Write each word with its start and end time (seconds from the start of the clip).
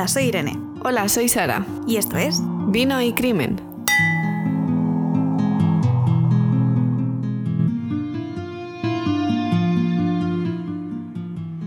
Hola, 0.00 0.08
soy 0.08 0.24
Irene. 0.28 0.58
Hola, 0.82 1.06
soy 1.10 1.28
Sara. 1.28 1.66
Y 1.86 1.98
esto 1.98 2.16
es 2.16 2.40
Vino 2.68 3.02
y 3.02 3.12
Crimen. 3.12 3.60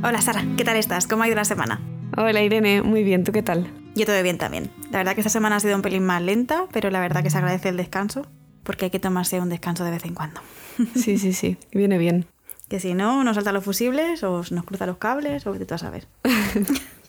Hola, 0.04 0.20
Sara. 0.20 0.44
¿Qué 0.58 0.64
tal 0.64 0.78
estás? 0.78 1.06
¿Cómo 1.06 1.22
ha 1.22 1.28
ido 1.28 1.36
la 1.36 1.46
semana? 1.46 1.80
Hola, 2.18 2.42
Irene. 2.42 2.82
Muy 2.82 3.04
bien. 3.04 3.24
¿Tú 3.24 3.32
qué 3.32 3.44
tal? 3.44 3.72
Yo 3.94 4.08
todo 4.08 4.24
bien 4.24 4.40
también. 4.40 4.72
La 4.90 4.98
verdad 4.98 5.14
que 5.14 5.22
esta 5.22 5.30
semana 5.30 5.58
ha 5.58 5.60
sido 5.60 5.76
un 5.76 5.84
pelín 5.84 6.04
más 6.04 6.24
lenta, 6.24 6.66
pero 6.72 6.90
la 6.90 7.02
verdad 7.02 7.22
que 7.22 7.30
se 7.30 7.38
agradece 7.38 7.70
el 7.70 7.78
descanso, 7.78 8.26
porque 8.64 8.86
hay 8.86 8.92
que 8.92 9.00
tomarse 9.00 9.40
un 9.42 9.50
descanso 9.50 9.84
de 9.84 9.92
vez 9.92 10.06
en 10.06 10.16
cuando. 10.16 10.42
Sí, 10.96 11.20
sí, 11.20 11.34
sí. 11.34 11.58
Viene 11.72 12.00
bien. 12.00 12.26
Que 12.68 12.80
si 12.80 12.96
no, 12.96 13.24
nos 13.24 13.36
saltan 13.36 13.54
los 13.54 13.64
fusibles, 13.64 14.24
o 14.24 14.42
nos 14.50 14.64
cruzan 14.66 14.88
los 14.88 14.98
cables, 14.98 15.46
o 15.46 15.52
vete 15.52 15.68
tú 15.68 15.76
a 15.76 15.78
saber. 15.78 16.08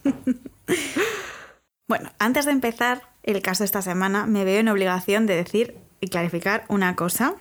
bueno, 1.89 2.11
antes 2.19 2.45
de 2.47 2.53
empezar 2.53 3.03
el 3.23 3.41
caso 3.43 3.63
de 3.63 3.67
esta 3.67 3.83
semana, 3.83 4.27
me 4.27 4.45
veo 4.45 4.61
en 4.61 4.69
obligación 4.69 5.27
de 5.27 5.37
decir 5.37 5.77
y 6.01 6.09
clarificar 6.09 6.65
una 6.69 6.95
cosa. 6.97 7.35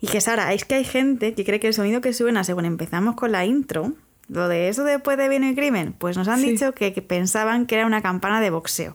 Y 0.00 0.06
que 0.08 0.20
Sara, 0.20 0.52
es 0.52 0.64
que 0.64 0.76
hay 0.76 0.84
gente 0.84 1.34
que 1.34 1.44
cree 1.44 1.58
que 1.60 1.68
el 1.68 1.74
sonido 1.74 2.00
que 2.00 2.12
suena 2.12 2.44
según 2.44 2.64
empezamos 2.64 3.16
con 3.16 3.32
la 3.32 3.44
intro, 3.44 3.92
lo 4.28 4.48
de 4.48 4.68
eso 4.68 4.84
después 4.84 5.16
de 5.18 5.28
vino 5.28 5.48
y 5.48 5.54
crimen, 5.54 5.92
pues 5.92 6.16
nos 6.16 6.28
han 6.28 6.40
Sí. 6.40 6.50
dicho 6.52 6.72
que, 6.72 6.92
que 6.92 7.02
pensaban 7.02 7.66
que 7.66 7.76
era 7.76 7.86
una 7.86 8.02
campana 8.02 8.40
de 8.40 8.50
boxeo. 8.50 8.94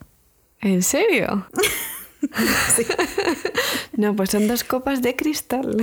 ¿En 0.60 0.82
serio? 0.82 1.46
No, 3.96 4.16
pues 4.16 4.30
son 4.30 4.48
dos 4.48 4.64
copas 4.64 5.02
de 5.02 5.14
cristal. 5.14 5.76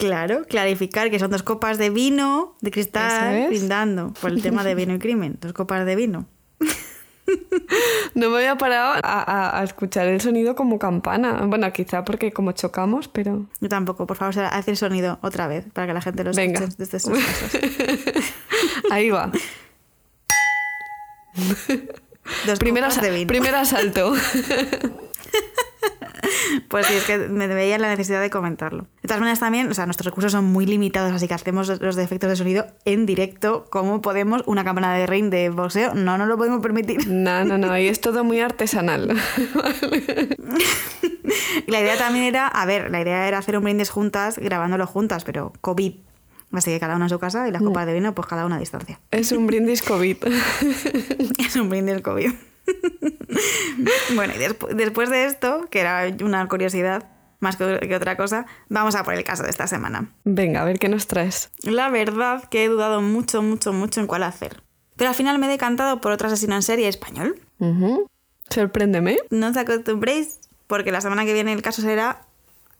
Claro, 0.00 0.44
clarificar 0.48 1.10
que 1.10 1.18
son 1.18 1.30
dos 1.30 1.42
copas 1.42 1.78
de 1.78 1.90
vino 1.90 2.56
de 2.60 2.70
cristal 2.70 3.34
es. 3.36 3.48
brindando 3.50 4.12
por 4.20 4.30
el 4.30 4.42
tema 4.42 4.64
de 4.64 4.74
vino 4.74 4.94
y 4.94 4.98
crimen. 4.98 5.36
Dos 5.40 5.52
copas 5.52 5.84
de 5.86 5.94
vino. 5.94 6.26
No 8.14 8.28
me 8.30 8.38
había 8.38 8.56
parado 8.58 8.94
a, 9.04 9.20
a- 9.22 9.60
a 9.60 9.62
escuchar 9.64 10.08
el 10.08 10.20
sonido 10.20 10.56
como 10.56 10.80
campana. 10.80 11.42
Bueno, 11.46 11.72
quizá 11.72 12.04
porque 12.04 12.32
como 12.32 12.50
chocamos, 12.52 13.06
pero... 13.06 13.46
Yo 13.60 13.68
tampoco, 13.68 14.04
por 14.06 14.16
favor, 14.16 14.36
haz 14.40 14.66
el 14.66 14.76
sonido 14.76 15.18
otra 15.22 15.46
vez 15.46 15.64
para 15.72 15.86
que 15.86 15.92
la 15.94 16.00
gente 16.00 16.24
lo 16.24 16.30
escuche 16.30 16.46
Venga. 16.48 16.66
desde 16.76 16.98
sus 16.98 17.16
casas. 17.16 17.54
Ahí 18.90 19.10
va. 19.10 19.30
Dos 22.46 22.58
Primer, 22.58 22.82
copas 22.82 23.00
de 23.00 23.10
vino. 23.10 23.28
primer 23.28 23.54
asalto. 23.54 24.12
Pues 26.68 26.86
sí, 26.86 26.94
es 26.94 27.04
que 27.04 27.18
me 27.18 27.46
veía 27.46 27.78
la 27.78 27.88
necesidad 27.88 28.20
de 28.20 28.30
comentarlo. 28.30 28.86
De 29.02 29.08
todas 29.08 29.20
maneras 29.20 29.40
también, 29.40 29.70
o 29.70 29.74
sea, 29.74 29.86
nuestros 29.86 30.06
recursos 30.06 30.32
son 30.32 30.44
muy 30.44 30.66
limitados, 30.66 31.12
así 31.12 31.26
que 31.26 31.34
hacemos 31.34 31.80
los 31.80 31.96
efectos 31.98 32.30
de 32.30 32.36
sonido 32.36 32.66
en 32.84 33.06
directo 33.06 33.64
como 33.70 34.00
podemos. 34.00 34.42
Una 34.46 34.64
campana 34.64 34.94
de 34.94 35.06
ring 35.06 35.30
de 35.30 35.48
boxeo 35.50 35.94
no 35.94 36.18
nos 36.18 36.28
lo 36.28 36.36
podemos 36.36 36.60
permitir. 36.60 37.08
No, 37.08 37.44
no, 37.44 37.58
no. 37.58 37.70
Ahí 37.70 37.88
es 37.88 38.00
todo 38.00 38.24
muy 38.24 38.40
artesanal. 38.40 39.16
Y 41.66 41.70
la 41.70 41.80
idea 41.80 41.96
también 41.96 42.24
era, 42.24 42.46
a 42.46 42.66
ver, 42.66 42.90
la 42.90 43.00
idea 43.00 43.26
era 43.28 43.38
hacer 43.38 43.56
un 43.56 43.64
brindis 43.64 43.90
juntas, 43.90 44.38
grabándolo 44.38 44.86
juntas, 44.86 45.24
pero 45.24 45.52
COVID. 45.60 45.94
Así 46.52 46.70
que 46.72 46.80
cada 46.80 46.96
una 46.96 47.04
en 47.04 47.10
su 47.10 47.18
casa 47.20 47.46
y 47.48 47.52
las 47.52 47.62
copas 47.62 47.86
de 47.86 47.94
vino, 47.94 48.14
pues 48.14 48.26
cada 48.26 48.44
una 48.44 48.56
a 48.56 48.58
distancia. 48.58 48.98
Es 49.10 49.30
un 49.30 49.46
brindis 49.46 49.82
COVID. 49.82 50.16
Es 51.38 51.56
un 51.56 51.68
brindis 51.68 52.00
COVID. 52.00 52.32
bueno, 54.14 54.32
y 54.34 54.38
despu- 54.38 54.68
después 54.74 55.10
de 55.10 55.26
esto, 55.26 55.66
que 55.70 55.80
era 55.80 56.04
una 56.24 56.46
curiosidad 56.48 57.08
más 57.40 57.56
que, 57.56 57.94
otra 57.94 58.16
cosa, 58.16 58.44
vamos 58.68 58.94
a 58.94 59.02
por 59.04 59.14
el 59.14 59.24
caso 59.24 59.42
de 59.42 59.50
esta 59.50 59.66
semana. 59.66 60.10
Venga, 60.24 60.60
a 60.60 60.64
ver 60.64 60.78
qué 60.78 60.88
nos 60.90 61.06
traes. 61.06 61.50
La 61.62 61.88
verdad 61.88 62.44
que 62.50 62.64
he 62.64 62.68
dudado 62.68 63.00
mucho, 63.00 63.40
mucho, 63.42 63.72
mucho 63.72 64.00
en 64.00 64.06
cuál 64.06 64.24
hacer. 64.24 64.62
Pero 64.96 65.08
al 65.08 65.14
final 65.16 65.38
me 65.38 65.46
he 65.46 65.50
decantado 65.50 66.00
por 66.02 66.12
otro 66.12 66.26
asesino 66.28 66.54
en 66.54 66.62
serie 66.62 66.86
español. 66.88 67.40
Ujú. 67.58 68.06
Sorpréndeme. 68.50 69.16
No 69.30 69.48
os 69.48 69.56
acostumbréis, 69.56 70.40
porque 70.66 70.92
la 70.92 71.00
semana 71.00 71.24
que 71.24 71.32
viene 71.32 71.52
el 71.54 71.62
caso 71.62 71.80
será 71.80 72.26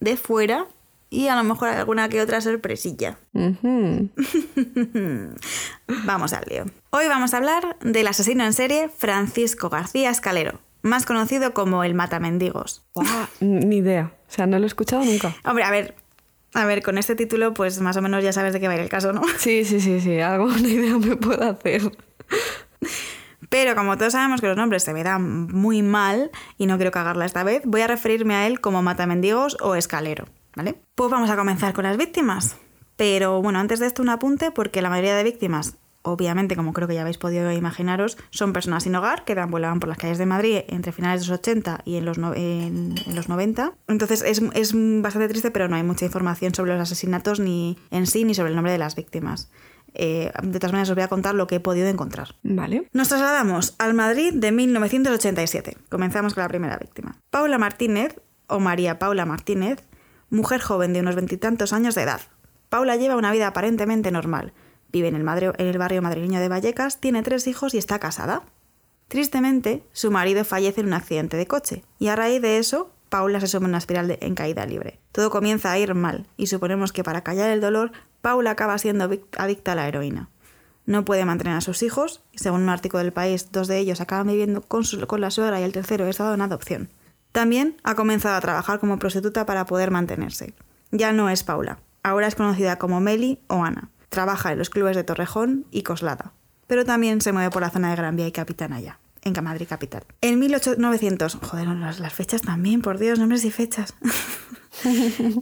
de 0.01 0.19
fuera 0.19 0.67
y 1.09 1.29
a 1.29 1.37
lo 1.37 1.43
mejor 1.45 1.69
alguna 1.71 2.11
que 2.11 2.21
otra 2.21 2.43
sorpresilla. 2.43 3.17
Ujú. 3.33 4.11
Vamos 6.05 6.33
al 6.33 6.45
lío. 6.49 6.65
Hoy 6.91 7.09
vamos 7.09 7.35
a 7.35 7.39
hablar 7.39 7.77
del 7.81 8.07
asesino 8.07 8.45
en 8.45 8.53
serie 8.53 8.89
Francisco 8.89 9.69
García 9.69 10.11
Escalero, 10.11 10.61
más 10.83 11.07
conocido 11.07 11.53
como 11.55 11.85
el 11.85 11.95
Matamendigos. 11.95 12.85
Guau, 12.95 13.09
Ni 13.41 13.77
idea. 13.77 14.13
O 14.29 14.33
sea, 14.33 14.47
no 14.47 14.59
lo 14.59 14.65
he 14.65 14.67
escuchado 14.67 15.05
nunca. 15.05 15.35
Hombre, 15.45 15.65
a 15.65 15.71
ver, 15.71 15.95
a 16.55 16.65
ver, 16.65 16.83
con 16.83 16.99
este 16.99 17.15
título 17.15 17.55
pues 17.55 17.81
más 17.81 17.97
o 17.97 18.03
menos 18.03 18.23
ya 18.23 18.33
sabes 18.33 18.53
de 18.53 18.61
qué 18.61 18.67
va 18.67 18.75
a 18.75 18.77
ir 18.77 18.83
el 18.83 18.89
caso, 18.89 19.13
¿no? 19.13 19.23
Sí, 19.39 19.65
sí, 19.65 19.81
sí, 19.81 20.01
sí. 20.01 20.21
Algo, 20.21 20.45
una 20.45 20.69
idea 20.69 20.99
me 20.99 21.17
puedo 21.17 21.49
hacer. 21.49 21.83
Pero 23.49 23.75
como 23.75 23.99
todos 23.99 24.13
sabemos 24.13 24.41
que 24.41 24.47
los 24.47 24.57
nombres 24.57 24.85
se 24.85 24.93
me 24.93 25.03
dan 25.03 25.49
muy 25.49 25.83
mal 25.83 26.31
y 26.57 26.67
no 26.67 26.77
quiero 26.77 26.93
cagarla 26.93 27.25
esta 27.25 27.43
vez, 27.43 27.63
voy 27.65 27.81
a 27.81 27.89
referirme 27.89 28.35
a 28.35 28.47
él 28.47 28.61
como 28.61 28.83
Matamendigos 28.83 29.57
o 29.61 29.75
Escalero, 29.75 30.27
¿vale? 30.55 30.77
Pues 30.95 31.11
vamos 31.11 31.31
a 31.31 31.37
comenzar 31.37 31.73
con 31.73 31.85
las 31.85 31.97
víctimas. 31.97 32.57
Pero 33.01 33.41
bueno, 33.41 33.59
antes 33.61 33.79
de 33.81 33.87
esto 33.87 34.03
un 34.03 34.11
apunte 34.11 34.51
porque 34.51 34.83
la 34.83 34.91
mayoría 34.91 35.17
de 35.17 35.25
víctimas, 35.25 35.79
obviamente 36.03 36.55
como 36.55 36.75
creo 36.75 36.87
que 36.87 36.93
ya 36.95 37.01
habéis 37.01 37.17
podido 37.17 37.51
imaginaros, 37.51 38.19
son 38.29 38.53
personas 38.53 38.83
sin 38.83 38.95
hogar 38.95 39.25
que 39.25 39.35
deambulaban 39.35 39.81
por 39.81 39.89
las 39.89 39.97
calles 39.97 40.19
de 40.19 40.27
Madrid 40.27 40.59
entre 40.69 40.93
finales 40.93 41.23
de 41.23 41.29
los 41.29 41.39
80 41.39 41.81
y 41.87 41.97
en 41.97 42.05
los, 42.05 42.19
no- 42.19 42.35
en, 42.35 42.95
en 43.07 43.17
los 43.17 43.31
90. 43.31 43.73
Entonces 43.89 44.21
es, 44.23 44.43
es 44.53 44.75
bastante 44.75 45.29
triste, 45.29 45.51
pero 45.51 45.67
no 45.67 45.77
hay 45.77 45.83
mucha 45.83 46.05
información 46.05 46.55
sobre 46.55 46.73
los 46.75 46.83
asesinatos 46.83 47.41
ni 47.41 47.79
en 47.91 48.07
sí 48.07 48.25
ni 48.27 48.35
sobre 48.35 48.51
el 48.51 48.55
nombre 48.55 48.73
de 48.73 48.77
las 48.79 48.97
víctimas. 48.97 49.51
Eh, 49.95 50.31
de 50.43 50.59
todas 50.59 50.73
maneras 50.73 50.91
os 50.91 50.95
voy 50.95 51.03
a 51.05 51.09
contar 51.09 51.35
lo 51.35 51.47
que 51.47 51.55
he 51.55 51.61
podido 51.61 51.89
encontrar. 51.89 52.35
Vale. 52.43 52.87
Nos 52.93 53.09
trasladamos 53.09 53.77
al 53.79 53.95
Madrid 53.95 54.35
de 54.35 54.53
1987. 54.53 55.77
Comenzamos 55.89 56.35
con 56.35 56.43
la 56.43 56.49
primera 56.49 56.77
víctima. 56.77 57.17
Paula 57.31 57.57
Martínez, 57.57 58.21
o 58.47 58.61
María 58.61 58.99
Paula 58.99 59.25
Martínez, 59.25 59.79
mujer 60.29 60.61
joven 60.61 60.93
de 60.93 61.01
unos 61.01 61.15
veintitantos 61.17 61.73
años 61.73 61.95
de 61.95 62.03
edad. 62.03 62.21
Paula 62.71 62.95
lleva 62.95 63.17
una 63.17 63.33
vida 63.33 63.49
aparentemente 63.49 64.13
normal. 64.13 64.53
Vive 64.93 65.09
en 65.09 65.17
el, 65.17 65.25
barrio 65.25 66.03
madrileño 66.03 66.41
de 66.41 66.49
Vallecas, 66.49 67.01
tiene 67.01 67.23
tres 67.23 67.49
hijos 67.49 67.75
y 67.75 67.79
está 67.79 67.99
casada. 67.99 68.45
Tristemente, 69.09 69.83
su 69.93 70.13
marido 70.13 70.45
fallece 70.45 70.81
en 70.81 70.87
un 70.87 70.93
accidente 70.93 71.37
de 71.37 71.47
coche, 71.47 71.83
y 71.99 72.09
a 72.09 72.17
raíz 72.17 72.41
de 72.41 72.59
eso, 72.59 72.93
Paula 73.09 73.41
se 73.41 73.49
suma 73.49 73.67
en 73.67 73.71
una 73.71 73.79
espiral 73.79 74.07
de, 74.07 74.19
en 74.23 74.37
caída 74.37 74.67
libre. 74.67 75.01
Todo 75.11 75.31
comienza 75.31 75.73
a 75.73 75.79
ir 75.81 75.97
mal, 75.97 76.29
y 76.37 76.47
suponemos 76.47 76.93
que 76.93 77.03
para 77.03 77.23
callar 77.23 77.51
el 77.51 77.61
dolor, 77.61 77.91
Paula 78.21 78.53
acaba 78.53 78.79
siendo 78.79 79.11
adicta 79.37 79.73
a 79.73 79.75
la 79.75 79.89
heroína. 79.89 80.29
No 80.87 81.05
puede 81.05 81.25
mantener 81.25 81.57
a 81.57 81.61
sus 81.61 81.83
hijos, 81.83 82.23
y 82.31 82.39
según 82.39 82.63
un 82.63 82.69
artículo 82.69 83.03
del 83.03 83.13
país, 83.13 83.51
dos 83.51 83.67
de 83.67 83.79
ellos 83.79 84.01
acaban 84.01 84.29
viviendo 84.29 84.61
con, 84.61 84.85
con 85.09 85.21
la 85.21 85.33
suegra 85.33 85.61
y 85.61 85.65
el 85.65 85.73
tercero 85.73 86.07
es 86.07 86.19
dado 86.19 86.35
en 86.35 86.43
adopción. 86.43 86.89
También 87.33 87.77
ha 87.83 87.97
comenzado 87.97 88.37
a 88.37 88.41
trabajar 88.41 88.79
como 88.79 89.01
prostituta 89.01 89.45
para 89.45 89.67
poder 89.67 89.91
mantenerse. 89.91 90.55
Ya 90.93 91.13
no 91.13 91.31
es 91.31 91.43
Paula, 91.43 91.79
ahora 92.03 92.27
es 92.27 92.35
conocida 92.35 92.77
como 92.77 93.01
Meli 93.01 93.41
o 93.49 93.65
Ana. 93.65 93.91
Trabaja 94.09 94.53
en 94.53 94.59
los 94.59 94.71
clubes 94.71 94.97
de 94.97 95.05
Torrejón 95.05 95.67
y 95.71 95.83
Coslada, 95.83 96.33
pero 96.67 96.85
también 96.85 97.21
se 97.21 97.33
mueve 97.33 97.51
por 97.51 97.63
la 97.63 97.71
zona 97.71 97.91
de 97.91 97.97
Gran 97.97 98.17
Vía 98.17 98.27
y 98.27 98.33
Capitanaya, 98.33 98.99
en 99.23 99.45
Madrid 99.45 99.67
capital. 99.69 100.05
En 100.21 100.39
1800, 100.39 101.39
joder, 101.43 101.69
las 101.69 102.13
fechas 102.13 102.43
también, 102.43 102.83
por 102.83 102.99
Dios, 102.99 103.19
nombres 103.19 103.45
y 103.45 103.51
fechas. 103.51 103.95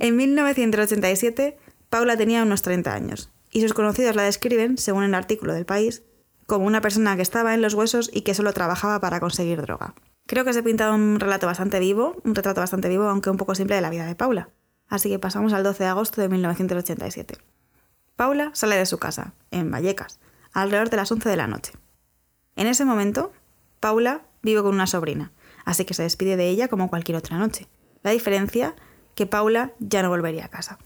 en 0.00 0.17
1987, 0.17 1.59
Paula 1.88 2.17
tenía 2.17 2.43
unos 2.43 2.62
30 2.62 2.93
años 2.93 3.31
y 3.50 3.62
sus 3.62 3.73
conocidos 3.73 4.15
la 4.15 4.23
describen, 4.23 4.79
según 4.79 5.05
el 5.05 5.15
artículo 5.15 5.55
del 5.55 5.65
país, 5.65 6.03
como 6.47 6.67
una 6.67 6.81
persona 6.81 7.17
que 7.17 7.23
estaba 7.23 7.55
en 7.55 7.62
los 7.62 7.75
huesos 7.75 8.11
y 8.12 8.23
que 8.23 8.35
solo 8.35 8.53
trabajaba 8.53 9.00
para 9.00 9.21
conseguir 9.21 9.61
droga. 9.61 9.94
Creo 10.27 10.44
que 10.44 10.53
se 10.53 10.62
pinta 10.62 10.91
un 10.93 11.21
relato 11.21 11.47
bastante 11.47 11.79
vivo, 11.79 12.21
un 12.25 12.35
retrato 12.35 12.61
bastante 12.61 12.88
vivo, 12.88 13.05
aunque 13.05 13.31
un 13.31 13.37
poco 13.37 13.55
simple 13.55 13.77
de 13.77 13.83
la 13.83 13.91
vida 13.91 14.06
de 14.06 14.15
Paula. 14.15 14.50
Así 14.88 15.08
que 15.08 15.19
pasamos 15.19 15.52
al 15.52 15.62
12 15.62 15.85
de 15.85 15.90
agosto 15.90 16.20
de 16.20 16.29
1987. 16.29 17.37
Paula 18.17 18.50
sale 18.55 18.76
de 18.76 18.87
su 18.87 18.99
casa, 18.99 19.32
en 19.50 19.70
Vallecas, 19.70 20.19
alrededor 20.52 20.90
de 20.90 20.96
las 20.96 21.12
11 21.12 21.29
de 21.29 21.37
la 21.37 21.46
noche. 21.46 21.73
En 22.56 22.67
ese 22.67 22.85
momento, 22.85 23.32
Paula 23.81 24.23
vive 24.43 24.62
con 24.62 24.75
una 24.75 24.87
sobrina, 24.87 25.31
así 25.64 25.85
que 25.85 25.94
se 25.94 26.02
despide 26.02 26.37
de 26.37 26.49
ella 26.49 26.69
como 26.69 26.88
cualquier 26.88 27.17
otra 27.17 27.38
noche. 27.38 27.69
La 28.02 28.11
diferencia, 28.11 28.75
que 29.14 29.26
Paula 29.26 29.73
ya 29.79 30.02
no 30.02 30.08
volvería 30.08 30.46
a 30.46 30.49
casa. 30.49 30.79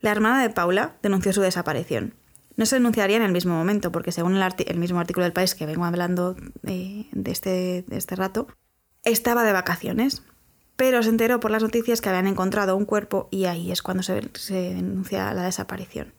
La 0.00 0.10
hermana 0.10 0.42
de 0.42 0.50
Paula 0.50 0.96
denunció 1.02 1.32
su 1.32 1.40
desaparición. 1.40 2.14
No 2.56 2.66
se 2.66 2.76
denunciaría 2.76 3.16
en 3.16 3.22
el 3.22 3.32
mismo 3.32 3.54
momento, 3.54 3.92
porque 3.92 4.12
según 4.12 4.36
el, 4.36 4.78
mismo 4.78 5.00
artículo 5.00 5.24
del 5.24 5.32
país 5.32 5.54
que 5.54 5.66
vengo 5.66 5.84
hablando 5.84 6.36
eh, 6.66 7.08
este, 7.24 7.84
de 7.86 7.96
este 7.96 8.16
rato, 8.16 8.46
estaba 9.04 9.44
de 9.44 9.52
vacaciones, 9.52 10.22
pero 10.76 11.02
se 11.02 11.10
enteró 11.10 11.40
por 11.40 11.50
las 11.50 11.62
noticias 11.62 12.00
que 12.00 12.08
habían 12.08 12.26
encontrado 12.26 12.76
un 12.76 12.84
cuerpo 12.84 13.28
y 13.30 13.44
ahí 13.44 13.70
es 13.70 13.82
cuando 13.82 14.02
se, 14.02 14.30
se 14.34 14.74
denuncia 14.74 15.32
la 15.34 15.44
desaparición. 15.44 16.12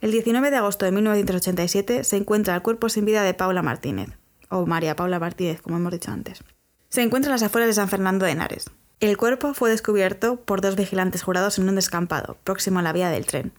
El 0.00 0.12
19 0.12 0.50
de 0.50 0.56
agosto 0.56 0.86
de 0.86 0.92
1987 0.92 2.04
se 2.04 2.16
encuentra 2.16 2.54
el 2.54 2.62
cuerpo 2.62 2.88
sin 2.88 3.04
vida 3.04 3.22
de 3.22 3.34
Paula 3.34 3.62
Martínez, 3.62 4.08
o 4.48 4.64
María 4.66 4.96
Paula 4.96 5.18
Martínez, 5.18 5.60
como 5.60 5.76
hemos 5.76 5.92
dicho 5.92 6.10
antes. 6.10 6.42
Se 6.88 7.02
encuentra 7.02 7.28
en 7.28 7.34
las 7.34 7.42
afueras 7.42 7.68
de 7.68 7.74
San 7.74 7.88
Fernando 7.88 8.24
de 8.24 8.32
Henares. 8.32 8.70
El 9.00 9.16
cuerpo 9.16 9.54
fue 9.54 9.70
descubierto 9.70 10.36
por 10.36 10.60
dos 10.60 10.76
vigilantes 10.76 11.22
jurados 11.22 11.58
en 11.58 11.68
un 11.68 11.74
descampado, 11.74 12.36
próximo 12.44 12.78
a 12.78 12.82
la 12.82 12.92
vía 12.92 13.10
del 13.10 13.26
tren. 13.26 13.52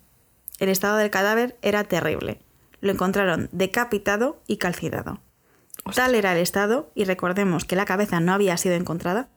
El 0.60 0.70
estado 0.70 0.98
del 0.98 1.10
cadáver 1.10 1.58
era 1.62 1.84
terrible. 1.84 2.40
Lo 2.80 2.92
encontraron 2.92 3.50
decapitado 3.52 4.42
y 4.48 4.58
calcinado. 4.58 5.20
Tal 5.96 6.14
era 6.16 6.34
el 6.34 6.40
estado, 6.40 6.92
y 6.94 7.06
recordemos 7.06 7.66
que 7.66 7.76
la 7.76 7.86
cabeza 7.86 8.20
no 8.20 8.34
había 8.34 8.58
sido 8.58 8.76
encontrada, 8.76 9.30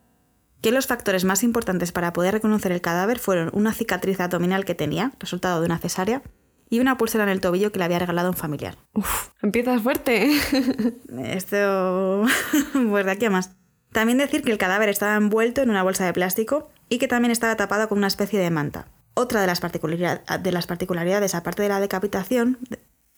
que 0.61 0.71
los 0.71 0.87
factores 0.87 1.25
más 1.25 1.43
importantes 1.43 1.91
para 1.91 2.13
poder 2.13 2.33
reconocer 2.33 2.71
el 2.71 2.81
cadáver 2.81 3.19
fueron 3.19 3.49
una 3.53 3.73
cicatriz 3.73 4.19
abdominal 4.19 4.65
que 4.65 4.75
tenía, 4.75 5.11
resultado 5.19 5.59
de 5.59 5.67
una 5.67 5.77
cesárea, 5.77 6.21
y 6.69 6.79
una 6.79 6.97
pulsera 6.97 7.23
en 7.23 7.29
el 7.29 7.41
tobillo 7.41 7.71
que 7.71 7.79
le 7.79 7.85
había 7.85 7.99
regalado 7.99 8.29
un 8.29 8.35
familiar. 8.35 8.77
Uf, 8.93 9.29
empiezas 9.41 9.81
fuerte. 9.81 10.31
Esto... 11.23 12.25
pues 12.89 13.05
de 13.05 13.11
aquí 13.11 13.25
a 13.25 13.29
más. 13.29 13.51
También 13.91 14.17
decir 14.17 14.41
que 14.41 14.51
el 14.51 14.57
cadáver 14.57 14.89
estaba 14.89 15.15
envuelto 15.15 15.61
en 15.61 15.69
una 15.69 15.83
bolsa 15.83 16.05
de 16.05 16.13
plástico 16.13 16.69
y 16.89 16.97
que 16.97 17.07
también 17.07 17.31
estaba 17.31 17.55
tapado 17.55 17.87
con 17.87 17.99
una 17.99 18.07
especie 18.07 18.39
de 18.39 18.49
manta. 18.49 18.87
Otra 19.13 19.41
de 19.41 19.47
las, 19.47 19.61
de 19.61 20.51
las 20.51 20.67
particularidades, 20.67 21.35
aparte 21.35 21.63
de 21.63 21.69
la 21.69 21.79
decapitación, 21.79 22.59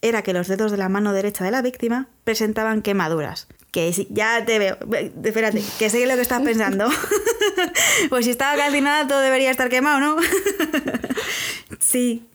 era 0.01 0.21
que 0.21 0.33
los 0.33 0.47
dedos 0.47 0.71
de 0.71 0.77
la 0.77 0.89
mano 0.89 1.13
derecha 1.13 1.43
de 1.43 1.51
la 1.51 1.63
víctima 1.63 2.09
presentaban 2.23 2.83
quemaduras. 2.83 3.47
Que 3.77 4.07
ya 4.09 4.43
te 4.43 4.57
veo, 4.57 4.75
espérate, 5.23 5.63
que 5.77 5.91
sé 5.91 6.07
lo 6.07 6.15
que 6.15 6.21
estás 6.21 6.41
pensando. 6.41 6.89
pues 8.09 8.25
si 8.25 8.31
estaba 8.31 8.57
calcinada 8.57 9.07
todo 9.07 9.19
debería 9.19 9.51
estar 9.51 9.69
quemado, 9.69 9.99
¿no? 9.99 10.15
sí, 11.79 12.25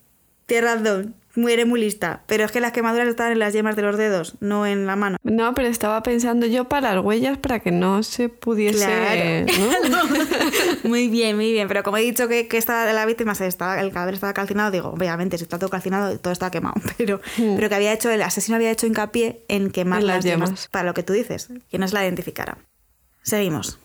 tienes 0.46 0.70
razón. 0.70 1.16
Eres 1.34 1.66
muy 1.66 1.80
lista, 1.80 2.22
pero 2.26 2.44
es 2.44 2.52
que 2.52 2.60
las 2.60 2.72
quemaduras 2.72 3.08
estaban 3.08 3.32
en 3.32 3.38
las 3.38 3.54
yemas 3.54 3.74
de 3.74 3.82
los 3.82 3.96
dedos, 3.96 4.36
no 4.40 4.66
en 4.66 4.86
la 4.86 4.96
mano. 4.96 5.16
No, 5.22 5.54
pero 5.54 5.68
estaba 5.68 6.02
pensando 6.02 6.46
yo 6.46 6.68
para 6.68 6.94
las 6.94 7.04
huellas 7.04 7.38
para 7.38 7.60
que 7.60 7.70
no 7.70 8.02
se 8.02 8.28
pudiese. 8.28 9.46
muy 10.84 11.08
bien, 11.08 11.36
muy 11.36 11.52
bien. 11.52 11.68
Pero 11.68 11.82
como 11.82 11.96
he 11.96 12.02
dicho 12.02 12.28
que, 12.28 12.48
que 12.48 12.58
esta 12.58 12.84
de 12.84 12.92
la 12.92 13.06
víctima 13.06 13.34
se 13.34 13.46
estaba, 13.46 13.80
el 13.80 13.92
cadáver 13.92 14.14
estaba 14.14 14.34
calcinado, 14.34 14.70
digo, 14.70 14.90
obviamente, 14.90 15.38
si 15.38 15.44
está 15.44 15.58
todo 15.58 15.70
calcinado, 15.70 16.18
todo 16.18 16.32
está 16.32 16.50
quemado. 16.50 16.74
Pero, 16.98 17.20
hmm. 17.38 17.56
pero 17.56 17.68
que 17.68 17.74
había 17.74 17.92
hecho, 17.92 18.10
el 18.10 18.22
asesino 18.22 18.56
había 18.56 18.70
hecho 18.70 18.86
hincapié 18.86 19.44
en 19.48 19.70
quemar 19.70 20.02
las, 20.02 20.24
yemas. 20.24 20.68
Para 20.68 20.84
lo 20.84 20.94
que 20.94 21.02
tú 21.02 21.12
dices, 21.12 21.48
que 21.70 21.78
no 21.78 21.88
se 21.88 21.94
la 21.94 22.04
identificara. 22.04 22.58
Seguimos. 23.22 23.78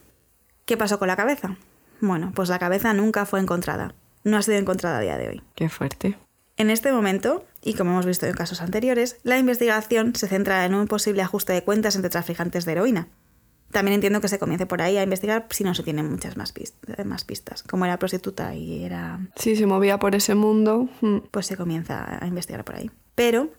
¿Qué 0.66 0.76
pasó 0.76 1.00
con 1.00 1.08
la 1.08 1.16
cabeza? 1.16 1.56
Bueno, 2.02 2.32
pues 2.36 2.50
la 2.50 2.60
cabeza 2.60 2.94
nunca 2.94 3.26
fue 3.26 3.40
encontrada. 3.40 3.96
No 4.24 4.38
ha 4.38 4.42
sido 4.42 4.58
encontrada 4.58 4.98
a 4.98 5.02
día 5.02 5.18
de 5.18 5.30
hoy. 5.30 5.44
Qué 5.56 5.70
fuerte. 5.70 6.18
En 6.58 6.72
este 6.72 6.92
momento, 6.92 7.46
y 7.64 7.76
como 7.76 7.92
hemos 7.92 8.08
visto 8.08 8.26
en 8.26 8.34
casos 8.34 8.62
anteriores, 8.62 9.18
la 9.24 9.38
investigación 9.38 10.16
se 10.16 10.28
centra 10.28 10.66
en 10.66 10.74
un 10.74 10.88
posible 10.88 11.22
ajuste 11.22 11.54
de 11.54 11.64
cuentas 11.64 11.96
entre 11.96 12.10
traficantes 12.10 12.66
de 12.66 12.72
heroína. 12.72 13.08
También 13.72 13.96
entiendo 13.96 14.22
que 14.22 14.28
se 14.28 14.40
comience 14.40 14.66
por 14.66 14.82
ahí 14.82 14.98
a 14.98 15.04
investigar 15.04 15.46
si 15.52 15.64
no 15.64 15.76
se 15.76 15.84
tienen 15.84 16.10
muchas 16.10 16.36
más, 16.38 16.54
pistas, 17.24 17.64
Como 17.64 17.86
era 17.86 18.00
prostituta 18.00 18.56
y 18.56 18.84
era... 18.84 19.20
Sí, 19.36 19.56
se 19.56 19.68
movía 19.68 20.00
por 20.00 20.16
ese 20.16 20.36
mundo. 20.36 20.90
Mm. 21.02 21.18
Pues 21.30 21.46
se 21.46 21.58
comienza 21.58 22.18
a 22.24 22.26
investigar 22.26 22.64
por 22.64 22.76
ahí. 22.76 22.90
Pero 23.14 23.50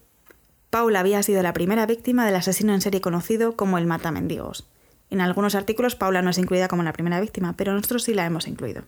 Paula 0.70 1.00
había 1.00 1.22
sido 1.22 1.42
la 1.42 1.52
primera 1.52 1.86
víctima 1.86 2.26
del 2.26 2.36
asesino 2.36 2.74
en 2.74 2.80
serie 2.80 3.00
conocido 3.00 3.54
como 3.54 3.78
el 3.78 3.86
Mata 3.86 4.10
Mendigos. 4.10 4.66
En 5.10 5.20
algunos 5.20 5.54
artículos 5.54 5.94
Paula 5.94 6.22
no 6.22 6.30
es 6.30 6.38
incluida 6.38 6.68
como 6.68 6.82
la 6.82 6.92
primera 6.92 7.20
víctima, 7.20 7.54
pero 7.56 7.74
nosotros 7.74 8.02
sí 8.02 8.14
la 8.14 8.26
hemos 8.26 8.48
incluido. 8.48 8.84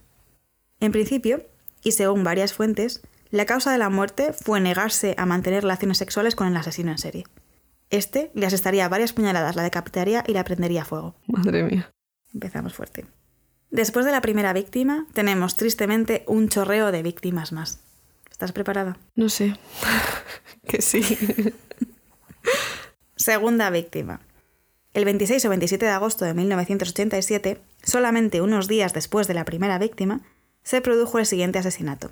En 0.81 0.91
principio, 0.91 1.43
y 1.83 1.93
según 1.93 2.25
varias 2.25 2.55
fuentes, 2.55 3.03
la 3.31 3.47
causa 3.47 3.73
de 3.73 3.79
la 3.79 3.91
muerte 3.91 4.33
fue 4.33 4.61
negarse 4.61 5.15
a 5.17 5.27
mantener 5.27 5.63
relaciones 5.63 5.99
sexuales 5.99 6.35
con 6.35 6.49
el 6.49 6.57
asesino 6.57 6.91
en 6.91 6.99
serie. 6.99 7.25
Este 7.91 8.31
le 8.35 8.47
asestaría 8.47 8.89
varias 8.89 9.13
puñaladas, 9.13 9.57
la 9.57 9.63
decapitaría 9.63 10.25
y 10.27 10.33
la 10.33 10.45
prendería 10.45 10.83
a 10.83 10.85
fuego. 10.85 11.15
Madre 11.27 11.63
mía. 11.65 11.91
Empezamos 12.33 12.75
fuerte. 12.75 13.07
Después 13.71 14.05
de 14.05 14.13
la 14.13 14.21
primera 14.21 14.53
víctima, 14.53 15.07
tenemos 15.13 15.57
tristemente 15.57 16.25
un 16.27 16.49
chorreo 16.49 16.93
de 16.93 17.03
víctimas 17.03 17.53
más. 17.53 17.81
¿Estás 18.31 18.53
preparada? 18.53 18.99
No 19.15 19.29
sé. 19.29 19.57
que 20.67 20.83
sí. 20.83 21.03
Segunda 23.17 23.71
víctima. 23.71 24.21
El 24.93 25.05
26 25.05 25.45
o 25.45 25.49
27 25.51 25.85
de 25.85 25.93
agosto 25.93 26.25
de 26.25 26.35
1987, 26.35 27.61
solamente 27.83 28.41
unos 28.41 28.67
días 28.67 28.93
después 28.93 29.29
de 29.29 29.35
la 29.35 29.45
primera 29.45 29.79
víctima, 29.79 30.23
se 30.65 30.81
produjo 30.81 31.19
el 31.21 31.27
siguiente 31.27 31.61
asesinato. 31.61 32.11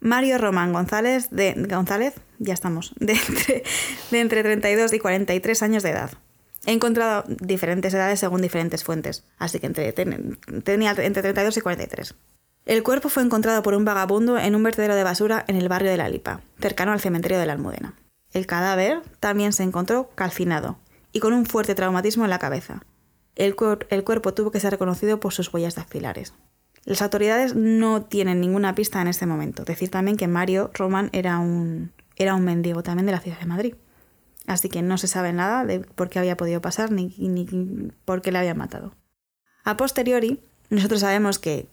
Mario 0.00 0.38
Román 0.38 0.72
González, 0.72 1.28
de, 1.30 1.54
González, 1.68 2.14
ya 2.38 2.54
estamos, 2.54 2.94
de 2.98 3.12
entre, 3.12 3.62
de 4.10 4.20
entre 4.20 4.42
32 4.42 4.92
y 4.94 4.98
43 4.98 5.62
años 5.62 5.82
de 5.82 5.90
edad. 5.90 6.10
He 6.66 6.72
encontrado 6.72 7.24
diferentes 7.26 7.94
edades 7.94 8.20
según 8.20 8.42
diferentes 8.42 8.84
fuentes, 8.84 9.24
así 9.38 9.60
que 9.60 9.66
entre, 9.66 9.92
tenía 9.92 10.90
entre 10.90 11.22
32 11.22 11.56
y 11.56 11.60
43. 11.60 12.14
El 12.66 12.82
cuerpo 12.82 13.08
fue 13.08 13.22
encontrado 13.22 13.62
por 13.62 13.74
un 13.74 13.84
vagabundo 13.84 14.38
en 14.38 14.54
un 14.54 14.62
vertedero 14.62 14.94
de 14.94 15.04
basura 15.04 15.44
en 15.48 15.56
el 15.56 15.68
barrio 15.68 15.90
de 15.90 15.96
La 15.96 16.08
Lipa, 16.08 16.42
cercano 16.60 16.92
al 16.92 17.00
cementerio 17.00 17.38
de 17.38 17.46
la 17.46 17.54
Almudena. 17.54 17.94
El 18.32 18.46
cadáver 18.46 19.02
también 19.18 19.52
se 19.52 19.62
encontró 19.62 20.10
calcinado 20.14 20.78
y 21.12 21.20
con 21.20 21.32
un 21.32 21.46
fuerte 21.46 21.74
traumatismo 21.74 22.24
en 22.24 22.30
la 22.30 22.38
cabeza. 22.38 22.82
El, 23.34 23.56
el 23.88 24.04
cuerpo 24.04 24.34
tuvo 24.34 24.50
que 24.50 24.60
ser 24.60 24.72
reconocido 24.72 25.18
por 25.18 25.32
sus 25.32 25.52
huellas 25.52 25.74
dactilares. 25.74 26.34
Las 26.84 27.02
autoridades 27.02 27.54
no 27.54 28.02
tienen 28.02 28.40
ninguna 28.40 28.74
pista 28.74 29.00
en 29.00 29.08
este 29.08 29.26
momento. 29.26 29.64
Decir 29.64 29.90
también 29.90 30.16
que 30.16 30.28
Mario 30.28 30.70
Roman 30.74 31.10
era 31.12 31.38
un, 31.38 31.92
era 32.16 32.34
un 32.34 32.44
mendigo 32.44 32.82
también 32.82 33.06
de 33.06 33.12
la 33.12 33.20
ciudad 33.20 33.38
de 33.38 33.46
Madrid. 33.46 33.74
Así 34.46 34.68
que 34.68 34.82
no 34.82 34.98
se 34.98 35.06
sabe 35.06 35.32
nada 35.32 35.64
de 35.64 35.80
por 35.80 36.08
qué 36.08 36.18
había 36.18 36.36
podido 36.36 36.60
pasar 36.60 36.90
ni, 36.90 37.14
ni 37.18 37.46
por 38.04 38.22
qué 38.22 38.32
le 38.32 38.38
habían 38.38 38.58
matado. 38.58 38.94
A 39.64 39.76
posteriori, 39.76 40.40
nosotros 40.70 41.00
sabemos 41.00 41.38
que 41.38 41.68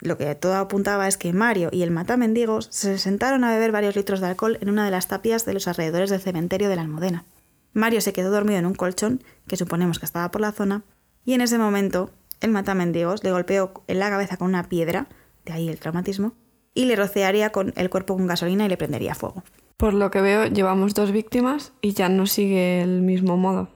lo 0.00 0.18
que 0.18 0.34
todo 0.34 0.56
apuntaba 0.56 1.08
es 1.08 1.16
que 1.16 1.32
Mario 1.32 1.68
y 1.72 1.82
el 1.82 1.90
matamendigos 1.90 2.68
se 2.70 2.98
sentaron 2.98 3.44
a 3.44 3.50
beber 3.50 3.72
varios 3.72 3.96
litros 3.96 4.20
de 4.20 4.26
alcohol 4.26 4.58
en 4.60 4.70
una 4.70 4.84
de 4.84 4.90
las 4.90 5.08
tapias 5.08 5.44
de 5.44 5.54
los 5.54 5.68
alrededores 5.68 6.10
del 6.10 6.20
cementerio 6.20 6.68
de 6.68 6.76
la 6.76 6.82
Almudena. 6.82 7.24
Mario 7.72 8.00
se 8.00 8.12
quedó 8.12 8.30
dormido 8.30 8.58
en 8.58 8.66
un 8.66 8.74
colchón, 8.74 9.22
que 9.46 9.56
suponemos 9.56 9.98
que 9.98 10.06
estaba 10.06 10.30
por 10.30 10.40
la 10.40 10.52
zona, 10.52 10.82
y 11.24 11.34
en 11.34 11.40
ese 11.40 11.58
momento 11.58 12.10
el 12.40 12.50
matamendigos 12.50 13.24
le 13.24 13.32
golpeó 13.32 13.72
en 13.86 13.98
la 13.98 14.10
cabeza 14.10 14.36
con 14.36 14.48
una 14.48 14.68
piedra, 14.68 15.06
de 15.44 15.52
ahí 15.52 15.68
el 15.68 15.78
traumatismo, 15.78 16.34
y 16.74 16.84
le 16.84 16.96
rociaría 16.96 17.50
con 17.50 17.72
el 17.76 17.90
cuerpo 17.90 18.16
con 18.16 18.26
gasolina 18.26 18.66
y 18.66 18.68
le 18.68 18.76
prendería 18.76 19.14
fuego. 19.14 19.42
Por 19.76 19.94
lo 19.94 20.10
que 20.10 20.20
veo, 20.20 20.46
llevamos 20.46 20.94
dos 20.94 21.10
víctimas 21.10 21.72
y 21.80 21.92
ya 21.92 22.08
no 22.08 22.26
sigue 22.26 22.82
el 22.82 23.02
mismo 23.02 23.36
modo. 23.36 23.68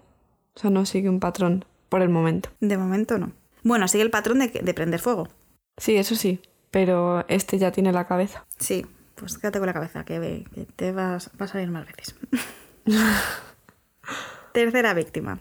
O 0.55 0.61
sea, 0.61 0.71
no 0.71 0.87
sigue 0.87 1.09
un 1.09 1.21
patrón 1.21 1.65
por 1.89 2.03
el 2.03 2.09
momento. 2.09 2.51
De 2.61 2.77
momento 2.77 3.19
no. 3.19 3.33
Bueno, 3.63 3.89
sigue 3.89 4.03
el 4.03 4.11
patrón 4.11 4.39
de, 4.39 4.75
prender 4.75 5.01
fuego. 5.01 5.29
Sí, 5.77 5.97
eso 5.97 6.15
sí, 6.15 6.41
pero 6.71 7.27
este 7.29 7.59
ya 7.59 7.73
tiene 7.73 7.93
la 7.93 8.07
cabeza. 8.07 8.47
Sí, 8.59 8.87
pues 9.15 9.39
quédate 9.39 9.59
con 9.59 9.67
la 9.67 9.75
cabeza, 9.75 10.05
que, 10.05 10.47
que 10.55 10.65
te 10.65 10.93
vas, 10.93 11.31
vas 11.39 11.51
a 11.51 11.53
salir 11.55 11.71
más 11.71 11.87
veces. 11.87 12.15
Tercera 14.53 14.95
víctima. 14.95 15.41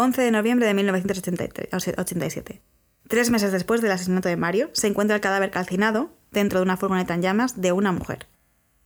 11 0.00 0.22
de 0.22 0.30
noviembre 0.30 0.64
de 0.64 0.74
1987. 0.74 2.62
Tres 3.08 3.30
meses 3.30 3.50
después 3.50 3.80
del 3.80 3.90
asesinato 3.90 4.28
de 4.28 4.36
Mario, 4.36 4.70
se 4.72 4.86
encuentra 4.86 5.16
el 5.16 5.20
cadáver 5.20 5.50
calcinado 5.50 6.10
dentro 6.30 6.60
de 6.60 6.62
una 6.62 6.76
furgoneta 6.76 7.14
en 7.14 7.22
llamas 7.22 7.60
de 7.60 7.72
una 7.72 7.90
mujer. 7.90 8.28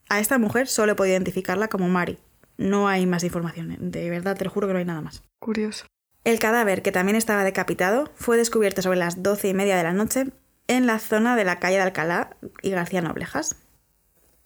A 0.08 0.20
esta 0.20 0.38
mujer 0.38 0.68
solo 0.68 0.92
he 0.92 0.94
podido 0.94 1.12
identificarla 1.12 1.68
como 1.68 1.90
Mari. 1.90 2.18
No 2.56 2.88
hay 2.88 3.04
más 3.04 3.24
información. 3.24 3.76
De 3.78 4.08
verdad, 4.08 4.38
te 4.38 4.44
lo 4.44 4.50
juro 4.50 4.68
que 4.68 4.72
no 4.72 4.78
hay 4.78 4.86
nada 4.86 5.02
más. 5.02 5.22
Curioso. 5.38 5.84
El 6.24 6.38
cadáver, 6.38 6.80
que 6.80 6.92
también 6.92 7.16
estaba 7.16 7.44
decapitado, 7.44 8.10
fue 8.14 8.38
descubierto 8.38 8.80
sobre 8.80 8.98
las 8.98 9.22
doce 9.22 9.48
y 9.48 9.54
media 9.54 9.76
de 9.76 9.82
la 9.82 9.92
noche 9.92 10.28
en 10.66 10.86
la 10.86 10.98
zona 10.98 11.36
de 11.36 11.44
la 11.44 11.58
calle 11.58 11.76
de 11.76 11.82
Alcalá 11.82 12.38
y 12.62 12.70
García 12.70 13.02
Noblejas. 13.02 13.56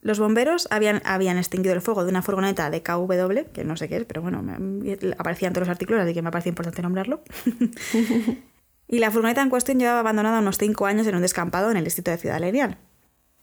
Los 0.06 0.20
bomberos 0.20 0.68
habían, 0.70 1.02
habían 1.04 1.36
extinguido 1.36 1.74
el 1.74 1.80
fuego 1.80 2.04
de 2.04 2.10
una 2.10 2.22
furgoneta 2.22 2.70
de 2.70 2.80
KW, 2.80 3.50
que 3.52 3.64
no 3.64 3.76
sé 3.76 3.88
qué 3.88 3.96
es, 3.96 4.04
pero 4.04 4.22
bueno, 4.22 4.40
aparecían 5.18 5.52
todos 5.52 5.66
los 5.66 5.72
artículos, 5.72 6.00
así 6.00 6.14
que 6.14 6.22
me 6.22 6.30
parece 6.30 6.48
importante 6.48 6.80
nombrarlo. 6.80 7.24
y 8.86 9.00
la 9.00 9.10
furgoneta 9.10 9.42
en 9.42 9.50
cuestión 9.50 9.80
llevaba 9.80 9.98
abandonada 9.98 10.38
unos 10.38 10.58
5 10.58 10.86
años 10.86 11.08
en 11.08 11.16
un 11.16 11.22
descampado 11.22 11.72
en 11.72 11.76
el 11.76 11.82
distrito 11.82 12.12
de 12.12 12.18
Ciudad 12.18 12.40
Lineal. 12.40 12.78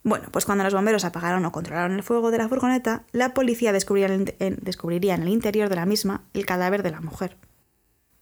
Bueno, 0.04 0.30
pues 0.32 0.46
cuando 0.46 0.64
los 0.64 0.74
bomberos 0.74 1.04
apagaron 1.04 1.44
o 1.44 1.52
controlaron 1.52 1.98
el 1.98 2.02
fuego 2.02 2.32
de 2.32 2.38
la 2.38 2.48
furgoneta, 2.48 3.04
la 3.12 3.34
policía 3.34 3.74
descubriría 3.74 5.16
en 5.16 5.22
el 5.22 5.28
interior 5.28 5.68
de 5.68 5.76
la 5.76 5.86
misma 5.86 6.24
el 6.34 6.46
cadáver 6.46 6.82
de 6.82 6.92
la 6.92 7.02
mujer. 7.02 7.36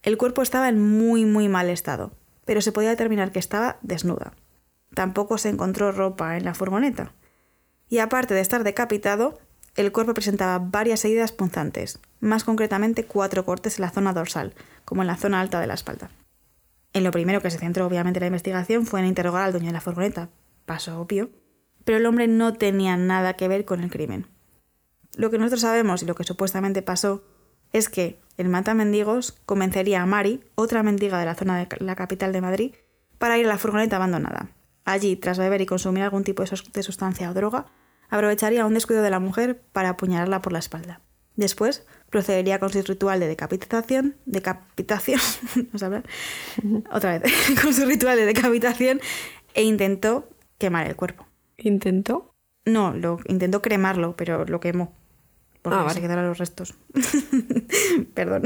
El 0.01 0.17
cuerpo 0.17 0.41
estaba 0.41 0.67
en 0.67 0.81
muy, 0.81 1.25
muy 1.25 1.47
mal 1.47 1.69
estado, 1.69 2.13
pero 2.45 2.61
se 2.61 2.71
podía 2.71 2.89
determinar 2.89 3.31
que 3.31 3.37
estaba 3.37 3.77
desnuda. 3.83 4.33
Tampoco 4.95 5.37
se 5.37 5.49
encontró 5.49 5.91
ropa 5.91 6.37
en 6.37 6.45
la 6.45 6.55
furgoneta 6.55 7.13
y 7.91 7.99
aparte 7.99 8.33
de 8.33 8.39
estar 8.39 8.63
decapitado, 8.63 9.37
el 9.75 9.91
cuerpo 9.91 10.13
presentaba 10.13 10.59
varias 10.59 11.03
heridas 11.03 11.33
punzantes, 11.33 11.99
más 12.21 12.45
concretamente 12.45 13.03
cuatro 13.03 13.43
cortes 13.43 13.77
en 13.77 13.81
la 13.81 13.91
zona 13.91 14.13
dorsal, 14.13 14.53
como 14.85 15.01
en 15.01 15.07
la 15.07 15.17
zona 15.17 15.41
alta 15.41 15.59
de 15.59 15.67
la 15.67 15.73
espalda. 15.73 16.09
En 16.93 17.03
lo 17.03 17.11
primero 17.11 17.41
que 17.41 17.51
se 17.51 17.57
centró 17.57 17.85
obviamente 17.85 18.21
la 18.21 18.27
investigación 18.27 18.85
fue 18.85 19.01
en 19.01 19.07
interrogar 19.07 19.43
al 19.43 19.51
dueño 19.51 19.67
de 19.67 19.73
la 19.73 19.81
furgoneta, 19.81 20.29
paso 20.65 21.01
obvio, 21.01 21.31
pero 21.83 21.97
el 21.97 22.05
hombre 22.05 22.29
no 22.29 22.53
tenía 22.53 22.95
nada 22.95 23.33
que 23.33 23.49
ver 23.49 23.65
con 23.65 23.81
el 23.81 23.91
crimen. 23.91 24.25
Lo 25.17 25.29
que 25.29 25.37
nosotros 25.37 25.59
sabemos 25.59 26.01
y 26.01 26.05
lo 26.05 26.15
que 26.15 26.23
supuestamente 26.23 26.81
pasó 26.81 27.25
es 27.73 27.89
que 27.89 28.21
el 28.37 28.47
mata 28.47 28.73
mendigos 28.73 29.33
convencería 29.45 30.01
a 30.01 30.05
Mari, 30.05 30.45
otra 30.55 30.81
mendiga 30.81 31.19
de 31.19 31.25
la 31.25 31.35
zona 31.35 31.57
de 31.57 31.67
la 31.79 31.95
capital 31.97 32.31
de 32.31 32.39
Madrid, 32.39 32.75
para 33.17 33.37
ir 33.37 33.47
a 33.47 33.49
la 33.49 33.57
furgoneta 33.57 33.97
abandonada. 33.97 34.49
Allí, 34.85 35.17
tras 35.17 35.37
beber 35.37 35.59
y 35.59 35.65
consumir 35.65 36.03
algún 36.03 36.23
tipo 36.23 36.41
de 36.43 36.83
sustancia 36.83 37.29
o 37.29 37.33
droga, 37.33 37.67
aprovecharía 38.11 38.65
un 38.67 38.75
descuido 38.75 39.01
de 39.01 39.09
la 39.09 39.19
mujer 39.19 39.59
para 39.73 39.89
apuñalarla 39.89 40.41
por 40.43 40.53
la 40.53 40.59
espalda. 40.59 41.01
Después 41.35 41.85
procedería 42.11 42.59
con 42.59 42.69
su 42.71 42.81
ritual 42.83 43.19
de 43.19 43.27
decapitación, 43.27 44.17
decapitación, 44.25 45.19
vamos 45.55 45.81
a 45.81 45.85
hablar, 45.87 46.03
otra 46.91 47.17
vez, 47.17 47.33
con 47.63 47.73
su 47.73 47.85
ritual 47.85 48.17
de 48.17 48.25
decapitación 48.25 48.99
e 49.55 49.63
intentó 49.63 50.29
quemar 50.59 50.85
el 50.87 50.95
cuerpo. 50.95 51.25
¿Intentó? 51.57 52.35
No, 52.65 52.93
lo 52.93 53.19
intentó 53.27 53.61
cremarlo, 53.61 54.15
pero 54.15 54.45
lo 54.45 54.59
quemó. 54.59 54.93
Porque 55.61 55.79
Ah, 55.79 55.83
vale. 55.83 55.93
se 55.95 56.01
quedaron 56.01 56.27
los 56.27 56.37
restos. 56.37 56.75
Perdón. 58.13 58.43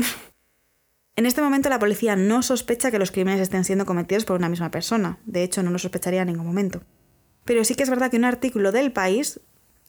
En 1.15 1.25
este 1.25 1.41
momento 1.41 1.69
la 1.69 1.79
policía 1.79 2.15
no 2.15 2.43
sospecha 2.43 2.91
que 2.91 3.00
los 3.00 3.12
crímenes 3.12 3.39
estén 3.41 3.63
siendo 3.63 3.86
cometidos 3.86 4.25
por 4.25 4.38
una 4.38 4.50
misma 4.50 4.69
persona. 4.69 5.17
De 5.25 5.43
hecho, 5.43 5.63
no 5.63 5.72
lo 5.72 5.79
sospecharía 5.79 6.22
en 6.22 6.27
ningún 6.27 6.45
momento. 6.45 6.81
Pero 7.45 7.63
sí 7.63 7.75
que 7.75 7.84
es 7.84 7.89
verdad 7.89 8.12
que 8.12 8.17
un 8.17 8.25
artículo 8.25 8.72
del 8.72 8.91
país 8.91 9.39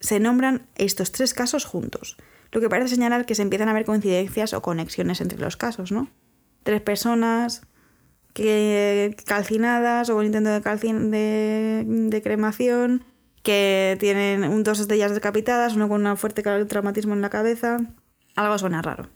se 0.00 0.20
nombran 0.20 0.66
estos 0.76 1.12
tres 1.12 1.34
casos 1.34 1.64
juntos, 1.64 2.16
lo 2.52 2.60
que 2.60 2.68
parece 2.68 2.94
señalar 2.94 3.26
que 3.26 3.34
se 3.34 3.42
empiezan 3.42 3.68
a 3.68 3.72
ver 3.72 3.84
coincidencias 3.84 4.52
o 4.54 4.62
conexiones 4.62 5.20
entre 5.20 5.38
los 5.38 5.56
casos, 5.56 5.92
¿no? 5.92 6.08
Tres 6.62 6.80
personas 6.82 7.62
que 8.32 9.16
calcinadas 9.24 10.10
o 10.10 10.14
con 10.14 10.26
intento 10.26 10.50
de, 10.50 10.60
calcin- 10.62 11.10
de, 11.10 11.84
de 11.86 12.22
cremación, 12.22 13.04
que 13.42 13.96
tienen 14.00 14.44
un, 14.44 14.62
dos 14.62 14.86
de 14.88 14.94
ellas 14.94 15.14
decapitadas, 15.14 15.74
uno 15.76 15.88
con 15.88 16.06
un 16.06 16.16
fuerte 16.16 16.42
traumatismo 16.66 17.14
en 17.14 17.22
la 17.22 17.30
cabeza. 17.30 17.78
Algo 18.34 18.58
suena 18.58 18.82
raro. 18.82 19.08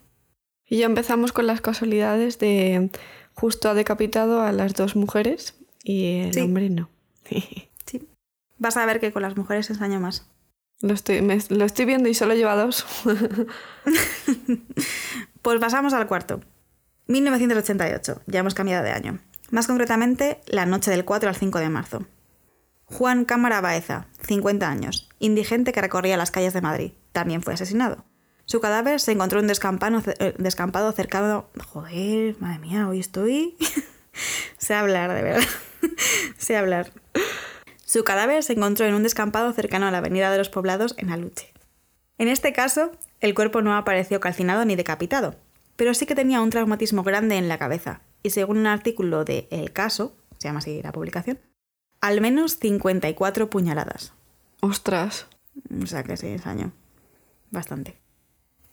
Y 0.66 0.78
ya 0.78 0.86
empezamos 0.86 1.32
con 1.32 1.46
las 1.46 1.60
casualidades 1.60 2.38
de 2.38 2.90
justo 3.34 3.68
ha 3.68 3.74
decapitado 3.74 4.40
a 4.42 4.52
las 4.52 4.74
dos 4.74 4.94
mujeres 4.96 5.54
y 5.82 6.20
el 6.20 6.34
Sí. 6.34 6.40
hombre 6.40 6.70
no. 6.70 6.88
Sí. 7.86 8.08
Vas 8.58 8.76
a 8.76 8.86
ver 8.86 9.00
que 9.00 9.12
con 9.12 9.22
las 9.22 9.36
mujeres 9.36 9.68
ensaño 9.70 9.98
más. 10.00 10.26
Lo 10.80 10.94
estoy, 10.94 11.20
lo 11.20 11.64
estoy 11.64 11.84
viendo 11.84 12.08
y 12.08 12.14
solo 12.14 12.34
lleva 12.34 12.56
dos. 12.56 12.86
Pues 15.42 15.58
pasamos 15.58 15.94
al 15.94 16.06
cuarto. 16.06 16.42
1988, 17.06 18.20
ya 18.26 18.40
hemos 18.40 18.52
cambiado 18.54 18.84
de 18.84 18.90
año. 18.90 19.18
Más 19.50 19.66
concretamente, 19.66 20.40
la 20.46 20.66
noche 20.66 20.90
del 20.90 21.06
4 21.06 21.30
al 21.30 21.34
5 21.34 21.58
de 21.58 21.68
marzo. 21.70 22.06
Juan 22.84 23.24
Cámara 23.24 23.60
Baeza, 23.62 24.06
50 24.22 24.68
años, 24.68 25.08
indigente 25.18 25.72
que 25.72 25.80
recorría 25.80 26.18
las 26.18 26.30
calles 26.30 26.52
de 26.52 26.60
Madrid, 26.60 26.92
también 27.12 27.42
fue 27.42 27.54
asesinado. 27.54 28.04
Su 28.44 28.60
cadáver 28.60 29.00
se 29.00 29.12
encontró 29.12 29.38
en 29.38 29.46
un 29.46 29.50
descampano- 29.50 30.02
eh, 30.18 30.34
descampado 30.36 30.92
cercano... 30.92 31.46
Joder, 31.68 32.36
madre 32.40 32.58
mía, 32.58 32.86
hoy 32.88 33.00
estoy... 33.00 33.56
sé 34.58 34.74
hablar, 34.74 35.14
de 35.14 35.22
verdad. 35.22 35.48
sé 36.36 36.56
hablar. 36.56 36.92
Su 37.90 38.04
cadáver 38.04 38.44
se 38.44 38.52
encontró 38.52 38.86
en 38.86 38.94
un 38.94 39.02
descampado 39.02 39.52
cercano 39.52 39.88
a 39.88 39.90
la 39.90 39.98
Avenida 39.98 40.30
de 40.30 40.38
los 40.38 40.48
Poblados 40.48 40.94
en 40.96 41.10
Aluche. 41.10 41.52
En 42.18 42.28
este 42.28 42.52
caso, 42.52 42.92
el 43.18 43.34
cuerpo 43.34 43.62
no 43.62 43.74
apareció 43.76 44.20
calcinado 44.20 44.64
ni 44.64 44.76
decapitado, 44.76 45.34
pero 45.74 45.92
sí 45.92 46.06
que 46.06 46.14
tenía 46.14 46.40
un 46.40 46.50
traumatismo 46.50 47.02
grande 47.02 47.36
en 47.36 47.48
la 47.48 47.58
cabeza, 47.58 48.02
y 48.22 48.30
según 48.30 48.58
un 48.58 48.68
artículo 48.68 49.24
de 49.24 49.48
El 49.50 49.72
Caso, 49.72 50.14
se 50.38 50.46
llama 50.46 50.60
así 50.60 50.80
la 50.80 50.92
publicación, 50.92 51.40
al 52.00 52.20
menos 52.20 52.60
54 52.60 53.50
puñaladas. 53.50 54.12
Ostras. 54.60 55.26
O 55.82 55.86
sea 55.86 56.04
que 56.04 56.16
sí, 56.16 56.28
ensañó. 56.28 56.70
Bastante. 57.50 57.98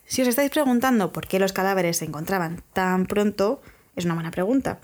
Si 0.05 0.21
os 0.21 0.27
estáis 0.27 0.51
preguntando 0.51 1.11
por 1.11 1.27
qué 1.27 1.39
los 1.39 1.53
cadáveres 1.53 1.97
se 1.97 2.05
encontraban 2.05 2.61
tan 2.71 3.07
pronto, 3.07 3.63
es 3.95 4.05
una 4.05 4.13
buena 4.13 4.29
pregunta. 4.29 4.79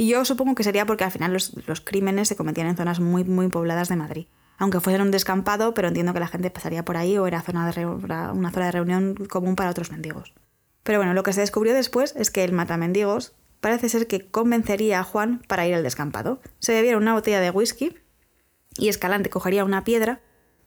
Y 0.00 0.06
yo 0.06 0.24
supongo 0.24 0.54
que 0.54 0.62
sería 0.62 0.86
porque 0.86 1.02
al 1.02 1.10
final 1.10 1.32
los, 1.32 1.80
crímenes 1.84 2.28
se 2.28 2.36
cometían 2.36 2.68
en 2.68 2.76
zonas 2.76 3.00
muy, 3.00 3.24
muy 3.24 3.48
pobladas 3.48 3.88
de 3.88 3.96
Madrid. 3.96 4.28
Aunque 4.56 4.78
fuesen 4.78 5.02
un 5.02 5.10
descampado, 5.10 5.74
pero 5.74 5.88
entiendo 5.88 6.12
que 6.12 6.20
la 6.20 6.28
gente 6.28 6.52
pasaría 6.52 6.84
por 6.84 6.96
ahí 6.96 7.18
o 7.18 7.26
era 7.26 7.42
zona 7.42 7.68
de 7.68 7.84
una 7.84 8.52
zona 8.52 8.66
de 8.66 8.70
reunión 8.70 9.16
común 9.28 9.56
para 9.56 9.70
otros 9.70 9.90
mendigos. 9.90 10.34
Pero 10.84 11.00
bueno, 11.00 11.14
lo 11.14 11.24
que 11.24 11.32
se 11.32 11.40
descubrió 11.40 11.74
después 11.74 12.14
es 12.14 12.30
que 12.30 12.44
el 12.44 12.52
matamendigos 12.52 13.34
parece 13.60 13.88
ser 13.88 14.06
que 14.06 14.30
convencería 14.30 15.00
a 15.00 15.02
Juan 15.02 15.42
para 15.48 15.66
ir 15.66 15.74
al 15.74 15.82
descampado. 15.82 16.40
Se 16.60 16.74
bebiera 16.74 16.96
una 16.96 17.14
botella 17.14 17.40
de 17.40 17.50
whisky 17.50 17.96
y 18.76 18.90
Escalante 18.90 19.30
cogería 19.30 19.64
una 19.64 19.82
piedra 19.82 20.20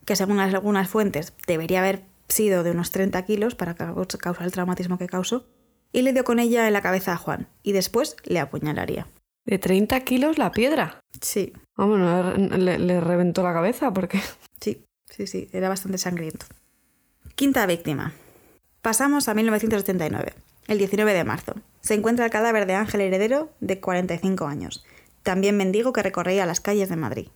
que 0.04 0.18
según 0.18 0.40
algunas 0.40 0.90
fuentes 0.90 1.32
debería 1.48 1.80
haber 1.80 2.04
sido 2.28 2.64
de 2.64 2.72
unos 2.72 2.92
30 2.92 3.24
kilos 3.24 3.56
para 3.56 3.76
ca- 3.76 3.96
causar 4.20 4.46
el 4.46 4.52
traumatismo 4.52 4.98
que 4.98 5.08
causó, 5.08 5.48
y 5.94 6.02
le 6.02 6.12
dio 6.12 6.26
con 6.26 6.40
ella 6.40 6.68
en 6.68 6.74
la 6.74 6.82
cabeza 6.82 7.14
a 7.14 7.18
Juan, 7.18 7.48
y 7.64 7.72
después 7.72 8.18
le 8.26 8.40
apuñalaría. 8.42 9.08
De 9.51 9.60
30 9.60 10.00
kilos 10.05 10.38
la 10.38 10.53
piedra. 10.53 11.01
Sí, 11.20 11.51
Vamos, 11.75 12.00
no, 12.00 12.58
le, 12.58 12.79
le 12.79 13.01
reventó 13.01 13.43
la 13.43 13.51
cabeza 13.51 13.91
porque... 13.91 14.22
sí, 14.62 14.86
sí, 15.10 15.27
sí, 15.27 15.50
era 15.51 15.67
bastante 15.67 15.98
sangriento. 15.98 16.46
Quinta 17.36 17.65
víctima. 17.65 18.13
Pasamos 18.81 19.27
a 19.27 19.34
1989, 19.34 20.36
el 20.70 20.77
19 20.77 21.13
de 21.13 21.24
marzo. 21.25 21.55
Se 21.81 21.96
encuentra 21.96 22.24
el 22.24 22.31
cadáver 22.31 22.65
de 22.65 22.75
Ángel 22.75 23.01
Heredero, 23.01 23.51
de 23.60 23.81
45 23.81 24.46
años, 24.46 24.86
también 25.22 25.58
mendigo 25.58 25.91
que 25.91 26.01
recorría 26.01 26.46
las 26.46 26.62
calles 26.62 26.88
de 26.88 26.96
Madrid. 26.96 27.27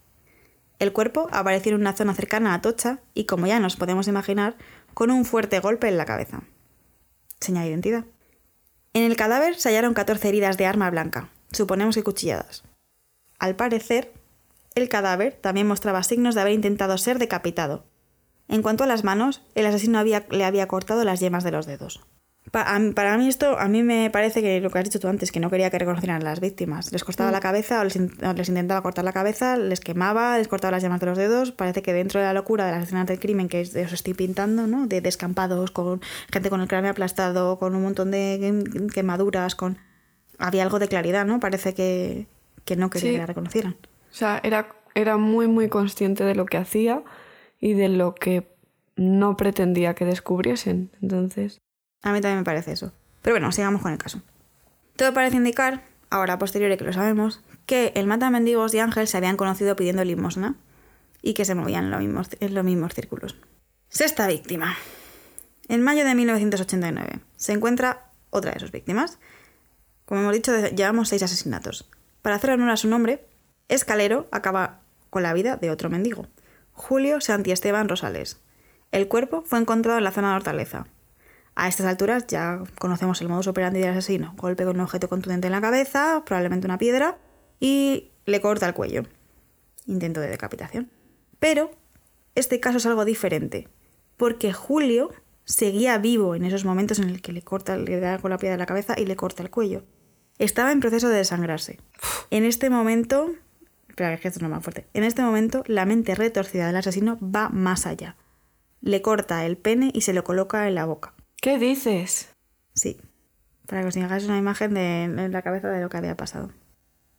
El 0.79 0.93
cuerpo 0.93 1.27
apareció 1.34 1.74
en 1.74 1.81
una 1.81 1.98
zona 1.98 2.13
cercana 2.13 2.53
a 2.53 2.55
Atocha 2.55 3.00
y, 3.13 3.25
como 3.25 3.48
ya 3.48 3.60
nos 3.60 3.75
podemos 3.75 4.07
imaginar, 4.07 4.55
con 4.93 5.12
un 5.12 5.25
fuerte 5.25 5.60
golpe 5.60 5.89
en 5.89 5.98
la 5.98 6.05
cabeza. 6.05 6.43
Señal 7.41 7.65
de 7.65 7.72
identidad. 7.72 8.05
En 8.93 9.03
el 9.03 9.17
cadáver 9.17 9.55
se 9.55 9.67
hallaron 9.67 9.93
14 9.93 10.29
heridas 10.29 10.57
de 10.57 10.65
arma 10.65 10.89
blanca, 10.89 11.29
suponemos 11.55 11.95
que 11.95 12.03
cuchilladas. 12.03 12.63
Al 13.39 13.55
parecer, 13.55 14.12
el 14.75 14.89
cadáver 14.89 15.33
también 15.33 15.67
mostraba 15.67 16.03
signos 16.03 16.35
de 16.35 16.41
haber 16.41 16.53
intentado 16.53 16.97
ser 16.97 17.19
decapitado. 17.19 17.85
En 18.47 18.62
cuanto 18.62 18.83
a 18.83 18.88
las 18.88 19.03
manos, 19.03 19.41
el 19.55 19.65
asesino 19.65 19.97
había- 20.00 20.25
le 20.29 20.45
había 20.45 20.67
cortado 20.67 21.03
las 21.03 21.19
yemas 21.19 21.43
de 21.43 21.51
los 21.51 21.65
dedos. 21.65 22.01
Pa- 22.51 22.79
para 22.93 23.17
mí 23.17 23.27
esto, 23.27 23.57
a 23.57 23.67
mí 23.67 23.81
me 23.81 24.12
parece 24.12 24.43
que 24.43 24.62
lo 24.62 24.69
que 24.69 24.77
has 24.77 24.83
dicho 24.85 25.00
tú 25.00 25.07
antes, 25.07 25.31
que 25.31 25.39
no 25.39 25.50
quería 25.50 25.71
que 25.71 25.79
reconocieran 25.79 26.21
a 26.21 26.25
las 26.25 26.39
víctimas. 26.39 26.91
Les 26.91 27.03
cortaba 27.03 27.31
la 27.31 27.39
cabeza 27.39 27.81
o 27.81 27.83
les, 27.83 27.95
in- 27.95 28.13
o 28.24 28.33
les 28.33 28.47
intentaba 28.50 28.83
cortar 28.83 29.03
la 29.03 29.13
cabeza, 29.13 29.57
les 29.57 29.79
quemaba, 29.79 30.38
les 30.38 30.47
cortaba 30.47 30.71
las 30.71 30.83
yemas 30.83 31.00
de 31.00 31.07
los 31.07 31.17
dedos. 31.17 31.51
Parece 31.51 31.81
que 31.81 31.91
dentro 31.91 32.19
de 32.19 32.27
la 32.27 32.33
locura 32.33 32.67
de 32.67 32.74
las 32.74 32.83
escenas 32.83 33.07
del 33.07 33.19
crimen 33.19 33.50
que 33.50 33.62
os 33.62 33.75
estoy 33.75 34.13
pintando, 34.13 34.67
¿no? 34.67 34.85
De 34.85 35.01
descampados, 35.01 35.71
con 35.71 36.01
gente 36.31 36.51
con 36.51 36.62
el 36.62 36.67
cráneo 36.67 36.91
aplastado, 36.91 37.57
con 37.57 37.74
un 37.75 37.81
montón 37.81 38.12
de 38.12 38.38
quem- 38.39 38.93
quemaduras, 38.93 39.55
con... 39.55 39.79
Había 40.38 40.63
algo 40.63 40.80
de 40.80 40.88
claridad, 40.88 41.25
¿no? 41.25 41.39
Parece 41.39 41.74
que, 41.74 42.27
que 42.65 42.75
no 42.75 42.89
quería 42.89 43.10
Sí. 43.10 43.13
que 43.15 43.20
la 43.20 43.25
reconocieran. 43.25 43.77
O 44.12 44.15
sea, 44.15 44.39
era, 44.44 44.68
era 44.94 45.18
muy, 45.18 45.48
muy 45.48 45.70
consciente 45.70 46.24
de 46.24 46.36
lo 46.36 46.46
que 46.46 46.58
hacía 46.58 47.04
y 47.60 47.74
de 47.74 47.89
lo 47.89 48.15
que 48.15 48.48
no 48.96 49.36
pretendía 49.38 49.94
que 49.96 50.06
descubriesen. 50.06 50.92
Entonces, 51.01 51.60
A 52.04 52.12
mí 52.13 52.22
también 52.22 52.39
me 52.39 52.44
parece 52.46 52.72
eso. 52.72 52.92
Pero 53.22 53.34
bueno, 53.34 53.51
sigamos 53.51 53.82
con 53.82 53.92
el 53.92 53.98
caso. 53.98 54.22
Todo 54.96 55.13
parece 55.13 55.38
indicar, 55.38 55.84
ahora 56.12 56.34
a 56.34 56.39
posteriori 56.39 56.77
que 56.77 56.84
lo 56.86 56.94
sabemos, 56.94 57.42
que 57.65 57.92
el 57.96 58.06
mata 58.08 58.30
mendigos 58.30 58.74
y 58.75 58.80
Ángel 58.80 59.08
se 59.08 59.18
habían 59.18 59.38
conocido 59.38 59.75
pidiendo 59.75 60.04
limosna 60.04 60.56
y 61.22 61.34
que 61.34 61.44
se 61.46 61.56
movían 61.56 61.86
en 61.86 61.92
los 61.92 62.00
mismos, 62.01 62.30
en 62.39 62.54
los 62.54 62.63
mismos 62.63 62.94
círculos. 62.94 63.36
Sexta 63.89 64.27
víctima. 64.27 64.75
En 65.68 65.82
mayo 65.82 66.06
de 66.06 66.13
1989 66.13 67.20
se 67.36 67.54
encuentra 67.54 68.12
otra 68.30 68.51
de 68.51 68.60
sus 68.60 68.72
víctimas. 68.72 69.18
Como 70.05 70.21
hemos 70.21 70.33
dicho, 70.33 70.51
llevamos 70.69 71.09
seis 71.09 71.24
asesinatos. 71.24 71.89
Para 72.21 72.35
hacer 72.35 72.51
honor 72.51 72.69
a 72.69 72.77
su 72.77 72.88
nombre, 72.88 73.27
Escalero 73.67 74.27
acaba 74.31 74.81
con 75.09 75.24
la 75.24 75.33
vida 75.33 75.57
de 75.57 75.71
otro 75.71 75.89
mendigo, 75.89 76.27
Julio 76.74 77.21
Santiesteban 77.21 77.89
Rosales. 77.89 78.39
El 78.91 79.07
cuerpo 79.07 79.43
fue 79.45 79.59
encontrado 79.59 79.97
en 79.97 80.03
la 80.03 80.12
zona 80.12 80.29
de 80.29 80.35
Hortaleza. 80.35 80.85
A 81.55 81.67
estas 81.67 81.85
alturas 81.85 82.27
ya 82.27 82.62
conocemos 82.77 83.21
el 83.21 83.29
modus 83.29 83.47
operandi 83.47 83.79
del 83.79 83.91
asesino. 83.91 84.33
Golpe 84.38 84.65
con 84.65 84.75
un 84.75 84.81
objeto 84.81 85.07
contundente 85.07 85.47
en 85.47 85.53
la 85.53 85.62
cabeza, 85.62 86.24
probablemente 86.25 86.67
una 86.67 86.77
piedra, 86.77 87.17
y 87.59 88.12
le 88.25 88.41
corta 88.41 88.67
el 88.67 88.74
cuello. 88.74 89.03
Intento 89.85 90.19
de 90.19 90.27
decapitación. 90.27 90.91
Pero 91.39 91.71
este 92.35 92.59
caso 92.59 92.77
es 92.77 92.85
algo 92.85 93.05
diferente, 93.05 93.69
porque 94.17 94.51
Julio 94.51 95.12
seguía 95.46 95.98
vivo 95.98 96.36
en 96.36 96.44
esos 96.44 96.66
momentos 96.66 97.00
en 97.00 97.10
el 97.10 97.22
que 97.22 97.32
le 97.32 97.42
corta, 97.42 97.78
le 97.78 98.00
da 98.00 98.20
con 98.20 98.32
la 98.32 98.38
piedra 98.38 98.56
en 98.56 98.60
la 98.60 98.66
cabeza 98.66 98.96
y 98.98 99.06
le 99.06 99.16
corta 99.16 99.44
el 99.44 99.50
cuello. 99.50 99.84
Estaba 100.38 100.72
en 100.72 100.82
proceso 100.82 101.08
de 101.08 101.18
desangrarse. 101.18 101.80
En 102.30 102.44
este 102.44 102.70
momento, 102.70 103.32
espera, 103.88 104.14
es 104.14 104.22
que 104.22 104.28
esto 104.28 104.42
no 104.42 104.48
es 104.48 104.52
más 104.52 104.64
fuerte. 104.64 104.88
En 104.94 105.04
este 105.04 105.22
momento, 105.22 105.64
la 105.68 105.86
mente 105.86 106.14
retorcida 106.16 106.68
del 106.68 106.75
asesino 106.75 107.18
va 107.22 107.50
más 107.50 107.86
allá. 107.86 108.18
Le 108.82 109.02
corta 109.02 109.46
el 109.46 109.58
pene 109.58 109.92
y 109.94 110.02
se 110.02 110.14
lo 110.14 110.24
coloca 110.24 110.68
en 110.68 110.75
la 110.75 110.86
boca. 110.86 111.14
¿qué 111.46 111.60
dices? 111.60 112.34
Sí, 112.74 112.98
para 113.68 113.84
que 113.84 113.90
os 113.90 113.98
hagáis 113.98 114.25
una 114.25 114.40
imagen 114.40 114.74
de, 114.74 115.04
en 115.04 115.32
la 115.32 115.44
cabeza 115.44 115.70
de 115.70 115.80
lo 115.80 115.90
que 115.90 115.98
había 115.98 116.18
pasado. 116.18 116.52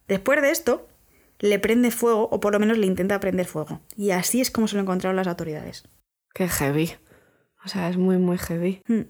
Después 0.08 0.42
de 0.42 0.50
esto, 0.50 0.88
le 1.38 1.60
prende 1.60 1.92
fuego, 1.92 2.28
o 2.32 2.40
por 2.40 2.52
lo 2.52 2.58
menos 2.58 2.76
le 2.76 2.88
intenta 2.88 3.20
prender 3.20 3.46
fuego. 3.46 3.82
Y 3.96 4.10
así 4.10 4.40
es 4.40 4.50
como 4.50 4.66
se 4.66 4.74
lo 4.74 4.82
encontraron 4.82 5.14
las 5.14 5.28
autoridades. 5.28 5.84
Qué 6.34 6.48
heavy. 6.48 6.94
O 7.66 7.68
sea, 7.68 7.90
es 7.90 7.96
muy, 7.98 8.16
muy 8.16 8.38
heavy. 8.38 8.80
Hmm. 8.88 9.02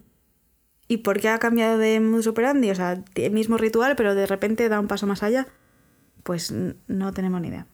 ¿Y 0.88 0.98
por 0.98 1.20
qué 1.20 1.28
ha 1.28 1.38
cambiado 1.38 1.78
de 1.78 2.00
modus 2.00 2.26
operandi? 2.26 2.70
O 2.70 2.74
sea, 2.74 3.04
el 3.14 3.30
mismo 3.32 3.56
ritual, 3.58 3.94
pero 3.96 4.14
de 4.14 4.26
repente 4.26 4.68
da 4.68 4.80
un 4.80 4.88
paso 4.88 5.06
más 5.06 5.22
allá. 5.22 5.46
Pues 6.24 6.52
no 6.88 7.12
tenemos 7.12 7.40
ni 7.40 7.48
idea. 7.48 7.66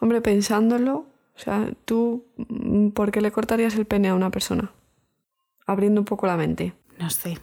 Hombre, 0.00 0.20
pensándolo, 0.20 1.06
o 1.34 1.38
sea, 1.38 1.70
tú, 1.84 2.26
mm, 2.36 2.88
¿por 2.90 3.10
qué 3.10 3.20
le 3.20 3.30
cortarías 3.32 3.74
el 3.76 3.86
pene 3.86 4.08
a 4.08 4.14
una 4.14 4.30
persona? 4.30 4.72
abriendo 5.66 6.00
un 6.00 6.06
poco 6.06 6.26
la 6.26 6.38
mente. 6.38 6.72
No 6.98 7.10
sé. 7.10 7.38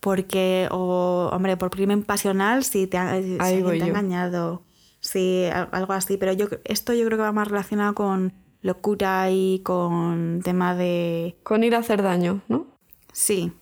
Porque, 0.00 0.66
o, 0.70 1.28
hombre, 1.32 1.56
por 1.58 1.68
crimen 1.70 2.02
pasional, 2.04 2.64
si 2.64 2.86
te 2.86 2.96
ha, 2.96 3.20
si 3.20 3.36
te 3.36 3.42
ha 3.44 3.50
engañado, 3.50 4.62
sí, 5.00 5.44
al- 5.52 5.68
algo 5.72 5.92
así. 5.92 6.16
Pero 6.16 6.32
yo 6.32 6.46
esto 6.64 6.94
yo 6.94 7.04
creo 7.04 7.18
que 7.18 7.22
va 7.24 7.32
más 7.32 7.48
relacionado 7.48 7.94
con 7.94 8.32
locura 8.62 9.30
y 9.30 9.60
con 9.64 10.40
tema 10.42 10.74
de... 10.74 11.36
Con 11.42 11.64
ir 11.64 11.74
a 11.74 11.78
hacer 11.78 12.02
daño, 12.02 12.42
¿no? 12.48 12.66
Sí. 13.12 13.52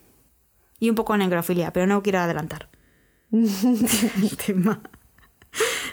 Y 0.81 0.89
un 0.91 0.97
poco 0.97 1.13
de 1.15 1.21
necrofilia, 1.21 1.73
pero 1.73 1.87
no 1.87 2.03
quiero 2.03 2.19
adelantar. 2.21 2.69
el 3.33 4.37
tema. 4.47 4.81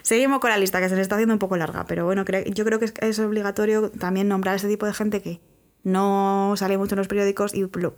Seguimos 0.01 0.39
con 0.39 0.49
la 0.49 0.57
lista, 0.57 0.81
que 0.81 0.89
se 0.89 0.95
le 0.95 1.01
está 1.01 1.15
haciendo 1.15 1.33
un 1.33 1.39
poco 1.39 1.55
larga, 1.55 1.85
pero 1.85 2.03
bueno, 2.05 2.25
yo 2.25 2.65
creo 2.65 2.79
que 2.79 2.85
es, 2.85 2.93
es 2.99 3.19
obligatorio 3.19 3.89
también 3.91 4.27
nombrar 4.27 4.53
a 4.53 4.55
ese 4.57 4.67
tipo 4.67 4.85
de 4.85 4.93
gente 4.93 5.21
que 5.21 5.39
no 5.83 6.53
sale 6.57 6.77
mucho 6.77 6.95
en 6.95 6.99
los 6.99 7.07
periódicos 7.07 7.53
y 7.53 7.61
lo- 7.73 7.95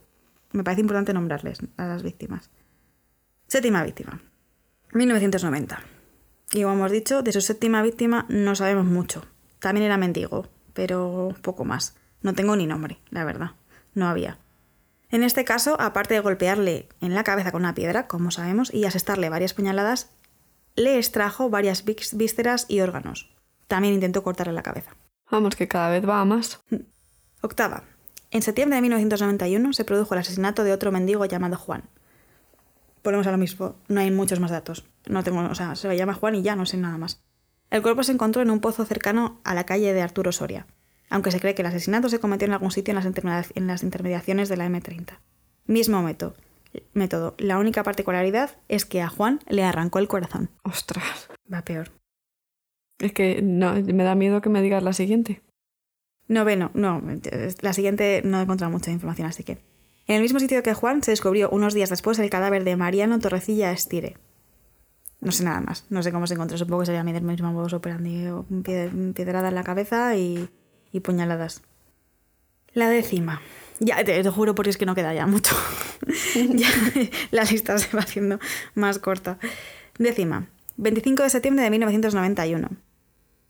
me 0.51 0.63
parece 0.63 0.81
importante 0.81 1.13
nombrarles 1.13 1.59
a 1.77 1.87
las 1.87 2.03
víctimas. 2.03 2.51
Séptima 3.47 3.83
víctima. 3.83 4.21
1990. 4.93 5.79
Y 6.53 6.61
como 6.61 6.75
hemos 6.75 6.91
dicho, 6.91 7.23
de 7.23 7.31
su 7.31 7.41
séptima 7.41 7.81
víctima 7.81 8.25
no 8.29 8.55
sabemos 8.55 8.85
mucho. 8.85 9.23
También 9.59 9.85
era 9.85 9.97
mendigo, 9.97 10.47
pero 10.75 11.33
poco 11.41 11.65
más. 11.65 11.95
No 12.21 12.35
tengo 12.35 12.55
ni 12.55 12.67
nombre, 12.67 12.99
la 13.09 13.23
verdad. 13.23 13.51
No 13.95 14.07
había. 14.07 14.37
En 15.09 15.23
este 15.23 15.45
caso, 15.45 15.79
aparte 15.79 16.13
de 16.13 16.19
golpearle 16.19 16.89
en 17.01 17.15
la 17.15 17.23
cabeza 17.23 17.51
con 17.51 17.61
una 17.61 17.73
piedra, 17.73 18.05
como 18.07 18.29
sabemos, 18.29 18.71
y 18.73 18.85
asestarle 18.85 19.29
varias 19.29 19.53
puñaladas, 19.53 20.11
le 20.75 20.97
extrajo 20.97 21.49
varias 21.49 21.85
vísceras 21.85 22.65
y 22.67 22.81
órganos. 22.81 23.33
También 23.67 23.93
intentó 23.93 24.23
cortarle 24.23 24.53
la 24.53 24.63
cabeza. 24.63 24.95
Vamos, 25.31 25.55
que 25.55 25.67
cada 25.67 25.89
vez 25.89 26.07
va 26.07 26.19
a 26.19 26.25
más. 26.25 26.61
Octava. 27.41 27.83
En 28.31 28.41
septiembre 28.41 28.75
de 28.75 28.81
1991 28.81 29.73
se 29.73 29.85
produjo 29.85 30.13
el 30.13 30.19
asesinato 30.19 30.63
de 30.63 30.73
otro 30.73 30.91
mendigo 30.91 31.25
llamado 31.25 31.55
Juan. 31.57 31.83
Volvemos 33.03 33.27
a 33.27 33.31
lo 33.31 33.37
mismo, 33.37 33.75
no 33.87 34.01
hay 34.01 34.11
muchos 34.11 34.39
más 34.39 34.51
datos. 34.51 34.85
No 35.05 35.23
tengo, 35.23 35.39
o 35.39 35.55
sea, 35.55 35.75
se 35.75 35.87
le 35.87 35.95
llama 35.95 36.15
Juan 36.15 36.35
y 36.35 36.41
ya 36.41 36.55
no 36.55 36.65
sé 36.65 36.75
nada 36.77 36.97
más. 36.97 37.23
El 37.69 37.81
cuerpo 37.81 38.03
se 38.03 38.11
encontró 38.11 38.41
en 38.41 38.51
un 38.51 38.59
pozo 38.59 38.85
cercano 38.85 39.39
a 39.43 39.53
la 39.53 39.65
calle 39.65 39.93
de 39.93 40.01
Arturo 40.01 40.31
Soria, 40.31 40.67
aunque 41.09 41.31
se 41.31 41.39
cree 41.39 41.55
que 41.55 41.61
el 41.61 41.67
asesinato 41.67 42.09
se 42.09 42.19
cometió 42.19 42.45
en 42.45 42.53
algún 42.53 42.71
sitio 42.71 42.91
en 42.91 43.03
las, 43.23 43.51
en 43.55 43.67
las 43.67 43.83
intermediaciones 43.83 44.49
de 44.49 44.57
la 44.57 44.67
M30. 44.67 45.19
Mismo 45.65 46.01
método. 46.01 46.35
método. 46.93 47.35
La 47.37 47.57
única 47.57 47.83
particularidad 47.83 48.51
es 48.67 48.85
que 48.85 49.01
a 49.01 49.09
Juan 49.09 49.39
le 49.47 49.63
arrancó 49.63 49.99
el 49.99 50.07
corazón. 50.07 50.49
Ostras. 50.63 51.29
Va 51.51 51.63
peor. 51.63 51.91
Es 52.99 53.11
que 53.11 53.41
no, 53.41 53.73
me 53.73 54.03
da 54.03 54.15
miedo 54.15 54.41
que 54.41 54.49
me 54.49 54.61
digas 54.61 54.83
la 54.83 54.93
siguiente. 54.93 55.41
Noveno, 56.27 56.71
no, 56.73 57.03
la 57.61 57.73
siguiente 57.73 58.21
no 58.23 58.39
he 58.39 58.43
encontrado 58.43 58.71
mucha 58.71 58.91
información, 58.91 59.27
así 59.27 59.43
que. 59.43 59.59
En 60.07 60.15
el 60.15 60.21
mismo 60.21 60.39
sitio 60.39 60.61
que 60.63 60.73
Juan 60.73 61.03
se 61.03 61.11
descubrió 61.11 61.49
unos 61.49 61.73
días 61.73 61.89
después 61.89 62.19
el 62.19 62.29
cadáver 62.29 62.63
de 62.63 62.75
Mariano 62.75 63.19
Torrecilla 63.19 63.71
Estire. 63.71 64.17
No 65.25 65.31
sé 65.31 65.43
nada 65.43 65.59
más, 65.59 65.85
no 65.89 66.03
sé 66.03 66.11
cómo 66.11 66.27
se 66.27 66.35
encontró, 66.35 66.57
supongo 66.57 66.81
que 66.81 66.85
sería 66.87 67.01
el 67.01 67.21
mismo 67.21 67.51
modus 67.51 67.73
operandi, 67.73 68.27
piedrada 69.13 69.49
en 69.49 69.55
la 69.55 69.63
cabeza 69.63 70.15
y, 70.15 70.47
y 70.91 70.99
puñaladas. 71.01 71.61
La 72.73 72.89
décima. 72.89 73.41
Ya, 73.79 74.03
te, 74.05 74.21
te 74.23 74.29
juro 74.29 74.55
porque 74.55 74.69
es 74.69 74.77
que 74.77 74.85
no 74.85 74.95
queda 74.95 75.13
ya 75.13 75.25
mucho. 75.27 75.55
La 77.31 77.43
lista 77.43 77.77
se 77.77 77.95
va 77.95 78.03
haciendo 78.03 78.39
más 78.73 78.99
corta. 78.99 79.37
Décima. 79.97 80.47
25 80.77 81.23
de 81.23 81.29
septiembre 81.29 81.63
de 81.63 81.69
1991. 81.71 82.69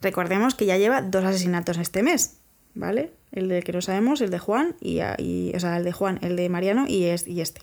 Recordemos 0.01 0.55
que 0.55 0.65
ya 0.65 0.77
lleva 0.77 1.01
dos 1.01 1.23
asesinatos 1.25 1.77
este 1.77 2.03
mes, 2.03 2.37
¿vale? 2.73 3.11
El 3.31 3.49
de 3.49 3.63
que 3.63 3.71
no 3.73 3.81
sabemos, 3.81 4.21
el 4.21 4.29
de 4.29 4.39
Juan, 4.39 4.75
y, 4.79 4.99
y- 5.17 5.51
o 5.55 5.59
sea, 5.59 5.77
el 5.77 5.83
de 5.83 5.91
Juan, 5.91 6.19
el 6.21 6.35
de 6.35 6.49
Mariano 6.49 6.85
y, 6.87 7.05
es- 7.05 7.27
y 7.27 7.41
este. 7.41 7.61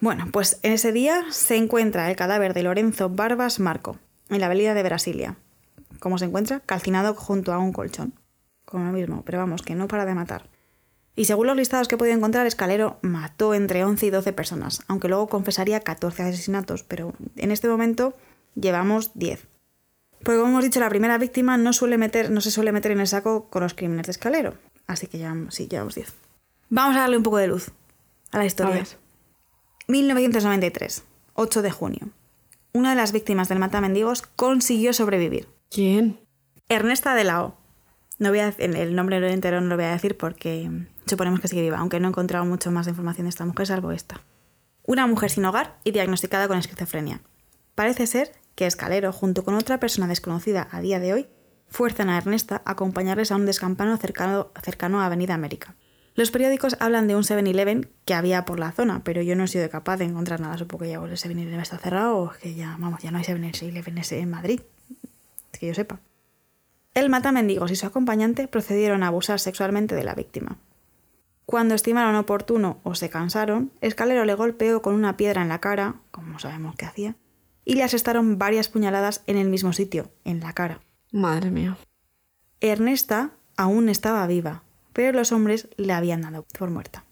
Bueno, 0.00 0.28
pues 0.32 0.58
en 0.62 0.72
ese 0.72 0.92
día 0.92 1.24
se 1.30 1.56
encuentra 1.56 2.08
el 2.08 2.16
cadáver 2.16 2.54
de 2.54 2.62
Lorenzo 2.62 3.10
Barbas 3.10 3.60
Marco, 3.60 3.98
en 4.30 4.40
la 4.40 4.46
avenida 4.46 4.72
de 4.72 4.82
Brasilia. 4.82 5.36
¿Cómo 5.98 6.16
se 6.16 6.24
encuentra? 6.24 6.60
Calcinado 6.60 7.14
junto 7.14 7.52
a 7.52 7.58
un 7.58 7.74
colchón. 7.74 8.14
Como 8.64 8.86
lo 8.86 8.92
mismo, 8.92 9.22
pero 9.26 9.38
vamos, 9.38 9.60
que 9.60 9.74
no 9.74 9.88
para 9.88 10.06
de 10.06 10.14
matar. 10.14 10.48
Y 11.16 11.26
según 11.26 11.48
los 11.48 11.56
listados 11.56 11.86
que 11.86 11.96
he 11.96 11.98
podido 11.98 12.16
encontrar, 12.16 12.46
Escalero 12.46 12.98
mató 13.02 13.52
entre 13.52 13.84
11 13.84 14.06
y 14.06 14.10
12 14.10 14.32
personas, 14.32 14.82
aunque 14.88 15.08
luego 15.08 15.28
confesaría 15.28 15.80
14 15.80 16.22
asesinatos, 16.22 16.82
pero 16.82 17.12
en 17.36 17.50
este 17.50 17.68
momento 17.68 18.14
llevamos 18.54 19.10
10. 19.14 19.46
Porque 20.24 20.38
como 20.38 20.52
hemos 20.52 20.64
dicho, 20.64 20.80
la 20.80 20.88
primera 20.88 21.18
víctima 21.18 21.58
no, 21.58 21.74
suele 21.74 21.98
meter, 21.98 22.30
no 22.30 22.40
se 22.40 22.50
suele 22.50 22.72
meter 22.72 22.92
en 22.92 23.00
el 23.00 23.06
saco 23.06 23.50
con 23.50 23.62
los 23.62 23.74
crímenes 23.74 24.06
de 24.06 24.12
Escalero. 24.12 24.54
Así 24.86 25.08
que 25.08 25.18
ya, 25.18 25.36
sí, 25.50 25.68
llevamos 25.68 25.94
10. 25.94 26.14
Vamos 26.70 26.96
a 26.96 27.00
darle 27.00 27.18
un 27.18 27.22
poco 27.22 27.36
de 27.36 27.48
luz 27.48 27.70
a 28.30 28.38
la 28.38 28.46
historia. 28.46 28.84
1993, 29.90 31.02
8 31.34 31.62
de 31.62 31.70
junio. 31.70 32.08
Una 32.72 32.90
de 32.90 32.96
las 32.96 33.10
víctimas 33.10 33.48
del 33.48 33.58
matamendigos 33.58 34.22
consiguió 34.22 34.92
sobrevivir. 34.92 35.48
¿Quién? 35.68 36.20
Ernesta 36.68 37.14
de 37.14 37.24
la 37.24 37.42
O. 37.42 37.56
No 38.18 38.28
voy 38.28 38.38
a, 38.38 38.54
el 38.58 38.94
nombre 38.94 39.32
entero 39.32 39.60
no 39.60 39.66
lo 39.66 39.76
voy 39.76 39.86
a 39.86 39.90
decir 39.90 40.16
porque 40.16 40.70
suponemos 41.06 41.40
que 41.40 41.48
sigue 41.48 41.62
viva, 41.62 41.78
aunque 41.78 41.98
no 41.98 42.06
he 42.06 42.10
encontrado 42.10 42.44
mucho 42.44 42.70
más 42.70 42.86
información 42.86 43.24
de 43.24 43.30
esta 43.30 43.44
mujer 43.44 43.66
salvo 43.66 43.90
esta. 43.90 44.20
Una 44.84 45.06
mujer 45.06 45.30
sin 45.30 45.44
hogar 45.44 45.78
y 45.82 45.90
diagnosticada 45.90 46.46
con 46.46 46.58
esquizofrenia. 46.58 47.20
Parece 47.74 48.06
ser 48.06 48.32
que 48.54 48.66
Escalero, 48.66 49.12
junto 49.12 49.42
con 49.42 49.54
otra 49.54 49.80
persona 49.80 50.06
desconocida 50.06 50.68
a 50.70 50.80
día 50.80 51.00
de 51.00 51.14
hoy, 51.14 51.28
fuerzan 51.66 52.10
a 52.10 52.18
Ernesta 52.18 52.62
a 52.64 52.72
acompañarles 52.72 53.32
a 53.32 53.36
un 53.36 53.46
descampado 53.46 53.96
cercano, 53.96 54.52
cercano 54.62 55.00
a 55.00 55.06
Avenida 55.06 55.34
América. 55.34 55.74
Los 56.14 56.30
periódicos 56.30 56.76
hablan 56.80 57.06
de 57.08 57.16
un 57.16 57.22
7-Eleven 57.22 57.88
que 58.04 58.14
había 58.14 58.44
por 58.44 58.58
la 58.58 58.72
zona, 58.72 59.02
pero 59.04 59.22
yo 59.22 59.36
no 59.36 59.44
he 59.44 59.48
sido 59.48 59.68
capaz 59.70 59.96
de 59.98 60.04
encontrar 60.04 60.40
nada. 60.40 60.58
Supongo 60.58 60.84
que 60.84 60.90
ya 60.90 60.96
el 60.96 61.10
7-Eleven 61.10 61.60
está 61.60 61.78
cerrado 61.78 62.18
o 62.18 62.30
que 62.30 62.54
ya, 62.54 62.76
vamos, 62.78 63.02
ya 63.02 63.10
no 63.10 63.18
hay 63.18 63.24
7-Eleven 63.24 64.12
en 64.12 64.30
Madrid. 64.30 64.60
Que 65.52 65.66
yo 65.66 65.74
sepa. 65.74 66.00
El 66.94 67.08
matamendigos 67.08 67.70
y 67.70 67.76
su 67.76 67.86
acompañante 67.86 68.48
procedieron 68.48 69.02
a 69.02 69.08
abusar 69.08 69.38
sexualmente 69.38 69.94
de 69.94 70.04
la 70.04 70.14
víctima. 70.14 70.58
Cuando 71.46 71.74
estimaron 71.74 72.14
oportuno 72.16 72.80
o 72.84 72.94
se 72.94 73.10
cansaron, 73.10 73.72
Escalero 73.80 74.24
le 74.24 74.34
golpeó 74.34 74.82
con 74.82 74.94
una 74.94 75.16
piedra 75.16 75.42
en 75.42 75.48
la 75.48 75.60
cara, 75.60 75.96
como 76.10 76.38
sabemos 76.38 76.76
que 76.76 76.86
hacía, 76.86 77.16
y 77.64 77.74
le 77.74 77.82
asestaron 77.82 78.38
varias 78.38 78.68
puñaladas 78.68 79.22
en 79.26 79.36
el 79.36 79.48
mismo 79.48 79.72
sitio, 79.72 80.10
en 80.24 80.40
la 80.40 80.52
cara. 80.52 80.80
Madre 81.12 81.50
mía. 81.50 81.76
Ernesta 82.60 83.32
aún 83.56 83.88
estaba 83.88 84.26
viva, 84.26 84.62
pero 84.92 85.12
los 85.12 85.32
hombres 85.32 85.68
le 85.76 85.92
habían 85.92 86.22
dado 86.22 86.44
por 86.58 86.70
muerta. 86.70 87.04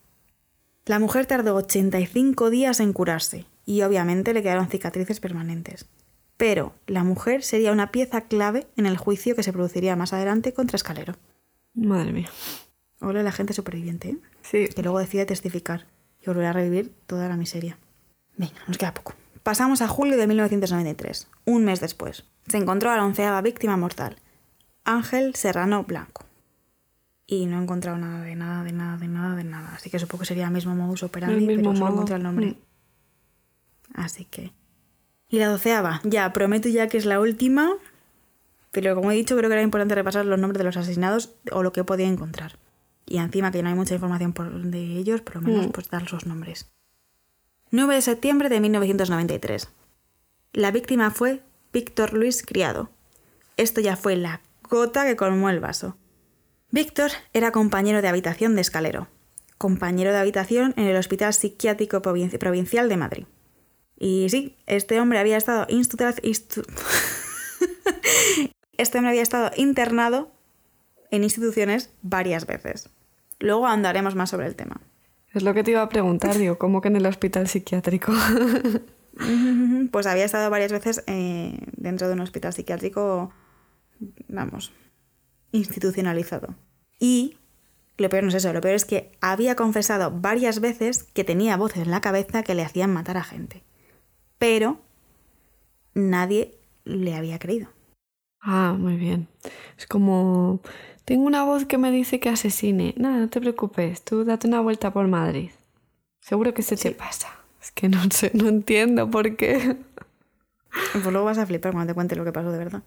La 0.87 0.99
mujer 0.99 1.27
tardó 1.27 1.55
85 1.57 2.51
días 2.51 2.81
en 2.81 2.93
curarse 2.93 3.47
y 3.67 3.83
obviamente 3.83 4.33
le 4.33 4.43
quedaron 4.43 4.69
cicatrices 4.69 5.21
permanentes. 5.21 5.87
Pero 6.39 6.73
la 6.87 7.05
mujer 7.05 7.43
sería 7.43 7.73
una 7.73 7.91
pieza 7.91 8.23
clave 8.23 8.67
en 8.77 8.87
el 8.87 8.97
juicio 8.97 9.35
que 9.37 9.43
se 9.43 9.53
produciría 9.53 9.97
más 9.97 10.13
adelante 10.13 10.55
contra 10.55 10.77
Escalero. 10.77 11.15
Madre 11.75 12.13
mía. 12.13 12.31
Ole 13.01 13.23
la 13.23 13.33
gente 13.33 13.53
superviviente, 13.53 14.11
¿eh? 14.11 14.19
Sí. 14.43 14.69
que 14.75 14.83
luego 14.83 14.99
decide 14.99 15.27
testificar 15.27 15.87
y 16.23 16.27
volver 16.27 16.47
a 16.47 16.53
revivir 16.53 16.95
toda 17.07 17.29
la 17.29 17.37
miseria. 17.37 17.77
Venga, 18.37 18.61
nos 18.67 18.79
queda 18.79 18.95
poco. 18.95 19.15
Pasamos 19.43 19.83
a 19.83 19.89
julio 19.89 20.17
de 20.17 20.27
1993, 20.27 21.29
un 21.45 21.65
mes 21.65 21.81
después. 21.81 22.25
Se 22.49 22.57
encontró 22.57 22.91
a 22.91 22.97
la 22.97 23.05
onceava 23.05 23.41
víctima 23.43 23.77
mortal, 23.77 24.17
Ángel 24.85 25.35
Serrano 25.35 25.85
Blanco. 25.85 26.28
Y 27.31 27.45
no 27.45 27.59
he 27.61 27.63
encontrado 27.63 27.99
nada 27.99 28.23
de 28.25 28.35
nada, 28.35 28.65
de 28.65 28.73
nada, 28.73 28.97
de 28.97 29.07
nada, 29.07 29.37
de 29.37 29.45
nada. 29.45 29.75
Así 29.75 29.91
que 29.91 29.99
supongo 29.99 30.21
que 30.21 30.27
sería 30.27 30.47
el 30.47 30.51
mismo 30.51 30.75
modus 30.75 31.03
operandi, 31.03 31.47
mismo 31.47 31.71
pero 31.73 31.77
solo 31.77 31.93
encontré 31.93 32.17
el 32.17 32.23
nombre. 32.23 32.47
Mm. 32.47 32.57
Así 33.95 34.25
que... 34.25 34.53
Y 35.29 35.39
la 35.39 35.49
doceava, 35.49 36.01
ya, 36.05 36.33
prometo 36.33 36.71
ya 36.71 36.89
que 36.89 36.97
es 36.97 37.05
la 37.05 37.21
última, 37.21 37.71
pero 38.71 38.95
como 38.95 39.13
he 39.13 39.15
dicho, 39.15 39.37
creo 39.37 39.51
que 39.51 39.55
era 39.57 39.63
importante 39.63 39.95
repasar 39.95 40.25
los 40.25 40.39
nombres 40.39 40.57
de 40.57 40.65
los 40.65 40.77
asesinados 40.79 41.35
o 41.53 41.63
lo 41.63 41.71
que 41.73 41.85
podido 41.85 42.09
encontrar. 42.09 42.59
Y 43.05 43.19
encima 43.19 43.51
que 43.53 43.63
no 43.63 43.69
hay 43.69 43.75
mucha 43.75 43.93
información 43.95 44.33
por- 44.33 44.51
de 44.63 44.81
ellos, 44.97 45.21
por 45.21 45.37
lo 45.37 45.43
menos 45.43 45.67
Mm. 45.67 45.71
pues 45.71 45.91
dar 45.91 46.09
sus 46.09 46.25
nombres. 46.25 46.71
9 47.71 47.95
de 47.97 48.01
septiembre 48.01 48.49
de 48.49 48.61
1993. 48.61 49.69
La 50.55 50.71
víctima 50.71 51.11
fue 51.11 51.43
Víctor 51.75 52.15
Luis 52.15 52.43
Criado. 52.43 52.89
Esto 53.59 53.83
ya 53.83 53.97
fue 53.97 54.17
la 54.17 54.41
gota 54.71 55.05
que 55.05 55.17
colmó 55.17 55.51
el 55.51 55.61
vaso. 55.61 55.98
Víctor 56.71 57.11
era 57.33 57.51
compañero 57.51 58.03
de 58.03 58.09
habitación 58.09 58.55
de 58.55 58.61
Escalero, 58.61 59.09
compañero 59.57 60.13
de 60.13 60.19
habitación 60.19 60.75
en 60.77 60.85
el 60.85 60.97
Hospital 60.97 61.33
Psiquiátrico 61.33 62.03
Provinci- 62.03 62.39
Provincial 62.39 62.89
de 62.89 62.97
Madrid. 62.97 63.25
Y 63.99 64.29
sí, 64.29 64.57
este 64.67 65.01
hombre 65.01 65.19
había 65.19 65.37
estado 65.37 65.67
este 68.77 68.99
hombre 68.99 69.11
había 69.11 69.23
estado 69.23 69.51
internado 69.57 70.31
en 71.11 71.25
instituciones 71.25 71.91
varias 72.03 72.47
veces. 72.47 72.91
Luego 73.41 73.67
andaremos 73.67 74.15
más 74.15 74.31
sobre 74.31 74.47
el 74.47 74.55
tema. 74.57 74.81
Es 75.33 75.43
lo 75.43 75.55
que 75.55 75.65
te 75.65 75.71
iba 75.73 75.83
a 75.83 75.89
preguntar, 75.89 76.37
digo, 76.37 76.59
¿cómo 76.59 76.81
que 76.81 76.89
en 76.89 76.97
el 76.97 77.07
hospital 77.07 77.49
psiquiátrico? 77.49 78.13
Pues 79.91 80.07
había 80.07 80.25
estado 80.25 80.49
varias 80.49 80.71
veces 80.71 81.03
eh, 81.09 81.59
dentro 81.77 82.07
de 82.07 82.15
un 82.15 82.21
hospital 82.21 82.53
psiquiátrico, 82.53 83.33
vamos, 84.29 84.71
institucionalizado. 85.53 86.55
Y 87.01 87.37
Lo 87.99 88.09
peor 88.09 88.23
no 88.23 88.29
es 88.29 88.37
eso, 88.37 88.53
lo 88.53 88.61
peor 88.61 88.77
es 88.77 88.85
que 88.85 89.11
había 89.21 89.57
confesado 89.57 90.13
varias 90.13 90.61
veces 90.61 91.03
que 91.03 91.25
tenía 91.25 91.57
voces 91.57 91.83
en 91.83 91.91
la 91.91 92.01
cabeza 92.01 92.45
que 92.45 92.55
le 92.55 92.63
hacían 92.63 92.93
matar 92.93 93.17
a 93.17 93.25
gente. 93.25 93.65
Pero 94.39 94.79
nadie 95.95 96.55
le 96.85 97.15
había 97.17 97.39
creído. 97.41 97.69
Ah, 98.41 98.77
muy 98.79 98.97
bien. 98.97 99.27
Es 99.77 99.87
como, 99.89 100.61
tengo 101.05 101.25
una 101.27 101.45
voz 101.45 101.65
que 101.67 101.77
me 101.77 101.91
dice 101.91 102.21
que 102.21 102.29
asesine. 102.29 102.95
Nada, 102.97 103.19
no 103.19 103.29
te 103.29 103.41
preocupes, 103.41 104.05
tú 104.05 104.25
date 104.25 104.47
una 104.47 104.61
vuelta 104.61 104.93
por 104.93 105.09
Madrid. 105.09 105.51
Seguro 106.21 106.55
que 106.55 106.63
se 106.63 106.77
te 106.77 106.93
pasa. 106.93 107.29
Es 107.61 107.73
que 107.73 107.89
no 107.89 108.01
sé, 108.11 108.31
no 108.35 108.49
entiendo 108.49 109.11
por 109.11 109.37
qué. 109.37 109.77
Pues 110.93 111.05
luego 111.07 111.25
vas 111.25 111.39
a 111.39 111.47
flipar 111.47 111.73
cuando 111.73 111.91
te 111.93 111.95
cuente 111.95 112.17
lo 112.17 112.25
que 112.25 112.33
pasó 112.33 112.53
de 112.53 112.59
verdad. 112.59 112.83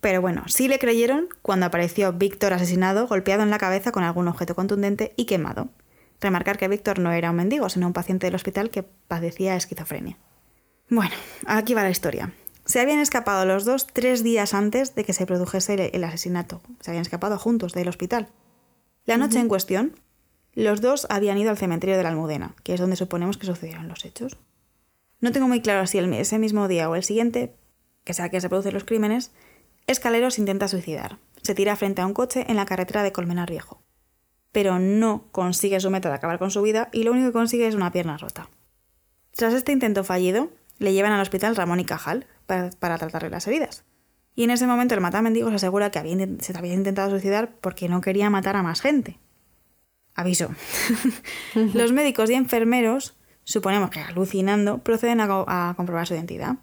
Pero 0.00 0.20
bueno, 0.20 0.44
sí 0.46 0.68
le 0.68 0.78
creyeron 0.78 1.28
cuando 1.42 1.66
apareció 1.66 2.12
Víctor 2.12 2.52
asesinado, 2.52 3.06
golpeado 3.06 3.42
en 3.42 3.50
la 3.50 3.58
cabeza 3.58 3.92
con 3.92 4.04
algún 4.04 4.28
objeto 4.28 4.54
contundente 4.54 5.12
y 5.16 5.24
quemado. 5.26 5.68
Remarcar 6.20 6.58
que 6.58 6.68
Víctor 6.68 6.98
no 6.98 7.12
era 7.12 7.30
un 7.30 7.36
mendigo, 7.36 7.68
sino 7.68 7.86
un 7.86 7.92
paciente 7.92 8.26
del 8.26 8.34
hospital 8.34 8.70
que 8.70 8.82
padecía 8.82 9.56
esquizofrenia. 9.56 10.16
Bueno, 10.90 11.14
aquí 11.46 11.74
va 11.74 11.82
la 11.82 11.90
historia. 11.90 12.32
Se 12.64 12.80
habían 12.80 12.98
escapado 12.98 13.44
los 13.44 13.64
dos 13.64 13.86
tres 13.86 14.22
días 14.22 14.52
antes 14.52 14.94
de 14.94 15.04
que 15.04 15.12
se 15.12 15.26
produjese 15.26 15.90
el 15.92 16.04
asesinato. 16.04 16.60
Se 16.80 16.90
habían 16.90 17.02
escapado 17.02 17.38
juntos 17.38 17.72
del 17.72 17.88
hospital. 17.88 18.28
La 19.04 19.16
noche 19.16 19.38
en 19.38 19.48
cuestión, 19.48 19.94
los 20.54 20.80
dos 20.80 21.06
habían 21.08 21.38
ido 21.38 21.50
al 21.50 21.56
cementerio 21.56 21.96
de 21.96 22.02
la 22.02 22.10
Almudena, 22.10 22.54
que 22.62 22.74
es 22.74 22.80
donde 22.80 22.96
suponemos 22.96 23.38
que 23.38 23.46
sucedieron 23.46 23.88
los 23.88 24.04
hechos. 24.04 24.36
No 25.20 25.32
tengo 25.32 25.48
muy 25.48 25.62
claro 25.62 25.86
si 25.86 25.98
ese 25.98 26.38
mismo 26.38 26.68
día 26.68 26.90
o 26.90 26.94
el 26.94 27.04
siguiente, 27.04 27.54
que 28.04 28.12
sea 28.12 28.28
que 28.28 28.40
se 28.40 28.48
producen 28.48 28.74
los 28.74 28.84
crímenes, 28.84 29.32
Escalero 29.88 30.30
se 30.30 30.42
intenta 30.42 30.68
suicidar. 30.68 31.18
Se 31.42 31.54
tira 31.54 31.74
frente 31.74 32.02
a 32.02 32.06
un 32.06 32.12
coche 32.12 32.44
en 32.46 32.56
la 32.56 32.66
carretera 32.66 33.02
de 33.02 33.10
Colmenar 33.10 33.50
Viejo. 33.50 33.82
Pero 34.52 34.78
no 34.78 35.24
consigue 35.32 35.80
su 35.80 35.88
meta 35.90 36.10
de 36.10 36.14
acabar 36.14 36.38
con 36.38 36.50
su 36.50 36.60
vida 36.60 36.90
y 36.92 37.04
lo 37.04 37.12
único 37.12 37.28
que 37.28 37.32
consigue 37.32 37.66
es 37.66 37.74
una 37.74 37.90
pierna 37.90 38.18
rota. 38.18 38.50
Tras 39.34 39.54
este 39.54 39.72
intento 39.72 40.04
fallido, 40.04 40.50
le 40.78 40.92
llevan 40.92 41.12
al 41.12 41.22
hospital 41.22 41.56
Ramón 41.56 41.80
y 41.80 41.86
Cajal 41.86 42.26
para, 42.46 42.68
tratarle 42.68 43.30
las 43.30 43.46
heridas. 43.46 43.84
Y 44.34 44.44
en 44.44 44.50
ese 44.50 44.66
momento 44.66 44.94
el 44.94 45.00
matamendigo 45.00 45.48
se 45.48 45.56
asegura 45.56 45.90
que 45.90 46.36
se 46.40 46.58
había 46.58 46.74
intentado 46.74 47.08
suicidar 47.08 47.54
porque 47.62 47.88
no 47.88 48.02
quería 48.02 48.28
matar 48.28 48.56
a 48.56 48.62
más 48.62 48.82
gente. 48.82 49.18
Aviso. 50.14 50.50
Los 51.54 51.92
médicos 51.92 52.28
y 52.28 52.34
enfermeros, 52.34 53.16
suponemos 53.44 53.88
que 53.88 54.00
alucinando, 54.00 54.78
proceden 54.84 55.22
a 55.22 55.72
comprobar 55.78 56.06
su 56.06 56.12
identidad. 56.12 56.58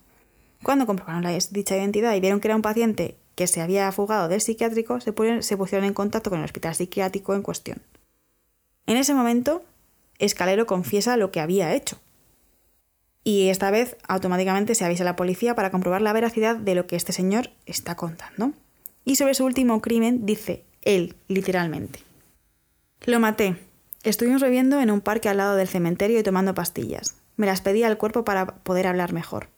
Cuando 0.63 0.86
comprobaron 0.86 1.24
la, 1.24 1.32
dicha 1.32 1.78
identidad 1.78 2.15
y 2.15 2.20
vieron 2.20 2.39
que 2.39 2.48
era 2.48 2.56
un 2.56 2.62
paciente 2.62 3.15
que 3.36 3.48
se 3.48 3.62
había 3.62 3.91
fugado 3.91 4.28
del 4.28 4.41
psiquiátrico, 4.41 5.00
se, 5.02 5.12
pusieron 5.13 5.86
en 5.86 5.94
contacto 5.94 6.30
con 6.30 6.39
el 6.39 6.46
hospital 6.46 6.74
psiquiátrico 6.74 7.36
en 7.36 7.41
cuestión. 7.41 7.82
En 8.88 8.98
ese 8.98 9.13
momento, 9.13 9.63
Escalero 10.20 10.65
confiesa 10.65 11.18
lo 11.18 11.32
que 11.32 11.41
había 11.41 11.74
hecho. 11.74 12.00
Y 13.24 13.50
esta 13.50 13.72
vez 13.72 13.98
automáticamente 14.08 14.76
se 14.76 14.86
avisa 14.86 15.04
a 15.04 15.06
la 15.06 15.15
policía 15.15 15.56
para 15.56 15.72
comprobar 15.72 16.02
la 16.02 16.13
veracidad 16.13 16.56
de 16.56 16.76
lo 16.76 16.88
que 16.88 16.96
este 16.96 17.12
señor 17.12 17.50
está 17.65 17.96
contando. 17.96 18.54
Y 19.04 19.15
sobre 19.15 19.34
su 19.34 19.46
último 19.46 19.82
crimen 19.82 20.26
dice 20.26 20.63
él, 20.84 21.15
literalmente. 21.28 22.00
Lo 23.06 23.20
maté. 23.20 23.58
Estuvimos 24.04 24.41
bebiendo 24.41 24.80
en 24.80 24.91
un 24.91 25.02
parque 25.02 25.30
al 25.30 25.38
lado 25.38 25.56
del 25.56 25.68
cementerio 25.68 26.20
y 26.20 26.24
tomando 26.24 26.54
pastillas. 26.54 27.15
Me 27.38 27.48
las 27.48 27.62
pedí 27.62 27.84
al 27.84 27.98
cuerpo 27.98 28.24
para 28.24 28.46
poder 28.46 28.88
hablar 28.88 29.12
mejor. 29.12 29.50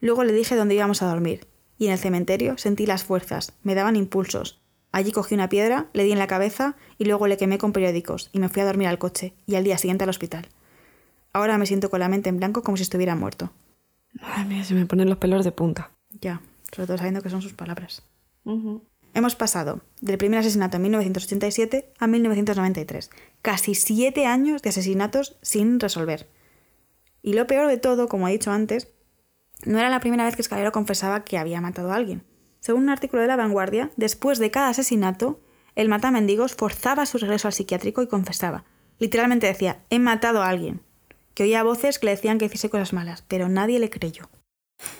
Luego 0.00 0.24
le 0.24 0.32
dije 0.32 0.56
dónde 0.56 0.74
íbamos 0.74 1.02
a 1.02 1.06
dormir, 1.06 1.46
y 1.78 1.86
en 1.86 1.92
el 1.92 1.98
cementerio 1.98 2.58
sentí 2.58 2.86
las 2.86 3.04
fuerzas, 3.04 3.52
me 3.62 3.74
daban 3.74 3.96
impulsos. 3.96 4.60
Allí 4.90 5.12
cogí 5.12 5.34
una 5.34 5.48
piedra, 5.48 5.88
le 5.92 6.04
di 6.04 6.12
en 6.12 6.18
la 6.18 6.26
cabeza 6.26 6.76
y 6.96 7.04
luego 7.04 7.26
le 7.26 7.36
quemé 7.36 7.58
con 7.58 7.72
periódicos 7.72 8.30
y 8.32 8.38
me 8.38 8.48
fui 8.48 8.62
a 8.62 8.64
dormir 8.64 8.88
al 8.88 8.98
coche 8.98 9.34
y 9.46 9.54
al 9.54 9.64
día 9.64 9.78
siguiente 9.78 10.04
al 10.04 10.10
hospital. 10.10 10.48
Ahora 11.32 11.58
me 11.58 11.66
siento 11.66 11.90
con 11.90 12.00
la 12.00 12.08
mente 12.08 12.30
en 12.30 12.38
blanco 12.38 12.62
como 12.62 12.76
si 12.76 12.84
estuviera 12.84 13.14
muerto. 13.14 13.52
Madre 14.20 14.44
mía, 14.46 14.64
se 14.64 14.74
me 14.74 14.86
ponen 14.86 15.08
los 15.08 15.18
pelos 15.18 15.44
de 15.44 15.52
punta. 15.52 15.90
Ya, 16.20 16.40
sobre 16.72 16.86
todo 16.86 16.96
sabiendo 16.96 17.22
que 17.22 17.30
son 17.30 17.42
sus 17.42 17.52
palabras. 17.52 18.02
Hemos 19.14 19.36
pasado 19.36 19.82
del 20.00 20.16
primer 20.16 20.38
asesinato 20.40 20.76
en 20.76 20.82
1987 20.84 21.92
a 21.98 22.06
1993. 22.06 23.10
Casi 23.42 23.74
siete 23.74 24.26
años 24.26 24.62
de 24.62 24.70
asesinatos 24.70 25.36
sin 25.42 25.80
resolver. 25.80 26.28
Y 27.22 27.34
lo 27.34 27.46
peor 27.46 27.68
de 27.68 27.76
todo, 27.76 28.08
como 28.08 28.26
he 28.26 28.32
dicho 28.32 28.50
antes, 28.50 28.88
no 29.64 29.78
era 29.78 29.90
la 29.90 30.00
primera 30.00 30.24
vez 30.24 30.36
que 30.36 30.42
Escalero 30.42 30.72
confesaba 30.72 31.24
que 31.24 31.38
había 31.38 31.60
matado 31.60 31.92
a 31.92 31.96
alguien. 31.96 32.22
Según 32.60 32.84
un 32.84 32.90
artículo 32.90 33.22
de 33.22 33.28
La 33.28 33.36
Vanguardia, 33.36 33.90
después 33.96 34.38
de 34.38 34.50
cada 34.50 34.68
asesinato, 34.68 35.40
el 35.74 35.88
matamendigos 35.88 36.54
forzaba 36.54 37.06
su 37.06 37.18
regreso 37.18 37.48
al 37.48 37.54
psiquiátrico 37.54 38.02
y 38.02 38.08
confesaba. 38.08 38.64
Literalmente 38.98 39.46
decía, 39.46 39.80
he 39.90 39.98
matado 39.98 40.42
a 40.42 40.48
alguien. 40.48 40.80
Que 41.34 41.44
oía 41.44 41.62
voces 41.62 41.98
que 41.98 42.06
le 42.06 42.12
decían 42.12 42.38
que 42.38 42.46
hiciese 42.46 42.70
cosas 42.70 42.92
malas, 42.92 43.22
pero 43.28 43.48
nadie 43.48 43.78
le 43.78 43.90
creyó. 43.90 44.28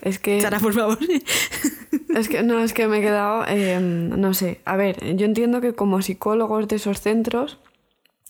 Es 0.01 0.19
que... 0.19 0.41
Sara, 0.41 0.59
por 0.59 0.73
favor. 0.73 0.97
es 2.15 2.29
que 2.29 2.43
no, 2.43 2.59
es 2.63 2.73
que 2.73 2.87
me 2.87 2.99
he 2.99 3.01
quedado... 3.01 3.45
Em, 3.47 4.09
no 4.09 4.33
sé, 4.33 4.61
a 4.65 4.77
ver, 4.77 5.15
yo 5.17 5.25
entiendo 5.25 5.59
que 5.59 5.73
como 5.73 6.01
psicólogos 6.01 6.67
de 6.67 6.77
esos 6.77 7.01
centros, 7.01 7.59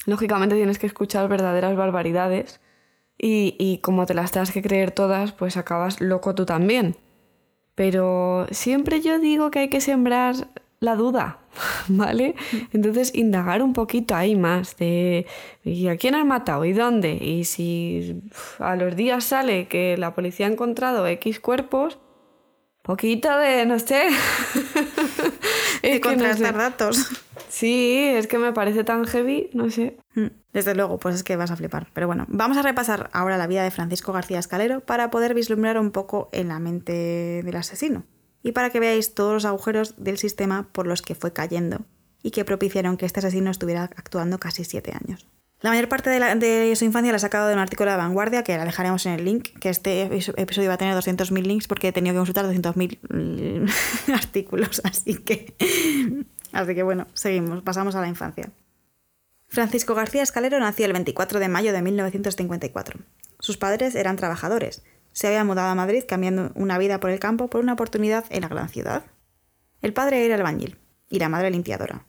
lógicamente 0.05 0.55
tienes 0.55 0.79
que 0.79 0.87
escuchar 0.87 1.27
verdaderas 1.27 1.75
barbaridades 1.75 2.59
y, 3.21 3.79
como 3.82 4.05
te 4.05 4.13
las 4.13 4.32
tengas 4.32 4.51
que 4.51 4.62
creer 4.62 4.91
todas, 4.91 5.34
pues 5.34 5.58
acabas 5.58 5.99
loco 5.99 6.36
tú 6.36 6.45
también. 6.45 6.95
Pero 7.75 8.47
siempre 8.51 9.01
yo 9.01 9.19
digo 9.19 9.51
que 9.51 9.60
hay 9.60 9.69
que 9.69 9.82
sembrar 9.82 10.36
la 10.79 10.95
duda, 10.95 11.39
¿vale? 11.89 12.36
Entonces 12.71 13.13
indagar 13.13 13.62
un 13.62 13.73
poquito 13.73 14.15
ahí 14.15 14.36
más 14.36 14.77
de 14.77 15.25
¿y 15.63 15.88
a 15.88 15.97
quién 15.97 16.15
has 16.15 16.25
matado? 16.25 16.63
¿Y 16.63 16.73
dónde? 16.73 17.13
Y 17.13 17.43
si 17.43 18.21
a 18.60 18.75
los 18.77 18.95
días 18.95 19.25
sale 19.25 19.67
que 19.67 19.97
la 19.97 20.15
policía 20.15 20.47
ha 20.47 20.51
encontrado 20.51 21.05
X 21.05 21.41
cuerpos, 21.41 21.99
poquito 22.82 23.38
de, 23.38 23.65
no 23.65 23.79
sé. 23.79 24.08
es 25.82 25.99
contrastar 25.99 26.58
datos. 26.58 27.12
Sí, 27.49 28.10
es 28.13 28.27
que 28.27 28.38
me 28.38 28.53
parece 28.53 28.84
tan 28.84 29.05
heavy, 29.05 29.49
no 29.53 29.69
sé. 29.69 29.97
Desde 30.53 30.73
luego, 30.73 30.97
pues 30.97 31.15
es 31.15 31.23
que 31.23 31.35
vas 31.35 31.51
a 31.51 31.55
flipar. 31.55 31.88
Pero 31.93 32.07
bueno, 32.07 32.25
vamos 32.27 32.57
a 32.57 32.62
repasar 32.62 33.09
ahora 33.13 33.38
la 33.38 33.47
vida 33.47 33.63
de 33.63 33.71
Francisco 33.71 34.13
García 34.13 34.39
Escalero 34.39 34.81
para 34.81 35.12
poder 35.12 35.33
vislumbrar 35.33 35.77
un 35.79 35.91
poco 35.91 36.29
en 36.31 36.47
la 36.47 36.59
mente 36.59 37.41
del 37.43 37.55
asesino. 37.55 38.03
Y 38.41 38.53
para 38.53 38.69
que 38.69 38.79
veáis 38.79 39.13
todos 39.13 39.33
los 39.33 39.45
agujeros 39.45 39.95
del 39.97 40.17
sistema 40.17 40.67
por 40.71 40.88
los 40.88 41.01
que 41.01 41.13
fue 41.13 41.33
cayendo 41.33 41.81
y 42.23 42.31
que 42.31 42.45
propiciaron 42.45 42.97
que 42.97 43.05
este 43.05 43.19
asesino 43.19 43.51
estuviera 43.51 43.83
actuando 43.83 44.39
casi 44.39 44.63
siete 44.63 44.93
años. 44.93 45.27
La 45.62 45.71
mayor 45.71 45.89
parte 45.89 46.09
de, 46.09 46.75
su 46.77 46.85
infancia 46.85 47.12
la 47.12 47.17
ha 47.17 47.19
sacado 47.19 47.49
de 47.49 47.53
un 47.53 47.59
artículo 47.59 47.91
de 47.91 47.97
vanguardia, 47.97 48.43
que 48.43 48.57
la 48.57 48.63
dejaremos 48.63 49.05
en 49.05 49.13
el 49.13 49.25
link, 49.25 49.49
que 49.59 49.67
este 49.67 50.03
episodio 50.03 50.69
va 50.69 50.75
a 50.75 50.77
tener 50.77 50.95
200.000 50.95 51.41
links 51.41 51.67
porque 51.67 51.89
he 51.89 51.91
tenido 51.91 52.13
que 52.13 52.19
consultar 52.19 52.45
200.000 52.45 53.69
artículos, 54.13 54.81
así 54.85 55.15
que 55.15 55.53
Así 56.51 56.75
que 56.75 56.83
bueno, 56.83 57.07
seguimos, 57.13 57.62
pasamos 57.62 57.95
a 57.95 58.01
la 58.01 58.07
infancia. 58.07 58.49
Francisco 59.51 59.95
García 59.95 60.21
Escalero 60.21 60.59
nació 60.59 60.85
el 60.85 60.93
24 60.93 61.39
de 61.39 61.47
mayo 61.49 61.73
de 61.73 61.81
1954. 61.81 62.99
Sus 63.39 63.57
padres 63.57 63.95
eran 63.95 64.15
trabajadores. 64.15 64.83
Se 65.12 65.25
había 65.25 65.43
mudado 65.43 65.69
a 65.69 65.75
Madrid 65.75 66.03
cambiando 66.07 66.51
una 66.53 66.77
vida 66.77 66.99
por 66.99 67.09
el 67.09 67.19
campo 67.19 67.49
por 67.49 67.62
una 67.62 67.73
oportunidad 67.73 68.25
en 68.29 68.41
la 68.41 68.47
gran 68.47 68.69
ciudad. 68.69 69.05
El 69.81 69.91
padre 69.91 70.23
era 70.23 70.35
albañil 70.35 70.77
y 71.09 71.17
la 71.17 71.29
madre 71.29 71.49
limpiadora. 71.49 72.05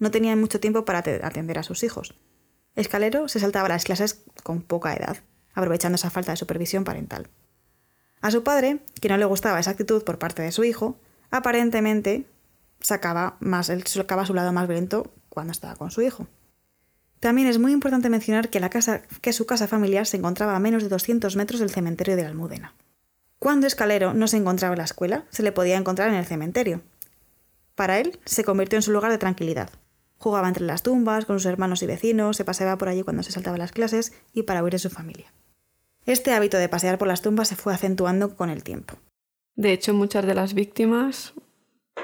No 0.00 0.10
tenían 0.10 0.40
mucho 0.40 0.58
tiempo 0.58 0.84
para 0.84 0.98
atender 0.98 1.58
a 1.58 1.62
sus 1.62 1.84
hijos. 1.84 2.18
Escalero 2.74 3.28
se 3.28 3.38
saltaba 3.38 3.68
las 3.68 3.84
clases 3.84 4.24
con 4.42 4.60
poca 4.60 4.92
edad, 4.92 5.18
aprovechando 5.54 5.94
esa 5.94 6.10
falta 6.10 6.32
de 6.32 6.38
supervisión 6.38 6.82
parental. 6.82 7.28
A 8.20 8.32
su 8.32 8.42
padre, 8.42 8.80
que 9.00 9.08
no 9.08 9.16
le 9.16 9.26
gustaba 9.26 9.60
esa 9.60 9.70
actitud 9.70 10.02
por 10.02 10.18
parte 10.18 10.42
de 10.42 10.50
su 10.50 10.64
hijo, 10.64 10.98
aparentemente 11.30 12.26
sacaba 12.80 13.36
más, 13.38 13.70
sacaba 13.84 14.26
su 14.26 14.34
lado 14.34 14.52
más 14.52 14.66
violento 14.66 15.14
cuando 15.28 15.52
estaba 15.52 15.76
con 15.76 15.92
su 15.92 16.02
hijo. 16.02 16.26
También 17.20 17.48
es 17.48 17.58
muy 17.58 17.72
importante 17.72 18.08
mencionar 18.08 18.48
que, 18.48 18.60
la 18.60 18.70
casa, 18.70 19.02
que 19.20 19.32
su 19.32 19.46
casa 19.46 19.68
familiar 19.68 20.06
se 20.06 20.16
encontraba 20.16 20.56
a 20.56 20.60
menos 20.60 20.82
de 20.82 20.88
200 20.88 21.36
metros 21.36 21.60
del 21.60 21.70
cementerio 21.70 22.16
de 22.16 22.22
la 22.22 22.28
Almudena. 22.28 22.74
Cuando 23.38 23.66
Escalero 23.66 24.12
no 24.14 24.26
se 24.26 24.38
encontraba 24.38 24.74
en 24.74 24.78
la 24.78 24.84
escuela, 24.84 25.24
se 25.30 25.42
le 25.42 25.52
podía 25.52 25.76
encontrar 25.76 26.08
en 26.08 26.16
el 26.16 26.26
cementerio. 26.26 26.82
Para 27.74 28.00
él, 28.00 28.18
se 28.24 28.44
convirtió 28.44 28.78
en 28.78 28.82
su 28.82 28.90
lugar 28.90 29.12
de 29.12 29.18
tranquilidad. 29.18 29.70
Jugaba 30.18 30.48
entre 30.48 30.66
las 30.66 30.82
tumbas, 30.82 31.24
con 31.24 31.38
sus 31.38 31.46
hermanos 31.46 31.82
y 31.82 31.86
vecinos, 31.86 32.36
se 32.36 32.44
paseaba 32.44 32.76
por 32.76 32.88
allí 32.88 33.02
cuando 33.02 33.22
se 33.22 33.32
saltaba 33.32 33.56
las 33.56 33.72
clases 33.72 34.12
y 34.32 34.42
para 34.42 34.62
huir 34.62 34.72
de 34.72 34.78
su 34.78 34.90
familia. 34.90 35.32
Este 36.04 36.32
hábito 36.32 36.58
de 36.58 36.68
pasear 36.68 36.98
por 36.98 37.08
las 37.08 37.22
tumbas 37.22 37.48
se 37.48 37.56
fue 37.56 37.72
acentuando 37.72 38.34
con 38.34 38.50
el 38.50 38.62
tiempo. 38.62 38.96
De 39.54 39.72
hecho, 39.72 39.94
muchas 39.94 40.26
de 40.26 40.34
las 40.34 40.54
víctimas 40.54 41.34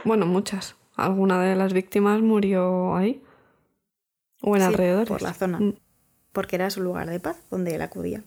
bueno, 0.04 0.26
muchas. 0.26 0.76
Alguna 0.94 1.42
de 1.42 1.56
las 1.56 1.72
víctimas 1.72 2.20
murió 2.20 2.94
ahí. 2.94 3.22
O 4.48 4.56
en 4.56 4.62
alrededor. 4.62 5.08
Por 5.08 5.22
la 5.22 5.34
zona. 5.34 5.58
Mm. 5.58 5.74
Porque 6.32 6.54
era 6.54 6.70
su 6.70 6.80
lugar 6.80 7.10
de 7.10 7.18
paz 7.18 7.36
donde 7.50 7.74
él 7.74 7.82
acudía. 7.82 8.22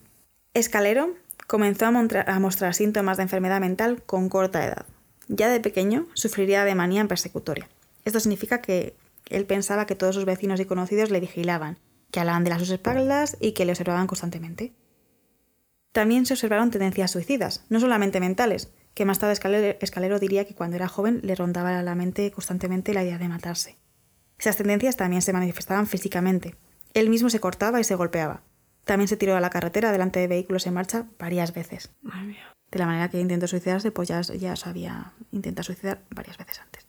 Escalero 0.52 1.14
comenzó 1.46 1.86
a, 1.86 2.38
mostrar 2.40 2.74
síntomas 2.74 3.16
de 3.16 3.22
enfermedad 3.22 3.58
mental 3.58 4.02
con 4.02 4.28
corta 4.28 4.66
edad. 4.66 4.84
Ya 5.28 5.48
de 5.48 5.60
pequeño 5.60 6.08
sufriría 6.12 6.64
de 6.66 6.74
manía 6.74 7.06
persecutoria. 7.06 7.70
Esto 8.04 8.20
significa 8.20 8.60
que 8.60 8.94
Él 9.30 9.46
pensaba 9.46 9.86
que 9.86 9.94
todos 9.94 10.14
sus 10.14 10.26
vecinos 10.26 10.60
y 10.60 10.66
conocidos 10.66 11.10
le 11.10 11.20
vigilaban, 11.20 11.78
que 12.10 12.20
hablaban 12.20 12.44
de 12.44 12.50
las 12.50 12.58
sus 12.58 12.70
espaldas 12.70 13.38
y 13.40 13.52
que 13.52 13.64
le 13.64 13.72
observaban 13.72 14.06
constantemente. 14.06 14.74
También 15.92 16.26
se 16.26 16.34
observaron 16.34 16.70
tendencias 16.70 17.12
suicidas, 17.12 17.64
no 17.70 17.80
solamente 17.80 18.20
mentales, 18.20 18.70
que 18.92 19.06
más 19.06 19.18
tarde 19.18 19.32
Escalero, 19.32 19.78
Escalero 19.80 20.18
diría 20.18 20.44
que 20.44 20.54
cuando 20.54 20.76
era 20.76 20.86
joven 20.86 21.20
le 21.22 21.34
rondaba 21.34 21.78
a 21.78 21.82
la 21.82 21.94
mente 21.94 22.30
constantemente 22.30 22.92
la 22.92 23.04
idea 23.04 23.18
de 23.18 23.28
matarse. 23.28 23.76
Esas 24.40 24.56
tendencias 24.56 24.96
también 24.96 25.20
se 25.20 25.34
manifestaban 25.34 25.86
físicamente. 25.86 26.56
Él 26.94 27.10
mismo 27.10 27.28
se 27.28 27.40
cortaba 27.40 27.78
y 27.78 27.84
se 27.84 27.94
golpeaba. 27.94 28.42
También 28.84 29.06
se 29.06 29.18
tiró 29.18 29.36
a 29.36 29.40
la 29.40 29.50
carretera 29.50 29.92
delante 29.92 30.18
de 30.18 30.28
vehículos 30.28 30.66
en 30.66 30.72
marcha 30.72 31.04
varias 31.18 31.52
veces. 31.52 31.90
Madre 32.00 32.28
mía. 32.28 32.54
De 32.70 32.78
la 32.78 32.86
manera 32.86 33.10
que 33.10 33.20
intentó 33.20 33.46
suicidarse, 33.46 33.90
pues 33.90 34.08
ya, 34.08 34.22
ya 34.22 34.56
sabía 34.56 35.12
intentar 35.30 35.66
suicidar 35.66 36.00
varias 36.10 36.38
veces 36.38 36.58
antes. 36.60 36.86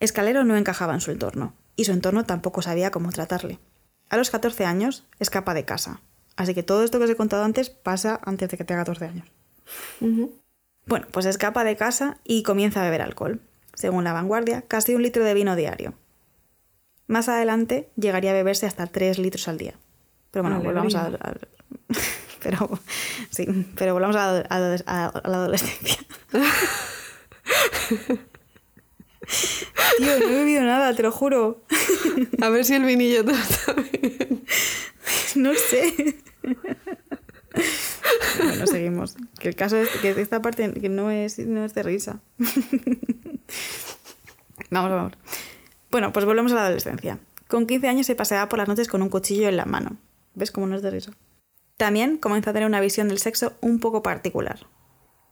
Escalero 0.00 0.42
no 0.42 0.56
encajaba 0.56 0.94
en 0.94 1.00
su 1.00 1.12
entorno, 1.12 1.54
y 1.76 1.84
su 1.84 1.92
entorno 1.92 2.24
tampoco 2.24 2.60
sabía 2.60 2.90
cómo 2.90 3.12
tratarle. 3.12 3.60
A 4.08 4.16
los 4.16 4.30
14 4.30 4.64
años 4.64 5.06
escapa 5.20 5.54
de 5.54 5.64
casa. 5.64 6.00
Así 6.36 6.54
que 6.54 6.64
todo 6.64 6.82
esto 6.82 6.98
que 6.98 7.04
os 7.04 7.10
he 7.10 7.16
contado 7.16 7.44
antes 7.44 7.70
pasa 7.70 8.18
antes 8.24 8.48
de 8.48 8.56
que 8.56 8.64
tenga 8.64 8.80
14 8.80 9.04
años. 9.04 9.28
Bueno, 10.86 11.06
pues 11.12 11.26
escapa 11.26 11.62
de 11.62 11.76
casa 11.76 12.18
y 12.24 12.42
comienza 12.42 12.80
a 12.80 12.84
beber 12.84 13.02
alcohol. 13.02 13.42
Según 13.74 14.02
la 14.02 14.12
vanguardia, 14.12 14.62
casi 14.62 14.96
un 14.96 15.02
litro 15.02 15.22
de 15.22 15.34
vino 15.34 15.54
diario. 15.54 15.94
Más 17.10 17.28
adelante 17.28 17.88
llegaría 17.96 18.30
a 18.30 18.34
beberse 18.34 18.66
hasta 18.66 18.86
3 18.86 19.18
litros 19.18 19.48
al 19.48 19.58
día. 19.58 19.74
Pero 20.30 20.44
bueno, 20.44 20.60
volvamos 20.62 20.94
a, 20.94 21.10
pero, 22.42 22.78
sí, 23.30 23.46
pero 23.76 23.94
volvamos 23.94 24.16
a, 24.16 24.38
a- 24.38 24.76
a- 24.86 25.06
a 25.08 25.28
la 25.28 25.36
adolescencia. 25.38 25.96
Tío, 29.98 30.18
no 30.18 30.24
he 30.26 30.34
bebido 30.34 30.62
nada, 30.62 30.94
te 30.94 31.02
lo 31.02 31.12
juro. 31.12 31.62
A 32.40 32.48
ver 32.48 32.64
si 32.64 32.74
el 32.74 32.84
vinillo 32.84 33.24
todo 33.24 33.36
está 33.36 33.72
bien. 33.74 34.44
No 35.36 35.52
sé. 35.54 36.16
Bueno, 38.42 38.66
seguimos. 38.66 39.16
Que 39.38 39.48
el 39.48 39.54
caso 39.54 39.76
es 39.76 39.88
que 40.02 40.10
esta 40.10 40.42
parte 40.42 40.72
que 40.72 40.88
no 40.88 41.10
es, 41.12 41.38
no 41.38 41.64
es 41.64 41.72
de 41.74 41.82
risa. 41.84 42.20
Vamos, 44.70 44.90
vamos. 44.90 45.12
Bueno, 45.90 46.12
pues 46.12 46.24
volvemos 46.24 46.52
a 46.52 46.56
la 46.56 46.66
adolescencia. 46.66 47.18
Con 47.48 47.66
15 47.66 47.88
años 47.88 48.06
se 48.06 48.14
paseaba 48.14 48.48
por 48.48 48.58
las 48.58 48.68
noches 48.68 48.86
con 48.86 49.02
un 49.02 49.08
cuchillo 49.08 49.48
en 49.48 49.56
la 49.56 49.64
mano. 49.64 49.96
¿Ves 50.34 50.52
cómo 50.52 50.66
no 50.68 50.76
es 50.76 50.82
de 50.82 50.90
risa? 50.90 51.12
También 51.76 52.16
comenzó 52.16 52.50
a 52.50 52.52
tener 52.52 52.68
una 52.68 52.80
visión 52.80 53.08
del 53.08 53.18
sexo 53.18 53.54
un 53.60 53.80
poco 53.80 54.02
particular. 54.02 54.60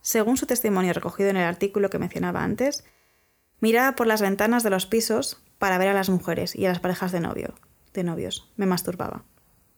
Según 0.00 0.36
su 0.36 0.46
testimonio 0.46 0.92
recogido 0.92 1.30
en 1.30 1.36
el 1.36 1.44
artículo 1.44 1.90
que 1.90 1.98
mencionaba 1.98 2.42
antes, 2.42 2.84
miraba 3.60 3.94
por 3.94 4.06
las 4.06 4.20
ventanas 4.20 4.62
de 4.64 4.70
los 4.70 4.86
pisos 4.86 5.40
para 5.58 5.78
ver 5.78 5.88
a 5.88 5.94
las 5.94 6.08
mujeres 6.08 6.56
y 6.56 6.66
a 6.66 6.70
las 6.70 6.80
parejas 6.80 7.12
de 7.12 7.20
novio, 7.20 7.54
de 7.92 8.02
novios. 8.02 8.50
Me 8.56 8.66
masturbaba. 8.66 9.24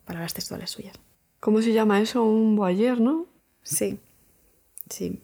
Palabras 0.06 0.32
textuales 0.32 0.70
suyas. 0.70 0.98
¿Cómo 1.40 1.60
se 1.60 1.72
llama 1.72 2.00
eso? 2.00 2.22
Un 2.22 2.56
boyer, 2.56 3.00
¿no? 3.00 3.26
Sí, 3.62 3.98
sí. 4.88 5.22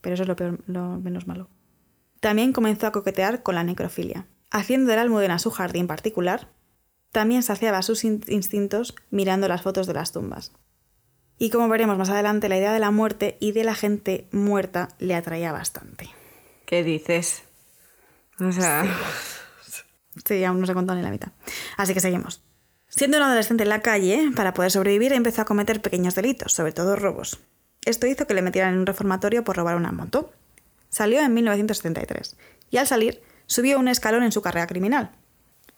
Pero 0.00 0.14
eso 0.14 0.22
es 0.22 0.28
lo, 0.28 0.36
peor, 0.36 0.60
lo 0.66 1.00
menos 1.00 1.26
malo. 1.26 1.48
También 2.20 2.52
comenzó 2.52 2.86
a 2.86 2.92
coquetear 2.92 3.42
con 3.42 3.54
la 3.54 3.64
necrofilia. 3.64 4.26
Haciendo 4.50 4.90
de 4.90 4.96
la 4.96 5.02
almudena 5.02 5.38
su 5.38 5.50
jardín 5.50 5.86
particular, 5.86 6.48
también 7.12 7.42
saciaba 7.42 7.82
sus 7.82 8.04
in- 8.04 8.24
instintos 8.28 8.94
mirando 9.10 9.48
las 9.48 9.62
fotos 9.62 9.86
de 9.86 9.94
las 9.94 10.12
tumbas. 10.12 10.52
Y 11.38 11.50
como 11.50 11.68
veremos 11.68 11.96
más 11.98 12.08
adelante, 12.10 12.48
la 12.48 12.58
idea 12.58 12.72
de 12.72 12.80
la 12.80 12.90
muerte 12.90 13.36
y 13.40 13.52
de 13.52 13.64
la 13.64 13.74
gente 13.74 14.26
muerta 14.32 14.88
le 14.98 15.14
atraía 15.14 15.52
bastante. 15.52 16.10
¿Qué 16.66 16.82
dices? 16.82 17.42
O 18.40 18.50
sea, 18.52 18.84
Sí, 20.26 20.42
aún 20.44 20.58
no 20.60 20.66
se 20.66 20.72
ha 20.72 20.74
contado 20.74 20.96
ni 20.98 21.04
la 21.04 21.10
mitad. 21.10 21.30
Así 21.76 21.94
que 21.94 22.00
seguimos. 22.00 22.42
Siendo 22.88 23.18
un 23.18 23.22
adolescente 23.22 23.62
en 23.62 23.68
la 23.68 23.82
calle, 23.82 24.30
para 24.34 24.52
poder 24.52 24.70
sobrevivir 24.72 25.12
empezó 25.12 25.42
a 25.42 25.44
cometer 25.44 25.80
pequeños 25.80 26.14
delitos, 26.16 26.52
sobre 26.52 26.72
todo 26.72 26.96
robos. 26.96 27.38
Esto 27.84 28.06
hizo 28.08 28.26
que 28.26 28.34
le 28.34 28.42
metieran 28.42 28.74
en 28.74 28.80
un 28.80 28.86
reformatorio 28.86 29.44
por 29.44 29.56
robar 29.56 29.76
una 29.76 29.92
moto. 29.92 30.32
Salió 30.88 31.20
en 31.20 31.32
1973 31.34 32.36
y 32.70 32.78
al 32.78 32.86
salir 32.88 33.22
subió 33.48 33.80
un 33.80 33.88
escalón 33.88 34.22
en 34.22 34.30
su 34.30 34.40
carrera 34.42 34.68
criminal. 34.68 35.10